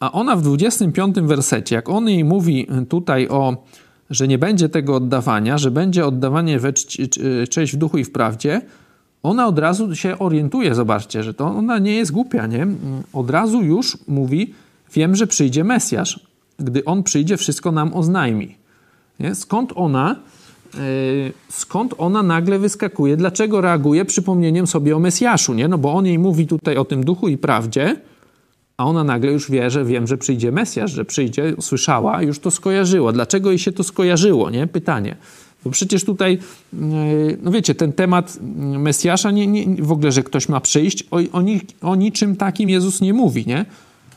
A 0.01 0.12
ona 0.12 0.37
w 0.37 0.43
25 0.43 1.16
wersecie, 1.20 1.74
jak 1.74 1.89
on 1.89 2.09
jej 2.09 2.24
mówi 2.24 2.66
tutaj 2.89 3.28
o, 3.28 3.64
że 4.11 4.28
nie 4.28 4.39
będzie 4.39 4.68
tego 4.68 4.95
oddawania, 4.95 5.59
że 5.59 5.70
będzie 5.70 6.07
oddawanie 6.07 6.59
we 6.59 6.72
cześć 7.51 7.72
w 7.72 7.76
duchu 7.76 7.99
i 7.99 8.05
w 8.05 8.12
prawdzie, 8.12 8.61
ona 9.22 9.47
od 9.47 9.59
razu 9.59 9.95
się 9.95 10.18
orientuje, 10.18 10.74
zobaczcie, 10.74 11.22
że 11.22 11.34
to 11.34 11.47
ona 11.47 11.78
nie 11.78 11.95
jest 11.95 12.12
głupia, 12.12 12.47
nie? 12.47 12.66
Od 13.12 13.30
razu 13.30 13.62
już 13.62 13.99
mówi, 14.09 14.55
wiem, 14.95 15.16
że 15.16 15.26
przyjdzie 15.26 15.64
Mesjasz. 15.64 16.26
Gdy 16.59 16.84
On 16.84 17.02
przyjdzie, 17.02 17.36
wszystko 17.36 17.72
nam 17.72 17.94
oznajmi. 17.94 18.57
Nie? 19.20 19.34
Skąd 19.34 19.72
ona, 19.74 20.16
yy, 20.74 20.80
skąd 21.48 21.94
ona 21.98 22.22
nagle 22.22 22.59
wyskakuje? 22.59 23.16
Dlaczego 23.16 23.61
reaguje 23.61 24.04
przypomnieniem 24.04 24.66
sobie 24.66 24.96
o 24.96 24.98
Mesjaszu, 24.98 25.54
nie? 25.54 25.68
No 25.68 25.78
bo 25.78 25.92
On 25.92 26.07
jej 26.07 26.18
mówi 26.18 26.46
tutaj 26.46 26.76
o 26.76 26.84
tym 26.84 27.04
duchu 27.04 27.28
i 27.28 27.38
prawdzie, 27.38 27.96
a 28.76 28.84
ona 28.84 29.04
nagle 29.04 29.32
już 29.32 29.50
wie, 29.50 29.70
że 29.70 29.84
wiem, 29.84 30.07
że 30.07 30.18
przyjdzie 30.18 30.52
Mesjasz, 30.52 30.92
że 30.92 31.04
przyjdzie, 31.04 31.54
słyszała, 31.61 32.22
już 32.22 32.38
to 32.38 32.50
skojarzyła. 32.50 33.12
Dlaczego 33.12 33.50
jej 33.50 33.59
się 33.59 33.72
to 33.72 33.84
skojarzyło, 33.84 34.50
nie? 34.50 34.66
Pytanie. 34.66 35.16
Bo 35.64 35.70
przecież 35.70 36.04
tutaj, 36.04 36.38
e, 36.74 36.76
no 37.42 37.50
wiecie, 37.50 37.74
ten 37.74 37.92
temat 37.92 38.38
Mesjasza, 38.78 39.30
nie, 39.30 39.46
nie, 39.46 39.82
w 39.82 39.92
ogóle, 39.92 40.12
że 40.12 40.22
ktoś 40.22 40.48
ma 40.48 40.61
przyjść, 40.61 41.04
o, 41.11 41.16
o, 41.16 41.42
o 41.82 41.96
niczym 41.96 42.36
takim 42.36 42.70
Jezus 42.70 43.00
nie 43.00 43.14
mówi, 43.14 43.44
nie? 43.46 43.64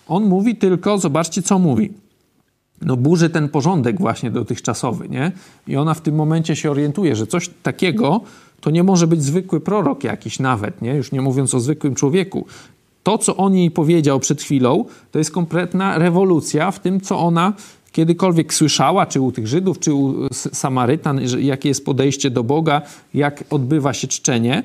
On 0.07 0.23
mówi 0.23 0.55
tylko, 0.55 0.97
zobaczcie, 0.97 1.41
co 1.41 1.59
mówi. 1.59 1.93
No 2.81 2.97
burzy 2.97 3.29
ten 3.29 3.49
porządek 3.49 3.99
właśnie 3.99 4.31
dotychczasowy, 4.31 5.09
nie? 5.09 5.31
I 5.67 5.75
ona 5.75 5.93
w 5.93 6.01
tym 6.01 6.15
momencie 6.15 6.55
się 6.55 6.71
orientuje, 6.71 7.15
że 7.15 7.27
coś 7.27 7.49
takiego 7.63 8.21
to 8.61 8.69
nie 8.69 8.83
może 8.83 9.07
być 9.07 9.23
zwykły 9.23 9.59
prorok 9.59 10.03
jakiś 10.03 10.39
nawet, 10.39 10.81
nie? 10.81 10.95
Już 10.95 11.11
nie 11.11 11.21
mówiąc 11.21 11.55
o 11.55 11.59
zwykłym 11.59 11.95
człowieku. 11.95 12.45
To, 13.03 13.17
co 13.17 13.37
on 13.37 13.55
jej 13.55 13.71
powiedział 13.71 14.19
przed 14.19 14.41
chwilą, 14.41 14.85
to 15.11 15.19
jest 15.19 15.31
kompletna 15.31 15.97
rewolucja 15.97 16.71
w 16.71 16.79
tym, 16.79 17.01
co 17.01 17.19
ona 17.19 17.53
kiedykolwiek 17.91 18.53
słyszała, 18.53 19.05
czy 19.05 19.21
u 19.21 19.31
tych 19.31 19.47
Żydów, 19.47 19.79
czy 19.79 19.93
u 19.93 20.27
Samarytan, 20.33 21.19
jakie 21.39 21.69
jest 21.69 21.85
podejście 21.85 22.29
do 22.29 22.43
Boga, 22.43 22.81
jak 23.13 23.43
odbywa 23.49 23.93
się 23.93 24.07
czczenie. 24.07 24.63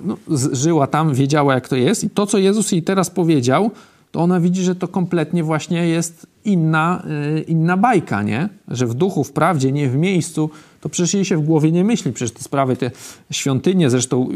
No, 0.00 0.16
żyła 0.52 0.86
tam, 0.86 1.14
wiedziała, 1.14 1.54
jak 1.54 1.68
to 1.68 1.76
jest. 1.76 2.04
I 2.04 2.10
to, 2.10 2.26
co 2.26 2.38
Jezus 2.38 2.72
jej 2.72 2.82
teraz 2.82 3.10
powiedział, 3.10 3.70
to 4.12 4.20
ona 4.20 4.40
widzi, 4.40 4.62
że 4.62 4.74
to 4.74 4.88
kompletnie 4.88 5.44
właśnie 5.44 5.88
jest 5.88 6.26
inna, 6.44 7.02
y, 7.36 7.40
inna 7.40 7.76
bajka, 7.76 8.22
nie? 8.22 8.48
Że 8.68 8.86
w 8.86 8.94
duchu, 8.94 9.24
w 9.24 9.32
prawdzie, 9.32 9.72
nie 9.72 9.88
w 9.88 9.96
miejscu, 9.96 10.50
to 10.80 10.88
przecież 10.88 11.14
jej 11.14 11.24
się 11.24 11.36
w 11.36 11.42
głowie 11.42 11.72
nie 11.72 11.84
myśli. 11.84 12.12
Przecież 12.12 12.34
te 12.34 12.42
sprawy, 12.42 12.76
te 12.76 12.90
świątynie, 13.30 13.90
zresztą 13.90 14.28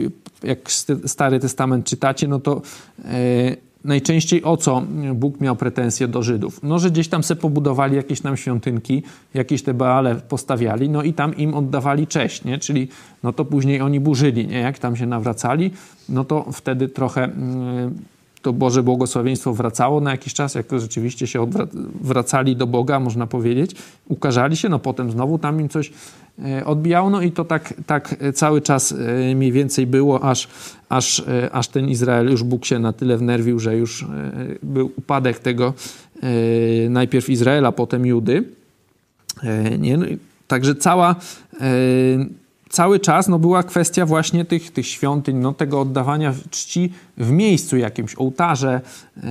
jak 0.42 0.58
Stary 1.06 1.40
Testament 1.40 1.86
czytacie, 1.86 2.28
no 2.28 2.40
to 2.40 2.62
y, 2.98 3.56
najczęściej 3.84 4.44
o 4.44 4.56
co 4.56 4.82
Bóg 5.14 5.40
miał 5.40 5.56
pretensje 5.56 6.08
do 6.08 6.22
Żydów? 6.22 6.60
No, 6.62 6.78
że 6.78 6.90
gdzieś 6.90 7.08
tam 7.08 7.22
se 7.22 7.36
pobudowali 7.36 7.96
jakieś 7.96 8.20
tam 8.20 8.36
świątynki, 8.36 9.02
jakieś 9.34 9.62
te 9.62 9.74
Baale 9.74 10.14
postawiali, 10.14 10.88
no 10.88 11.02
i 11.02 11.12
tam 11.12 11.36
im 11.36 11.54
oddawali 11.54 12.06
cześć, 12.06 12.44
nie? 12.44 12.58
Czyli 12.58 12.88
no 13.22 13.32
to 13.32 13.44
później 13.44 13.80
oni 13.80 14.00
burzyli, 14.00 14.46
nie? 14.46 14.58
Jak 14.58 14.78
tam 14.78 14.96
się 14.96 15.06
nawracali, 15.06 15.70
no 16.08 16.24
to 16.24 16.52
wtedy 16.52 16.88
trochę 16.88 17.24
mm, 17.24 17.94
to 18.46 18.52
Boże 18.52 18.82
błogosławieństwo 18.82 19.54
wracało 19.54 20.00
na 20.00 20.10
jakiś 20.10 20.34
czas, 20.34 20.54
jak 20.54 20.66
rzeczywiście 20.78 21.26
się 21.26 21.50
wracali 22.00 22.56
do 22.56 22.66
Boga, 22.66 23.00
można 23.00 23.26
powiedzieć, 23.26 23.76
ukażali 24.08 24.56
się, 24.56 24.68
no 24.68 24.78
potem 24.78 25.10
znowu 25.10 25.38
tam 25.38 25.60
im 25.60 25.68
coś 25.68 25.92
e, 26.44 26.64
odbijało, 26.64 27.10
no 27.10 27.22
i 27.22 27.32
to 27.32 27.44
tak, 27.44 27.74
tak 27.86 28.16
cały 28.34 28.62
czas 28.62 28.92
e, 28.92 29.34
mniej 29.34 29.52
więcej 29.52 29.86
było, 29.86 30.24
aż, 30.24 30.48
aż, 30.88 31.20
e, 31.20 31.50
aż 31.52 31.68
ten 31.68 31.88
Izrael, 31.88 32.30
już 32.30 32.42
Bóg 32.42 32.64
się 32.64 32.78
na 32.78 32.92
tyle 32.92 33.16
wnerwił, 33.16 33.58
że 33.58 33.76
już 33.76 34.06
był 34.62 34.90
upadek 34.96 35.38
tego 35.38 35.74
najpierw 36.90 37.30
Izraela, 37.30 37.72
potem 37.72 38.06
Judy. 38.06 38.44
Nie? 39.78 39.96
No, 39.96 40.06
także 40.48 40.74
cała 40.74 41.16
cały 42.68 43.00
czas 43.00 43.28
no, 43.28 43.38
była 43.38 43.62
kwestia 43.62 44.06
właśnie 44.06 44.44
tych, 44.44 44.70
tych 44.70 44.86
świątyń, 44.86 45.36
no, 45.36 45.52
tego 45.52 45.80
oddawania 45.80 46.34
czci 46.50 46.92
w 47.18 47.30
miejscu 47.30 47.76
jakimś, 47.76 48.14
ołtarze, 48.14 48.80
yy, 49.16 49.22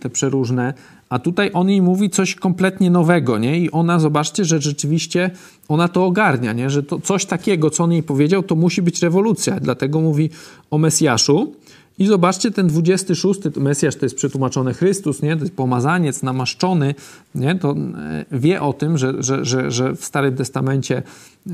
te 0.00 0.10
przeróżne. 0.10 0.74
A 1.08 1.18
tutaj 1.18 1.50
on 1.54 1.68
jej 1.68 1.82
mówi 1.82 2.10
coś 2.10 2.34
kompletnie 2.34 2.90
nowego, 2.90 3.38
nie? 3.38 3.58
I 3.58 3.70
ona, 3.70 3.98
zobaczcie, 3.98 4.44
że 4.44 4.60
rzeczywiście 4.60 5.30
ona 5.68 5.88
to 5.88 6.04
ogarnia, 6.04 6.52
nie? 6.52 6.70
Że 6.70 6.82
to 6.82 7.00
coś 7.00 7.26
takiego, 7.26 7.70
co 7.70 7.84
on 7.84 7.92
jej 7.92 8.02
powiedział, 8.02 8.42
to 8.42 8.54
musi 8.54 8.82
być 8.82 9.02
rewolucja. 9.02 9.60
Dlatego 9.60 10.00
mówi 10.00 10.30
o 10.70 10.78
Mesjaszu. 10.78 11.52
I 11.98 12.06
zobaczcie, 12.06 12.50
ten 12.50 12.66
26, 12.66 13.40
Mesjasz 13.56 13.96
to 13.96 14.06
jest 14.06 14.16
przetłumaczony 14.16 14.74
Chrystus, 14.74 15.22
nie? 15.22 15.36
to 15.36 15.42
jest 15.42 15.56
pomazaniec, 15.56 16.22
namaszczony, 16.22 16.94
nie? 17.34 17.54
to 17.54 17.70
e, 17.70 18.24
wie 18.32 18.62
o 18.62 18.72
tym, 18.72 18.98
że, 18.98 19.22
że, 19.22 19.44
że, 19.44 19.70
że 19.70 19.96
w 19.96 20.04
Starym 20.04 20.36
Testamencie 20.36 21.02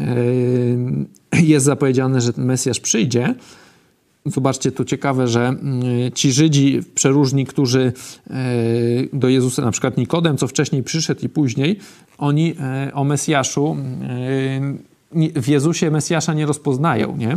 e, 0.00 0.06
jest 1.54 1.66
zapowiedziane, 1.66 2.20
że 2.20 2.32
ten 2.32 2.44
Mesjasz 2.44 2.80
przyjdzie. 2.80 3.34
Zobaczcie, 4.26 4.72
tu 4.72 4.84
ciekawe, 4.84 5.28
że 5.28 5.48
mm, 5.48 5.82
ci 6.14 6.32
Żydzi 6.32 6.80
przeróżni, 6.94 7.46
którzy 7.46 7.92
e, 8.30 8.34
do 9.12 9.28
Jezusa, 9.28 9.62
na 9.62 9.70
przykład 9.70 9.96
Nikodem, 9.96 10.36
co 10.36 10.48
wcześniej 10.48 10.82
przyszedł 10.82 11.20
i 11.26 11.28
później, 11.28 11.78
oni 12.18 12.54
o 12.92 13.04
Mesjaszu, 13.04 13.76
w 15.36 15.48
Jezusie 15.48 15.90
Mesjasza 15.90 16.34
nie 16.34 16.46
rozpoznają, 16.46 17.16
nie? 17.16 17.36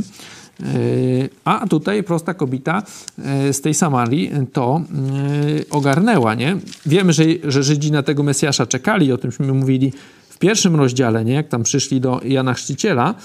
A 1.45 1.67
tutaj 1.67 2.03
prosta 2.03 2.33
kobieta 2.33 2.83
e, 3.19 3.53
z 3.53 3.61
tej 3.61 3.73
Samarii 3.73 4.31
to 4.53 4.81
e, 4.81 5.69
ogarnęła, 5.69 6.35
nie? 6.35 6.57
Wiemy, 6.85 7.13
że, 7.13 7.23
że 7.43 7.63
Żydzi 7.63 7.91
na 7.91 8.03
tego 8.03 8.23
Mesjasza 8.23 8.65
czekali, 8.65 9.11
o 9.11 9.17
tymśmy 9.17 9.53
mówili 9.53 9.93
w 10.29 10.37
pierwszym 10.37 10.75
rozdziale, 10.75 11.25
nie? 11.25 11.33
Jak 11.33 11.47
tam 11.47 11.63
przyszli 11.63 12.01
do 12.01 12.21
Jana 12.23 12.53
Chrzciciela. 12.53 13.15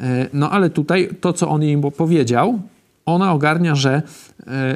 E, 0.00 0.28
no 0.32 0.50
ale 0.50 0.70
tutaj 0.70 1.08
to, 1.20 1.32
co 1.32 1.48
on 1.48 1.62
jej 1.62 1.80
powiedział, 1.96 2.60
ona 3.06 3.32
ogarnia, 3.32 3.74
że, 3.74 4.02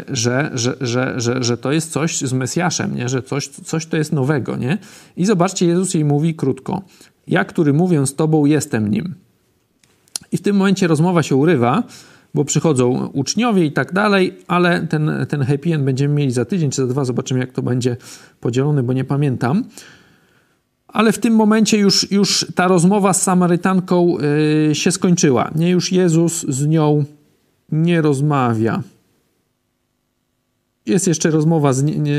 że, 0.08 0.50
że, 0.54 0.76
że, 0.80 1.20
że, 1.20 1.42
że 1.42 1.56
to 1.56 1.72
jest 1.72 1.92
coś 1.92 2.20
z 2.20 2.32
Mesjaszem, 2.32 2.96
nie? 2.96 3.08
że 3.08 3.22
coś, 3.22 3.48
coś 3.48 3.86
to 3.86 3.96
jest 3.96 4.12
nowego. 4.12 4.56
Nie? 4.56 4.78
I 5.16 5.26
zobaczcie, 5.26 5.66
Jezus 5.66 5.94
jej 5.94 6.04
mówi 6.04 6.34
krótko. 6.34 6.82
Ja, 7.26 7.44
który 7.44 7.72
mówię 7.72 8.06
z 8.06 8.14
Tobą, 8.14 8.46
jestem 8.46 8.90
nim. 8.90 9.14
I 10.32 10.36
w 10.36 10.42
tym 10.42 10.56
momencie 10.56 10.86
rozmowa 10.86 11.22
się 11.22 11.36
urywa, 11.36 11.82
bo 12.34 12.44
przychodzą 12.44 13.06
uczniowie 13.06 13.64
i 13.64 13.72
tak 13.72 13.92
dalej, 13.92 14.38
ale 14.46 14.86
ten, 14.86 15.26
ten 15.28 15.42
happy 15.42 15.74
end 15.74 15.84
będziemy 15.84 16.14
mieli 16.14 16.32
za 16.32 16.44
tydzień 16.44 16.70
czy 16.70 16.82
za 16.82 16.86
dwa. 16.86 17.04
Zobaczymy, 17.04 17.40
jak 17.40 17.52
to 17.52 17.62
będzie 17.62 17.96
podzielone, 18.40 18.82
bo 18.82 18.92
nie 18.92 19.04
pamiętam. 19.04 19.64
Ale 20.88 21.12
w 21.12 21.18
tym 21.18 21.34
momencie 21.34 21.78
już, 21.78 22.10
już 22.10 22.46
ta 22.54 22.68
rozmowa 22.68 23.12
z 23.12 23.22
Samarytanką 23.22 24.16
yy, 24.68 24.74
się 24.74 24.92
skończyła. 24.92 25.50
Nie, 25.54 25.70
już 25.70 25.92
Jezus 25.92 26.46
z 26.48 26.66
nią 26.66 27.04
nie 27.72 28.02
rozmawia. 28.02 28.82
Jest 30.86 31.06
jeszcze 31.06 31.30
rozmowa 31.30 31.72
z, 31.72 31.82
nie, 31.82 32.12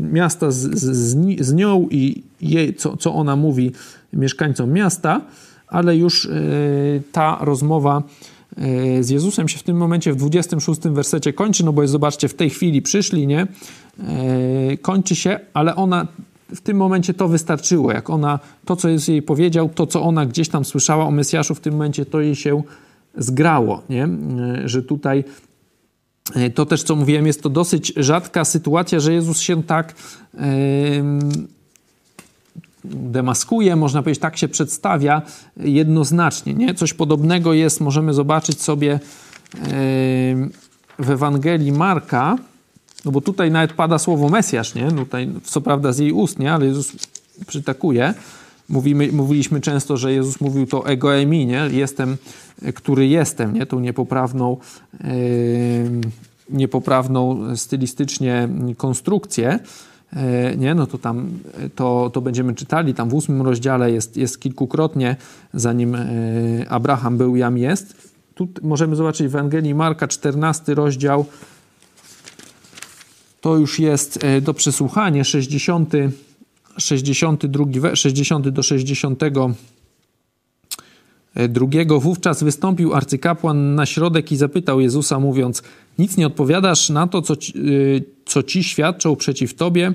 miasta 0.00 0.50
z, 0.50 0.56
z, 0.56 1.16
z, 1.40 1.54
nią 1.54 1.88
i 1.90 2.22
jej, 2.40 2.74
co, 2.74 2.96
co 2.96 3.14
ona 3.14 3.36
mówi 3.36 3.72
mieszkańcom 4.12 4.72
miasta 4.72 5.20
ale 5.70 5.96
już 5.96 6.26
e, 6.26 6.30
ta 7.12 7.38
rozmowa 7.40 8.02
e, 8.56 9.02
z 9.02 9.10
Jezusem 9.10 9.48
się 9.48 9.58
w 9.58 9.62
tym 9.62 9.76
momencie 9.76 10.12
w 10.12 10.16
26 10.16 10.80
wersecie 10.80 11.32
kończy, 11.32 11.64
no 11.64 11.72
bo 11.72 11.82
jest, 11.82 11.92
zobaczcie, 11.92 12.28
w 12.28 12.34
tej 12.34 12.50
chwili 12.50 12.82
przyszli, 12.82 13.26
nie? 13.26 13.46
E, 13.98 14.76
kończy 14.76 15.16
się, 15.16 15.40
ale 15.54 15.76
ona 15.76 16.06
w 16.54 16.60
tym 16.60 16.76
momencie 16.76 17.14
to 17.14 17.28
wystarczyło. 17.28 17.92
Jak 17.92 18.10
ona, 18.10 18.38
to 18.64 18.76
co 18.76 18.88
Jezus 18.88 19.08
jej 19.08 19.22
powiedział, 19.22 19.68
to 19.74 19.86
co 19.86 20.02
ona 20.02 20.26
gdzieś 20.26 20.48
tam 20.48 20.64
słyszała 20.64 21.04
o 21.04 21.10
Mesjaszu, 21.10 21.54
w 21.54 21.60
tym 21.60 21.72
momencie 21.72 22.06
to 22.06 22.20
jej 22.20 22.36
się 22.36 22.62
zgrało, 23.18 23.82
nie? 23.88 24.08
Że 24.64 24.82
tutaj 24.82 25.24
to 26.54 26.66
też, 26.66 26.82
co 26.82 26.96
mówiłem, 26.96 27.26
jest 27.26 27.42
to 27.42 27.50
dosyć 27.50 27.92
rzadka 27.96 28.44
sytuacja, 28.44 29.00
że 29.00 29.12
Jezus 29.12 29.40
się 29.40 29.62
tak 29.62 29.94
demaskuje, 32.90 33.76
można 33.76 34.02
powiedzieć, 34.02 34.22
tak 34.22 34.36
się 34.36 34.48
przedstawia 34.48 35.22
jednoznacznie. 35.56 36.54
Nie? 36.54 36.74
Coś 36.74 36.94
podobnego 36.94 37.52
jest, 37.52 37.80
możemy 37.80 38.14
zobaczyć 38.14 38.62
sobie 38.62 39.00
w 40.98 41.10
Ewangelii 41.10 41.72
Marka, 41.72 42.38
no 43.04 43.12
bo 43.12 43.20
tutaj 43.20 43.50
nawet 43.50 43.72
pada 43.72 43.98
słowo 43.98 44.28
Mesjasz, 44.28 44.74
nie? 44.74 44.92
Tutaj, 44.92 45.28
co 45.44 45.60
prawda 45.60 45.92
z 45.92 45.98
jej 45.98 46.12
ust, 46.12 46.38
nie? 46.38 46.52
Ale 46.52 46.66
Jezus 46.66 46.92
przytakuje. 47.46 48.14
Mówimy, 48.68 49.12
mówiliśmy 49.12 49.60
często, 49.60 49.96
że 49.96 50.12
Jezus 50.12 50.40
mówił 50.40 50.66
to 50.66 50.86
egoemi, 50.86 51.46
nie? 51.46 51.68
Jestem, 51.70 52.16
który 52.74 53.06
jestem, 53.06 53.54
nie? 53.54 53.66
Tą 53.66 53.80
niepoprawną, 53.80 54.56
yy, 54.92 55.08
niepoprawną 56.50 57.56
stylistycznie 57.56 58.48
konstrukcję, 58.76 59.48
e, 59.48 59.60
nie, 60.56 60.74
no 60.74 60.86
to 60.86 60.98
tam 60.98 61.28
to, 61.74 62.10
to 62.12 62.20
będziemy 62.20 62.54
czytali, 62.54 62.94
tam 62.94 63.08
w 63.08 63.14
ósmym 63.14 63.42
rozdziale 63.42 63.92
jest, 63.92 64.16
jest 64.16 64.40
kilkukrotnie, 64.40 65.16
zanim 65.54 65.94
e, 65.94 66.06
Abraham 66.68 67.16
był, 67.16 67.36
jam 67.36 67.58
jest. 67.58 68.12
Tu 68.34 68.48
możemy 68.62 68.96
zobaczyć 68.96 69.26
w 69.26 69.36
Ewangelii 69.36 69.74
Marka, 69.74 70.08
14 70.08 70.74
rozdział, 70.74 71.26
to 73.40 73.56
już 73.56 73.78
jest 73.78 74.24
e, 74.24 74.40
do 74.40 74.54
przesłuchania, 74.54 75.24
60, 75.24 75.92
62, 76.78 77.96
60 77.96 78.48
do 78.48 78.62
60 78.62 79.20
drugiego. 81.48 82.00
Wówczas 82.00 82.42
wystąpił 82.42 82.94
arcykapłan 82.94 83.74
na 83.74 83.86
środek 83.86 84.32
i 84.32 84.36
zapytał 84.36 84.80
Jezusa, 84.80 85.18
mówiąc: 85.18 85.62
Nic 85.98 86.16
nie 86.16 86.26
odpowiadasz 86.26 86.90
na 86.90 87.06
to, 87.06 87.22
co 87.22 87.36
ci, 87.36 87.58
y, 87.58 88.04
co 88.24 88.42
ci 88.42 88.64
świadczą 88.64 89.16
przeciw 89.16 89.54
tobie. 89.54 89.92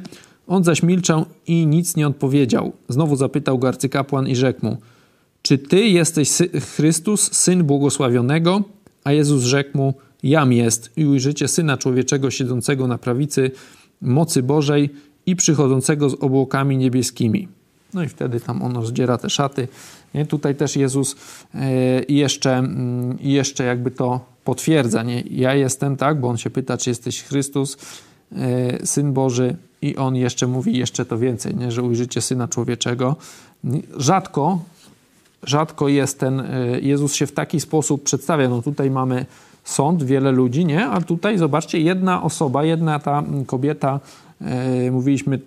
On 0.47 0.63
zaś 0.63 0.83
milczał 0.83 1.25
i 1.47 1.67
nic 1.67 1.95
nie 1.95 2.07
odpowiedział. 2.07 2.71
Znowu 2.89 3.15
zapytał 3.15 3.59
go 3.59 3.67
arcykapłan 3.67 4.27
i 4.27 4.35
rzekł 4.35 4.65
mu: 4.65 4.77
Czy 5.41 5.57
ty 5.57 5.79
jesteś 5.79 6.29
Chrystus, 6.75 7.33
syn 7.33 7.63
błogosławionego? 7.63 8.63
A 9.03 9.11
Jezus 9.11 9.43
rzekł 9.43 9.77
mu: 9.77 9.93
Jam 10.23 10.53
jest 10.53 10.91
i 10.97 11.05
ujrzycie 11.05 11.47
syna 11.47 11.77
człowieczego 11.77 12.31
siedzącego 12.31 12.87
na 12.87 12.97
prawicy 12.97 13.51
mocy 14.01 14.43
Bożej 14.43 14.89
i 15.25 15.35
przychodzącego 15.35 16.09
z 16.09 16.13
obłokami 16.13 16.77
niebieskimi. 16.77 17.47
No 17.93 18.03
i 18.03 18.07
wtedy 18.07 18.39
tam 18.39 18.61
on 18.61 18.75
rozdziera 18.75 19.17
te 19.17 19.29
szaty. 19.29 19.67
Nie? 20.13 20.25
Tutaj 20.25 20.55
też 20.55 20.75
Jezus 20.75 21.15
e, 21.55 21.59
jeszcze, 22.09 22.57
mm, 22.57 23.17
jeszcze 23.21 23.63
jakby 23.63 23.91
to 23.91 24.32
potwierdza. 24.43 25.03
Nie? 25.03 25.21
Ja 25.21 25.53
jestem, 25.53 25.97
tak, 25.97 26.19
bo 26.19 26.27
on 26.27 26.37
się 26.37 26.49
pyta, 26.49 26.77
czy 26.77 26.89
jesteś 26.89 27.23
Chrystus, 27.23 27.77
e, 28.31 28.85
Syn 28.85 29.13
Boży 29.13 29.55
i 29.81 29.95
on 29.95 30.15
jeszcze 30.15 30.47
mówi 30.47 30.77
jeszcze 30.77 31.05
to 31.05 31.17
więcej, 31.17 31.55
nie? 31.55 31.71
że 31.71 31.83
ujrzycie 31.83 32.21
Syna 32.21 32.47
Człowieczego. 32.47 33.15
Rzadko, 33.97 34.59
rzadko 35.43 35.87
jest 35.87 36.19
ten, 36.19 36.39
e, 36.39 36.79
Jezus 36.81 37.13
się 37.13 37.27
w 37.27 37.31
taki 37.31 37.59
sposób 37.59 38.03
przedstawia. 38.03 38.49
No 38.49 38.61
tutaj 38.61 38.91
mamy 38.91 39.25
sąd, 39.63 40.03
wiele 40.03 40.31
ludzi, 40.31 40.65
nie? 40.65 40.87
A 40.87 41.01
tutaj 41.01 41.37
zobaczcie, 41.37 41.79
jedna 41.79 42.23
osoba, 42.23 42.63
jedna 42.63 42.99
ta 42.99 43.23
kobieta, 43.45 43.99
mówiliśmy 44.91 45.39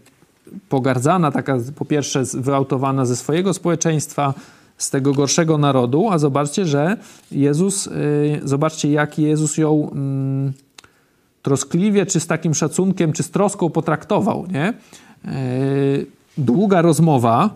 pogardzana, 0.68 1.32
taka 1.32 1.58
po 1.76 1.84
pierwsze 1.84 2.22
wyautowana 2.34 3.04
ze 3.04 3.16
swojego 3.16 3.54
społeczeństwa, 3.54 4.34
z 4.78 4.90
tego 4.90 5.12
gorszego 5.12 5.58
narodu, 5.58 6.08
a 6.10 6.18
zobaczcie, 6.18 6.66
że 6.66 6.96
Jezus, 7.32 7.86
y, 7.86 8.40
zobaczcie 8.44 8.90
jak 8.90 9.18
Jezus 9.18 9.58
ją 9.58 9.90
mm, 9.90 10.52
troskliwie, 11.42 12.06
czy 12.06 12.20
z 12.20 12.26
takim 12.26 12.54
szacunkiem, 12.54 13.12
czy 13.12 13.22
z 13.22 13.30
troską 13.30 13.70
potraktował, 13.70 14.46
nie? 14.46 14.74
Y, 15.24 16.06
długa 16.38 16.82
rozmowa, 16.82 17.50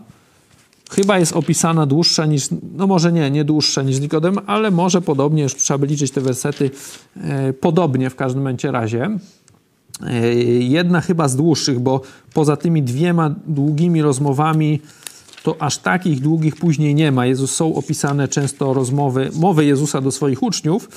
chyba 0.91 1.19
jest 1.19 1.37
opisana 1.37 1.87
dłuższa 1.87 2.27
niż, 2.27 2.49
no 2.77 2.87
może 2.87 3.13
nie, 3.13 3.31
nie 3.31 3.45
dłuższa 3.45 3.83
niż 3.83 4.01
Nikodem, 4.01 4.39
ale 4.47 4.71
może 4.71 5.01
podobnie, 5.01 5.43
już 5.43 5.55
trzeba 5.55 5.79
by 5.79 5.87
liczyć 5.87 6.11
te 6.11 6.21
wersety, 6.21 6.71
y, 7.49 7.53
podobnie 7.53 8.11
w 8.11 8.17
każdym 8.17 8.43
momencie 8.43 8.71
razie. 8.71 9.19
Jedna 10.59 11.01
chyba 11.01 11.29
z 11.29 11.37
dłuższych, 11.37 11.81
bo 11.81 12.01
poza 12.35 12.57
tymi 12.57 12.83
dwiema 12.83 13.35
długimi 13.47 14.03
rozmowami 14.03 14.81
to 15.43 15.63
aż 15.63 15.79
takich 15.79 16.21
długich 16.21 16.57
później 16.57 16.95
nie 16.95 17.13
ma. 17.13 17.27
Jezus 17.27 17.55
są 17.55 17.75
opisane 17.75 18.29
często 18.29 18.75
rozmowy, 18.75 19.31
mowy 19.35 19.65
Jezusa 19.65 20.01
do 20.01 20.11
swoich 20.11 20.43
uczniów, 20.43 20.89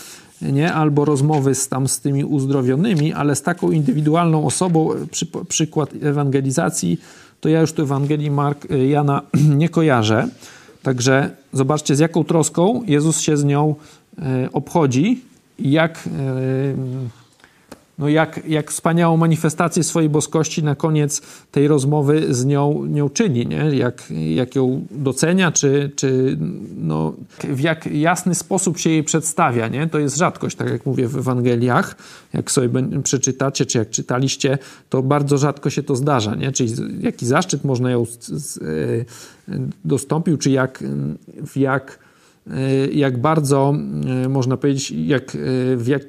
nie? 0.41 0.73
albo 0.73 1.05
rozmowy 1.05 1.55
z, 1.55 1.67
tam 1.67 1.87
z 1.87 1.99
tymi 1.99 2.25
uzdrowionymi, 2.25 3.13
ale 3.13 3.35
z 3.35 3.41
taką 3.41 3.71
indywidualną 3.71 4.45
osobą, 4.45 4.89
przy, 5.11 5.27
przykład 5.47 5.89
ewangelizacji, 6.01 6.99
to 7.41 7.49
ja 7.49 7.61
już 7.61 7.73
tu 7.73 7.81
Ewangelii 7.81 8.31
Mark, 8.31 8.67
Jana 8.89 9.21
nie 9.61 9.69
kojarzę. 9.69 10.27
Także 10.83 11.29
zobaczcie, 11.53 11.95
z 11.95 11.99
jaką 11.99 12.23
troską 12.23 12.83
Jezus 12.85 13.21
się 13.21 13.37
z 13.37 13.43
nią 13.43 13.75
e, 14.19 14.49
obchodzi 14.53 15.21
jak 15.59 15.97
e, 15.97 16.09
no 17.97 18.09
jak, 18.09 18.39
jak 18.47 18.71
wspaniałą 18.71 19.17
manifestację 19.17 19.83
swojej 19.83 20.09
boskości 20.09 20.63
na 20.63 20.75
koniec 20.75 21.21
tej 21.51 21.67
rozmowy 21.67 22.33
z 22.33 22.45
nią, 22.45 22.85
nią 22.85 23.09
czyni, 23.09 23.47
nie? 23.47 23.57
Jak, 23.57 24.03
jak 24.35 24.55
ją 24.55 24.85
docenia, 24.91 25.51
czy, 25.51 25.91
czy 25.95 26.37
no, 26.77 27.13
w 27.43 27.59
jak 27.59 27.85
jasny 27.85 28.35
sposób 28.35 28.77
się 28.77 28.89
jej 28.89 29.03
przedstawia. 29.03 29.67
Nie? 29.67 29.87
To 29.87 29.99
jest 29.99 30.17
rzadkość, 30.17 30.55
tak 30.55 30.69
jak 30.69 30.85
mówię 30.85 31.07
w 31.07 31.17
Ewangeliach. 31.17 31.95
Jak 32.33 32.51
sobie 32.51 32.83
przeczytacie, 33.03 33.65
czy 33.65 33.77
jak 33.77 33.89
czytaliście, 33.89 34.57
to 34.89 35.03
bardzo 35.03 35.37
rzadko 35.37 35.69
się 35.69 35.83
to 35.83 35.95
zdarza. 35.95 36.35
Nie? 36.35 36.51
Czyli 36.51 36.73
jaki 37.01 37.25
zaszczyt 37.25 37.63
można 37.63 37.91
ją 37.91 38.05
z, 38.05 38.27
z, 38.27 38.57
e, 38.57 39.55
dostąpił, 39.85 40.37
czy 40.37 40.51
jak, 40.51 40.83
w 41.47 41.57
jak, 41.57 41.99
e, 42.51 42.87
jak 42.87 43.21
bardzo, 43.21 43.75
e, 44.25 44.29
można 44.29 44.57
powiedzieć, 44.57 44.91
jak, 44.91 45.37
w 45.77 45.83
jak 45.87 46.01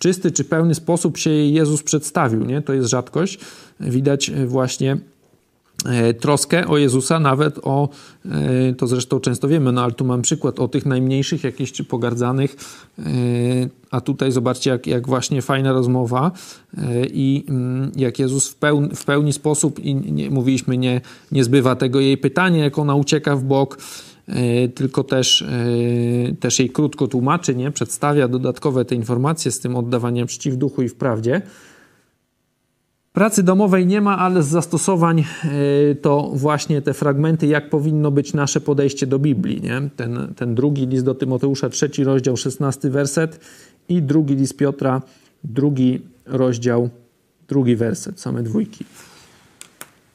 czysty 0.00 0.32
czy 0.32 0.44
pełny 0.44 0.74
sposób 0.74 1.18
się 1.18 1.30
Jezus 1.30 1.82
przedstawił. 1.82 2.44
Nie? 2.44 2.62
To 2.62 2.72
jest 2.72 2.88
rzadkość. 2.88 3.38
Widać 3.80 4.30
właśnie 4.46 4.98
e, 5.86 6.14
troskę 6.14 6.66
o 6.66 6.78
Jezusa, 6.78 7.20
nawet 7.20 7.58
o, 7.62 7.88
e, 8.24 8.74
to 8.74 8.86
zresztą 8.86 9.20
często 9.20 9.48
wiemy, 9.48 9.72
no 9.72 9.82
ale 9.82 9.92
tu 9.92 10.04
mam 10.04 10.22
przykład 10.22 10.60
o 10.60 10.68
tych 10.68 10.86
najmniejszych, 10.86 11.44
jakichś 11.44 11.72
czy 11.72 11.84
pogardzanych, 11.84 12.56
e, 12.98 13.02
a 13.90 14.00
tutaj 14.00 14.32
zobaczcie, 14.32 14.70
jak, 14.70 14.86
jak 14.86 15.06
właśnie 15.06 15.42
fajna 15.42 15.72
rozmowa 15.72 16.30
i 17.12 17.44
mm, 17.48 17.92
jak 17.96 18.18
Jezus 18.18 18.48
w, 18.48 18.54
pełni, 18.54 18.88
w 18.94 19.04
pełni 19.04 19.32
sposób, 19.32 19.78
i 19.78 19.94
nie, 19.94 20.30
mówiliśmy, 20.30 20.76
nie, 20.78 21.00
nie 21.32 21.44
zbywa 21.44 21.76
tego 21.76 22.00
jej 22.00 22.18
pytania, 22.18 22.64
jak 22.64 22.78
ona 22.78 22.94
ucieka 22.94 23.36
w 23.36 23.44
bok, 23.44 23.78
E, 23.78 24.09
tylko 24.74 25.04
też, 25.04 25.42
e, 25.42 26.34
też 26.40 26.58
jej 26.58 26.70
krótko 26.70 27.06
tłumaczy, 27.06 27.54
nie? 27.54 27.70
przedstawia 27.70 28.28
dodatkowe 28.28 28.84
te 28.84 28.94
informacje 28.94 29.50
z 29.50 29.60
tym 29.60 29.76
oddawaniem 29.76 30.26
czci 30.26 30.50
w 30.50 30.56
duchu 30.56 30.82
i 30.82 30.88
w 30.88 30.94
prawdzie. 30.94 31.42
Pracy 33.12 33.42
domowej 33.42 33.86
nie 33.86 34.00
ma, 34.00 34.18
ale 34.18 34.42
z 34.42 34.46
zastosowań 34.46 35.20
e, 35.20 35.94
to 35.94 36.30
właśnie 36.34 36.82
te 36.82 36.94
fragmenty, 36.94 37.46
jak 37.46 37.70
powinno 37.70 38.10
być 38.10 38.34
nasze 38.34 38.60
podejście 38.60 39.06
do 39.06 39.18
Biblii. 39.18 39.60
Nie? 39.60 39.88
Ten, 39.96 40.34
ten 40.36 40.54
drugi 40.54 40.86
list 40.86 41.04
do 41.04 41.14
Tymoteusza, 41.14 41.68
trzeci 41.68 42.04
rozdział, 42.04 42.36
szesnasty 42.36 42.90
werset 42.90 43.40
i 43.88 44.02
drugi 44.02 44.34
list 44.34 44.56
Piotra, 44.56 45.02
drugi 45.44 46.00
rozdział, 46.26 46.90
drugi 47.48 47.76
werset, 47.76 48.20
same 48.20 48.42
dwójki. 48.42 48.84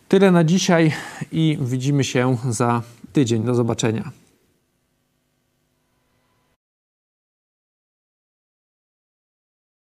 Tyle 0.07 0.31
na 0.31 0.43
dzisiaj 0.43 0.91
i 1.31 1.57
widzimy 1.61 2.03
się 2.03 2.37
za 2.49 2.81
tydzień. 3.15 3.43
Do 3.43 3.55
zobaczenia. 3.55 4.11